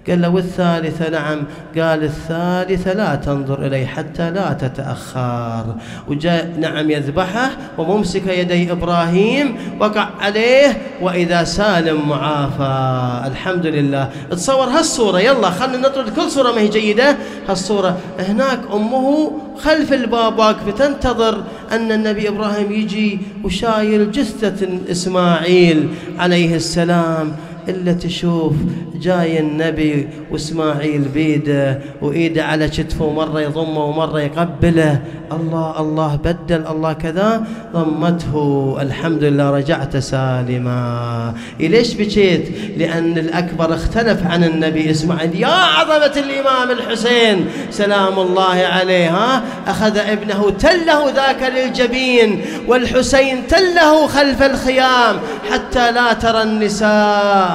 قال 0.08 0.22
له 0.22 0.28
والثالثة 0.28 1.10
نعم. 1.10 1.42
قال 1.78 2.04
الثالثة 2.04 2.92
لا 2.92 3.14
تنظر 3.14 3.66
إليه 3.66 3.86
حتى 3.86 4.30
لا 4.30 4.52
تتأخر. 4.52 5.74
وجاء 6.08 6.52
نعم 6.60 6.90
يذبحه 6.90 7.50
وممسك 7.78 8.26
يدي 8.26 8.72
إبراهيم 8.72 9.56
وقع 9.80 10.08
عليه 10.20 10.78
وإذا 11.00 11.44
سالم 11.44 12.08
معافى. 12.08 13.28
الحمد 13.30 13.66
لله. 13.66 14.10
تصور 14.30 14.66
هالصورة. 14.66 15.20
يلا 15.20 15.50
خلنا 15.50 15.78
نطرد 15.78 16.08
كل 16.16 16.30
صورة 16.30 16.52
ما 16.52 16.60
هي 16.60 16.68
جيدة. 16.68 17.16
هالصورة. 17.48 17.98
هناك 18.18 18.60
أمه 18.72 19.32
خلف 19.58 19.92
الباب 19.92 20.38
واقفة 20.38 20.70
تنتظر 20.70 21.44
أن 21.72 21.92
النبي 21.92 22.28
إبراهيم 22.28 22.72
يجي 22.72 23.18
وشايل 23.44 24.10
جثة 24.10 24.68
إسماعيل 24.90 25.88
عليه 26.18 26.56
السلام. 26.56 27.32
إلا 27.68 27.92
تشوف 27.92 28.52
جاي 28.94 29.40
النبي 29.40 30.08
وإسماعيل 30.30 31.00
بيده 31.00 31.78
وإيده 32.02 32.44
على 32.44 32.68
كتفه 32.68 33.12
مرة 33.12 33.40
يضمه 33.40 33.84
ومرة 33.84 34.20
يقبله. 34.20 35.00
الله 35.32 35.80
الله 35.80 36.16
بدل 36.16 36.66
الله 36.66 36.92
كذا 36.92 37.46
ضمته. 37.72 38.76
الحمد 38.80 39.24
لله 39.24 39.50
رجعت 39.50 39.96
سالما. 39.96 41.34
ليش 41.60 41.94
بكيت 41.94 42.48
لأن 42.76 43.18
الأكبر 43.18 43.74
اختلف 43.74 44.26
عن 44.26 44.44
النبي 44.44 44.90
إسماعيل. 44.90 45.40
يا 45.40 45.46
عظمة 45.48 46.12
الإمام 46.16 46.70
الحسين 46.70 47.46
سلام 47.70 48.18
الله 48.18 48.54
عليه 48.72 49.10
ها؟ 49.10 49.42
أخذ 49.66 49.98
ابنه 49.98 50.50
تله 50.50 51.10
ذاك 51.10 51.52
للجبين 51.56 52.44
والحسين 52.68 53.46
تله 53.46 54.06
خلف 54.06 54.42
الخيام 54.42 55.16
حتى 55.50 55.92
لا 55.92 56.12
ترى 56.12 56.42
النساء. 56.42 57.51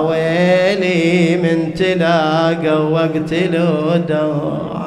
ويلي 0.00 1.36
من 1.36 1.74
تلاقى 1.74 2.90
وقت 2.90 3.32
الوداع 3.32 4.80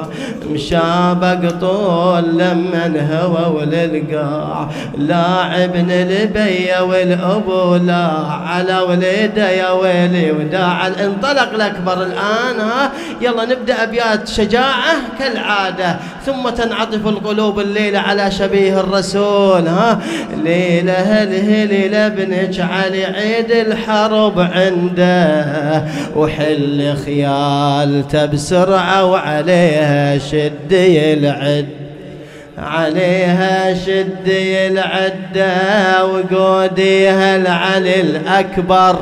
مشابق 0.50 1.50
طول 1.60 2.38
لمن 2.38 3.08
هوى 3.12 3.56
وللقاع. 3.56 4.68
لاعبن 4.98 5.90
البي 5.90 6.70
والابو 6.80 7.74
لا 7.74 8.06
على 8.46 8.78
وليده 8.78 9.50
يا 9.50 9.70
ويلي 9.70 10.32
وداع. 10.32 10.86
انطلق 10.86 11.54
الأكبر 11.54 12.02
الآن. 12.02 12.60
ها 12.60 12.90
يلا 13.20 13.44
نبدأ 13.44 13.82
ابيات 13.82 14.28
شجاعة 14.28 14.94
كالعادة. 15.18 15.96
ثم 16.26 16.48
تنعطف 16.48 17.06
القلوب 17.06 17.60
الليلة 17.60 17.98
على 17.98 18.30
شبيه 18.30 18.80
الرسول. 18.80 19.68
ها 19.68 19.98
ليلة 20.44 21.22
الهليله 21.22 22.06
ابنك 22.06 22.60
علي 22.60 23.04
عيد 23.04 23.50
الحرب 24.04 24.40
عنده 24.40 25.84
وحل 26.16 26.94
خيالته 27.04 28.26
بسرعة 28.26 29.04
وعليها 29.04 30.18
شدي 30.18 31.12
العد 31.12 31.68
عليها 32.58 33.74
شدي 33.74 34.66
العدة 34.66 36.04
وقوديها 36.04 37.36
العلي 37.36 38.00
الأكبر. 38.00 38.96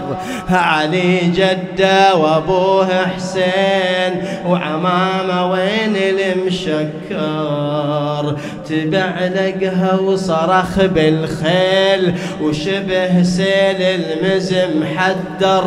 علي 0.51 1.19
جدة 1.19 2.15
وأبوه 2.17 2.89
حسين 3.07 4.25
وعمامة 4.47 5.51
وين 5.51 5.97
المشكر؟ 5.97 6.93
تبعلقها 8.69 10.01
وصرخ 10.01 10.79
بالخيل 10.81 12.15
وشبه 12.43 13.23
سيل 13.23 13.83
المزم 13.83 14.85
حدر 14.97 15.65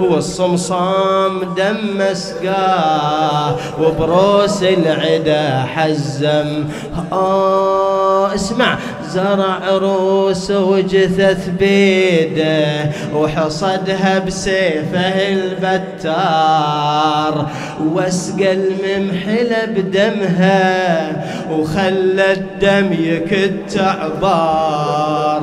والصمصام 0.00 1.54
دم 1.56 1.98
مسقاه 1.98 3.56
وبروس 3.80 4.62
العدا 4.62 5.66
حزم. 5.74 6.64
آه 7.12 8.34
اسمع 8.34 8.78
زرع 9.16 9.58
روس 9.70 10.50
وجثث 10.50 11.48
بيده 11.48 12.90
وحصدها 13.14 14.18
بسيفه 14.18 15.28
البتار. 15.32 16.66
واسقى 17.92 18.52
الممحلة 18.52 19.64
بدمها 19.64 21.12
وخلى 21.50 22.32
الدم 22.32 22.92
يكت 22.92 23.78
عبار 23.78 25.42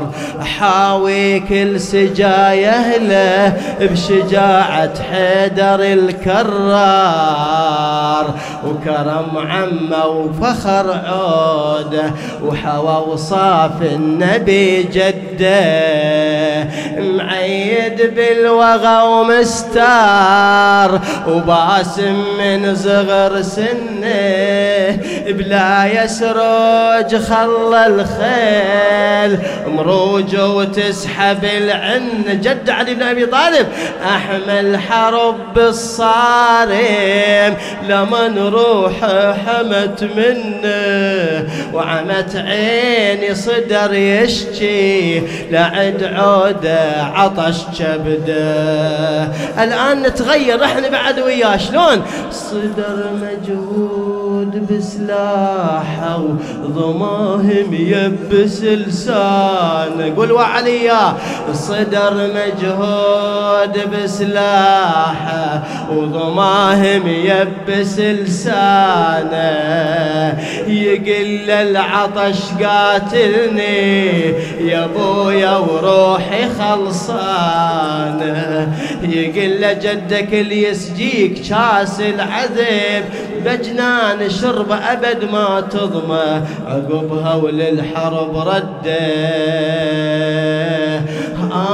حاوي 0.60 1.40
كل 1.40 1.80
سجايه 1.80 2.98
له 2.98 3.54
بشجاعة 3.82 5.04
حيدر 5.12 5.84
الكرار. 5.94 7.24
وكرم 8.64 9.38
عمه 9.38 10.06
وفخر 10.06 11.02
عوده 11.06 12.12
وحوى 12.44 12.98
وصاف 13.64 13.82
النبي 13.82 14.84
جده 14.84 15.64
معيد 17.00 18.16
بالوغى 18.16 19.04
ومستار 19.08 21.02
وباسم 21.28 22.24
من 22.40 22.76
صغر 22.76 23.42
سنه 23.42 23.93
بلا 25.28 26.04
يسرج 26.04 27.16
خلى 27.16 27.88
الخيل. 27.88 29.40
مروج 29.68 30.36
وتسحب 30.36 31.44
العن. 31.44 32.24
جد 32.28 32.70
علي 32.70 32.94
بن 32.94 33.04
أبي 33.04 33.26
طالب 33.26 33.68
احمل 34.06 34.78
حرب 34.78 35.54
بالصارم 35.56 37.54
لمن 37.90 38.38
روحه 38.38 39.34
حمت 39.34 40.04
منه 40.04 41.48
وعمت 41.74 42.36
عيني 42.36 43.36
صدر 43.36 43.94
يشكي. 43.94 45.24
لعد 45.52 46.04
عوده 46.04 47.04
عطش 47.14 47.58
كبده 47.80 49.24
الآن 49.64 50.02
نتغير 50.02 50.64
إحنا 50.64 50.90
بعد 50.90 51.20
وياه. 51.20 51.58
شلون؟ 51.58 52.04
صدر 52.32 53.10
مجهول. 53.22 53.93
مجهود 54.44 54.74
بسلاحه 54.74 56.22
وضماهم 56.64 57.74
يبس 57.74 58.62
لسانه 58.62 60.14
قول 60.18 60.32
وعليا 60.32 61.14
صدر 61.54 62.30
مجهود 62.36 63.90
بسلاحه 63.94 65.64
وضماهم 65.92 67.08
يبس 67.08 68.00
لسانه 68.00 69.44
يقل 70.68 71.50
العطش 71.50 72.40
قاتلني 72.64 74.24
يا 74.60 74.86
أبويا 74.86 75.58
وروحي 75.58 76.50
خلصانة. 76.60 77.94
يقل 79.04 79.80
جدك 79.80 80.34
اللي 80.34 80.64
يسجيك 80.64 81.34
كاس 81.34 82.00
العذب 82.00 83.04
بجنان 83.46 84.22
شرب 84.42 84.72
أبد 84.72 85.32
ما 85.32 85.62
تضمى. 85.62 86.42
عقبها 86.68 87.36
وللحرب 87.36 88.38
رده. 88.38 88.94
آه 91.52 91.73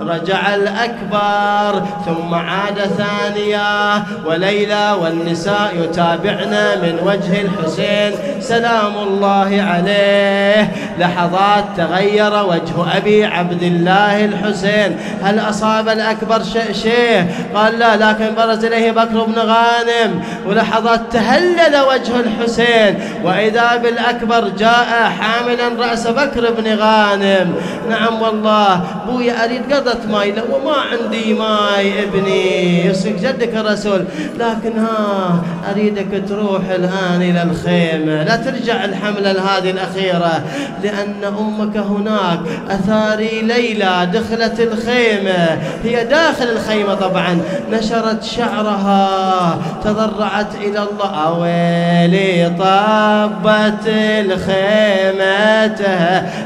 رجع 0.00 0.54
الأكبر 0.54 1.86
ثم 2.06 2.34
عاد 2.34 2.78
ثانية. 2.78 4.04
وليلى 4.26 4.96
والنساء 5.02 5.72
يتابعن 5.74 6.54
من 6.82 6.98
وجه 7.04 7.40
الحسين. 7.42 8.12
سلام 8.40 8.98
الله 9.02 9.66
عليه. 9.68 10.72
لحظات 10.98 11.64
تغير 11.76 12.44
وجه 12.44 12.96
أبي 12.96 13.24
عبد 13.24 13.62
الله 13.62 14.24
الحسين. 14.24 14.96
هل 15.22 15.38
أصاب 15.38 15.88
الأكبر 15.88 16.42
شيء؟ 16.72 17.26
قال 17.54 17.78
لا 17.78 17.96
لكن 17.96 18.34
برز 18.34 18.64
إليه 18.64 18.90
بكر 18.90 19.24
بن 19.24 19.38
غانم. 19.38 20.22
ولحظات 20.46 21.00
تهلل 21.12 21.76
وجه 21.88 22.20
الحسين. 22.20 22.98
وإذا 23.24 23.76
بالأكبر 23.76 24.48
جاء 24.58 25.12
حاملا 25.20 25.90
رأس 25.90 26.06
بكر 26.06 26.52
بن 26.52 26.74
غانم. 26.74 27.54
نعم 27.90 28.22
والله 28.22 28.80
بويا 29.06 29.44
أريد 29.44 29.68
قضت 29.90 30.06
ماي 30.06 30.34
وما 30.52 30.72
عندي 30.72 31.34
ماي 31.34 32.02
ابني. 32.02 32.86
يصير 32.86 33.16
جدك 33.16 33.56
الرسول. 33.56 34.04
لكن 34.38 34.78
ها 34.78 35.42
أريدك 35.70 36.22
تروح 36.28 36.62
الآن 36.70 37.22
إلى 37.22 37.42
الخيمة. 37.42 38.24
لا 38.24 38.36
ترجع 38.36 38.84
الحملة 38.84 39.30
هذه 39.30 39.70
الأخيرة 39.70 40.42
لأن 40.82 41.34
أمك 41.38 41.76
هناك. 41.76 42.40
أثاري 42.70 43.42
ليلى 43.42 44.10
دخلت 44.12 44.60
الخيمة. 44.60 45.58
هي 45.84 46.04
داخل 46.04 46.44
الخيمة 46.44 46.94
طبعا. 46.94 47.42
نشرت 47.72 48.24
شعرها. 48.24 49.58
تضرعت 49.84 50.54
إلى 50.54 50.78
الله. 50.78 51.10
أويلي 51.26 52.52
طبت 52.58 53.86
الخيمة 53.86 55.40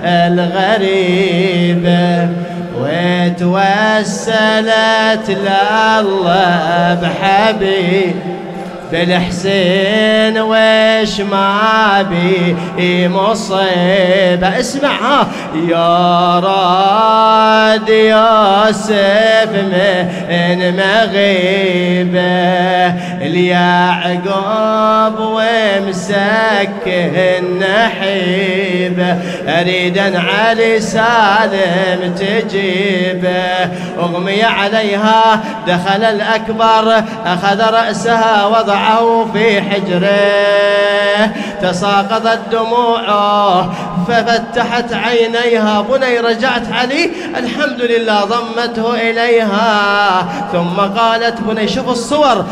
الغريبة 0.05 2.29
وتوسلت 2.81 4.37
لله 5.31 6.95
بحبيب 6.95 8.15
بالحسين 8.93 10.39
وش 10.39 11.21
ما 11.21 12.03
بي 12.03 12.57
مصيبة. 13.09 14.61
اسمع 14.61 14.91
ها 14.91 15.27
يا 15.69 16.41
راد 16.41 17.89
يوسف 17.89 19.49
من 19.53 20.77
مغيبة. 20.77 22.25
اليعقوب 23.27 25.17
ومسكن 25.21 26.65
نحيبة 27.59 29.11
أريد 29.49 29.99
علي 29.99 30.81
سالم 30.81 32.15
تجيبه 32.15 33.69
أغمي 33.99 34.43
عليها. 34.43 35.41
دخل 35.67 36.05
الأكبر 36.05 37.03
أخذ 37.27 37.61
رأسها 37.73 38.47
وضع 38.47 38.84
وضعه 38.85 39.33
في 39.33 39.63
حجره 39.63 41.31
تساقطت 41.63 42.41
دموعه 42.53 43.73
ففتحت 44.09 44.93
عينيها. 44.93 45.81
بني 45.81 46.19
رجعت 46.19 46.73
علي 46.73 47.11
الحمد 47.37 47.81
لله 47.81 48.25
ضمته 48.25 48.95
إليها. 49.11 50.27
ثم 50.53 50.81
قالت 50.99 51.41
بني 51.41 51.69
شوف 51.69 51.89
الصور. 51.89 52.45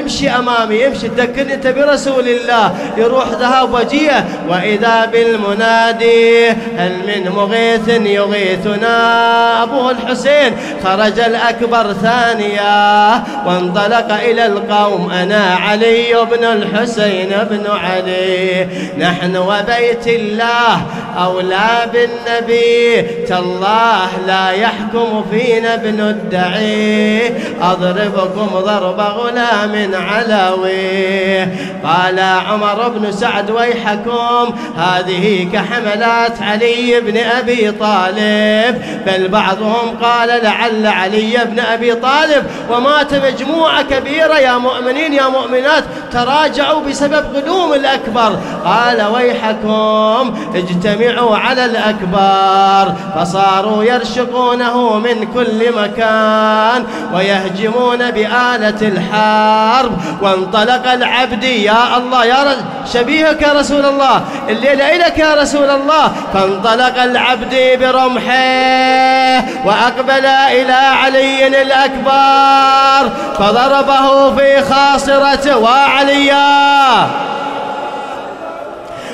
امشي 0.00 0.30
أمامي 0.30 0.86
امشي 0.86 1.08
تذكرني 1.08 1.54
أنت 1.54 1.66
برسول 1.66 2.28
الله. 2.28 2.74
يروح 2.96 3.28
ذهاب 3.28 3.74
وجيه 3.74 4.24
وإذا 4.48 5.04
بالمنادي 5.04 6.48
هل 6.50 6.92
من 7.06 7.32
مغيث 7.36 7.88
يغيثنا؟ 7.88 9.62
أبوه 9.62 9.90
الحسين. 9.90 10.56
خرج 10.84 11.20
الأكبر 11.20 11.92
ثانية 11.92 13.14
وانطلق 13.46 14.12
إلى 14.12 14.46
القوم. 14.46 15.10
أنا 15.10 15.55
علي 15.56 16.14
بن 16.30 16.44
الحسين 16.44 17.30
بن 17.50 17.66
علي. 17.70 18.66
نحن 18.98 19.36
وبيت 19.36 20.06
الله 20.06 20.82
أولى 21.18 21.90
بالنبي. 21.92 23.02
تالله 23.28 24.08
لا 24.26 24.50
يحكم 24.50 25.24
فينا 25.30 25.74
ابن 25.74 26.00
الدعي. 26.00 27.32
أضربكم 27.62 28.46
ضرب 28.54 29.00
غلام 29.00 29.90
علوي. 29.94 31.40
قال 31.84 32.20
عمر 32.20 32.88
بن 32.88 33.12
سعد 33.12 33.50
ويحكم 33.50 34.54
هذه 34.76 35.48
كحملات 35.52 36.42
علي 36.42 37.00
بن 37.00 37.16
أبي 37.16 37.72
طالب. 37.72 38.82
بل 39.06 39.28
بعضهم 39.28 39.96
قال 40.02 40.28
لعل 40.28 40.86
علي 40.86 41.38
بن 41.44 41.60
أبي 41.60 41.94
طالب 41.94 42.46
ومات 42.70 43.14
مجموعة 43.14 43.82
كبيرة 43.82 44.38
يا 44.38 44.58
مؤمنين 44.58 45.12
يا 45.12 45.28
مؤمنات 45.46 45.84
تراجعوا 46.12 46.80
بسبب 46.80 47.24
غلوم 47.34 47.72
الأكبر. 47.72 48.38
قال 48.64 49.02
ويحكم 49.02 50.34
اجتمعوا 50.54 51.36
على 51.36 51.64
الأكبر 51.64 52.94
فصاروا 53.16 53.84
يرشقونه 53.84 54.98
من 54.98 55.32
كل 55.34 55.72
مكان 55.76 56.84
ويهجمون 57.14 58.10
بآلة 58.10 58.80
الحرب. 58.82 59.92
وانطلق 60.22 60.92
العبد 60.92 61.44
يا 61.44 61.96
الله 61.96 62.24
يا 62.24 62.56
شبيهك 62.92 63.42
يا 63.42 63.52
رسول 63.52 63.86
الله. 63.86 64.22
الليلة 64.48 64.96
إليك 64.96 65.18
يا 65.18 65.34
رسول 65.34 65.70
الله. 65.70 66.12
فانطلق 66.34 67.02
العبد 67.02 67.54
برمحه 67.80 69.44
وأقبل 69.64 70.26
إلى 70.26 70.72
علي 70.72 71.46
الأكبر. 71.46 73.10
فضربه 73.38 74.36
في 74.36 74.62
خاصرته 74.62 75.35
وعليا. 75.46 77.08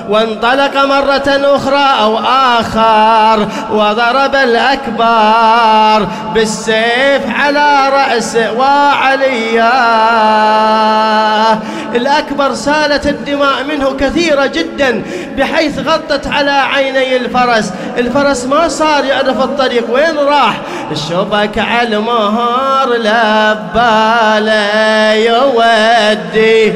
وانطلق 0.09 0.85
مرة 0.85 1.57
أخرى 1.57 1.87
أو 2.03 2.19
آخر 2.59 3.49
وضرب 3.73 4.35
الأكبر 4.35 6.09
بالسيف 6.35 7.23
على 7.39 7.89
رأسه 7.89 8.53
وعليا 8.53 9.73
الأكبر 11.95 12.55
سالت 12.55 13.07
الدماء 13.07 13.65
منه 13.65 13.97
كثيرة 14.01 14.47
جدا 14.47 15.03
بحيث 15.39 15.79
غطت 15.79 16.27
على 16.27 16.51
عيني 16.51 17.17
الفرس. 17.17 17.73
الفرس 17.99 18.45
ما 18.45 18.69
صار 18.69 19.05
يعرف 19.05 19.43
الطريق. 19.43 19.85
وين 19.91 20.19
راح؟ 20.19 20.61
الشبك 20.93 21.59
على 21.59 21.97
المهر 21.97 22.89
لباله 22.95 24.53
يودي 25.13 26.73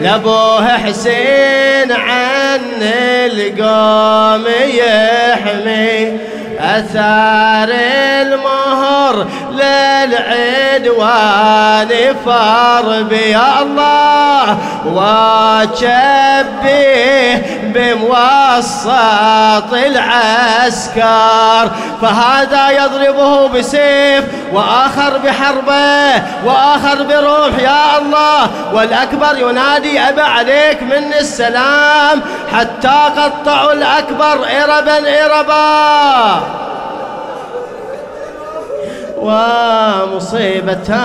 لابوه 0.00 0.68
حسين 0.68 1.92
عن 1.92 2.60
القوم 2.82 4.44
يحمي 4.74 6.18
أثار 6.60 7.68
المهر 8.22 9.26
للعدوان 9.54 11.14
فرب 12.26 13.12
يا 13.12 13.62
الله 13.62 14.58
وشبيه 15.74 16.34
بموسط 17.74 19.72
العسكر. 19.72 21.70
فهذا 22.02 22.70
يضربه 22.70 23.48
بسيف 23.48 24.24
وآخر 24.52 25.18
بحربه 25.18 26.22
وآخر 26.44 27.02
برمح 27.02 27.58
يا 27.58 27.98
الله. 27.98 28.50
والأكبر 28.72 29.38
ينادي 29.38 30.00
أبا 30.00 30.22
عليك 30.22 30.82
من 30.82 31.12
السلام 31.20 32.22
حتى 32.52 33.10
قطعوا 33.16 33.72
الأكبر 33.72 34.46
إربا 34.62 35.24
إربا. 35.24 36.63
ومصيبتاه. 39.24 41.04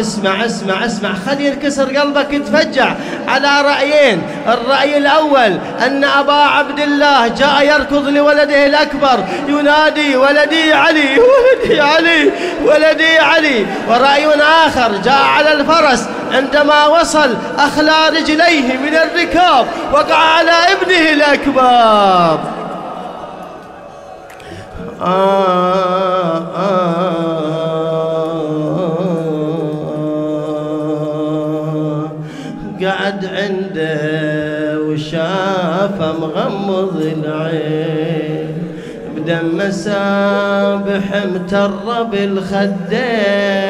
اسمع 0.00 0.44
اسمع 0.44 0.84
اسمع. 0.84 1.10
خلي 1.26 1.46
ينكسر 1.46 1.96
قلبك 1.98 2.32
يتفجع 2.32 2.94
على 3.28 3.62
رأيين. 3.62 4.22
الرأي 4.48 4.98
الأول 4.98 5.58
أن 5.86 6.04
أبا 6.04 6.32
عبد 6.32 6.80
الله 6.80 7.28
جاء 7.28 7.66
يركض 7.66 8.08
لولده 8.08 8.66
الأكبر. 8.66 9.24
ينادي 9.48 10.16
ولدي 10.16 10.72
علي 10.72 11.18
ولدي 11.18 11.80
علي 11.80 12.32
ولدي 12.64 13.18
علي. 13.18 13.66
ورأي 13.88 14.26
آخر 14.66 14.96
جاء 15.04 15.22
على 15.22 15.52
الفرس. 15.52 16.04
عندما 16.32 16.86
وصل 16.86 17.36
أخلى 17.58 18.08
رجليه 18.08 18.76
من 18.76 18.94
الركاب 18.94 19.66
وقع 19.92 20.16
على 20.16 20.52
ابنه 20.72 21.10
الأكبر. 21.12 22.57
قعد 32.80 33.24
عنده 33.24 34.78
وشافه 34.78 36.12
مغمض 36.20 36.96
العين 36.96 38.48
بدم 39.16 39.56
مسابح 39.56 41.26
متر 41.34 42.02
بالخدين 42.02 43.68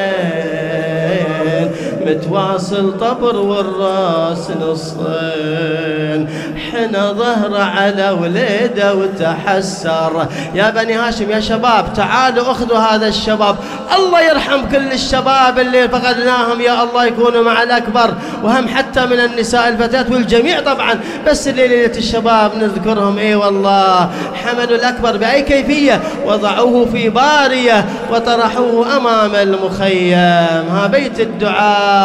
متواصل 2.09 2.99
طبر 2.99 3.37
والراس 3.37 4.51
نصين. 4.51 6.29
حنا 6.73 7.13
ظهره 7.13 7.63
على 7.63 8.11
وليده 8.11 8.95
وتحسر. 8.95 10.27
يا 10.55 10.71
بني 10.71 10.95
هاشم 10.95 11.31
يا 11.31 11.41
شباب 11.41 11.93
تعالوا 11.97 12.51
أخذوا 12.51 12.79
هذا 12.79 13.09
الشباب. 13.09 13.57
الله 13.97 14.21
يرحم 14.21 14.69
كل 14.73 14.93
الشباب 14.93 15.59
اللي 15.59 15.89
فقدناهم. 15.89 16.61
يا 16.61 16.83
الله 16.83 17.07
يكونوا 17.07 17.43
مع 17.43 17.63
الأكبر. 17.63 18.15
وهم 18.43 18.69
حتى 18.69 19.07
من 19.07 19.21
النساء 19.21 19.69
الفتيات 19.69 20.11
والجميع 20.11 20.61
طبعا. 20.61 21.01
بس 21.27 21.49
اللي 21.49 21.69
ليلة 21.69 21.99
الشباب 21.99 22.53
نذكرهم 22.57 23.19
إي 23.19 23.35
والله. 23.35 24.11
حملوا 24.45 24.77
الأكبر 24.77 25.17
بأي 25.17 25.43
كيفية؟ 25.43 26.01
وضعوه 26.27 26.87
في 26.93 27.09
بارية 27.09 27.85
وطرحوه 28.13 28.97
أمام 28.97 29.35
المخيم. 29.35 30.69
ها 30.69 30.87
بيت 30.87 31.21
الدعاء. 31.21 31.98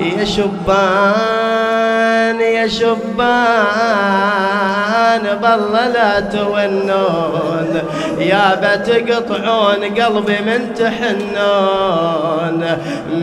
يا 0.00 0.24
شبان 0.24 1.66
يا 2.40 2.68
شبان 2.68 2.96
بالله 5.42 5.88
لا 5.88 6.20
تونون 6.20 7.82
يا 8.18 8.54
بتقطعون 8.62 9.84
قلبي 9.84 10.38
من 10.46 10.74
تحنون. 10.74 12.60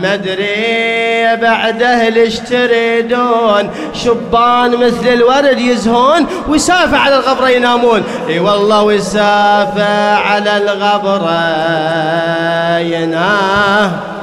مدري 0.02 1.36
بعده 1.36 2.08
ليش 2.08 2.38
تريدون. 2.38 3.70
شبان 3.94 4.76
مثل 4.76 5.08
الورد 5.08 5.58
يزهون 5.58 6.26
ويسافع 6.48 6.98
على 6.98 7.16
الغبرة 7.16 7.48
ينامون. 7.48 8.02
إي 8.28 8.38
والله 8.38 8.82
ويسافع 8.82 10.18
على 10.18 10.56
الغبرة 10.56 11.40
ينام. 12.78 14.13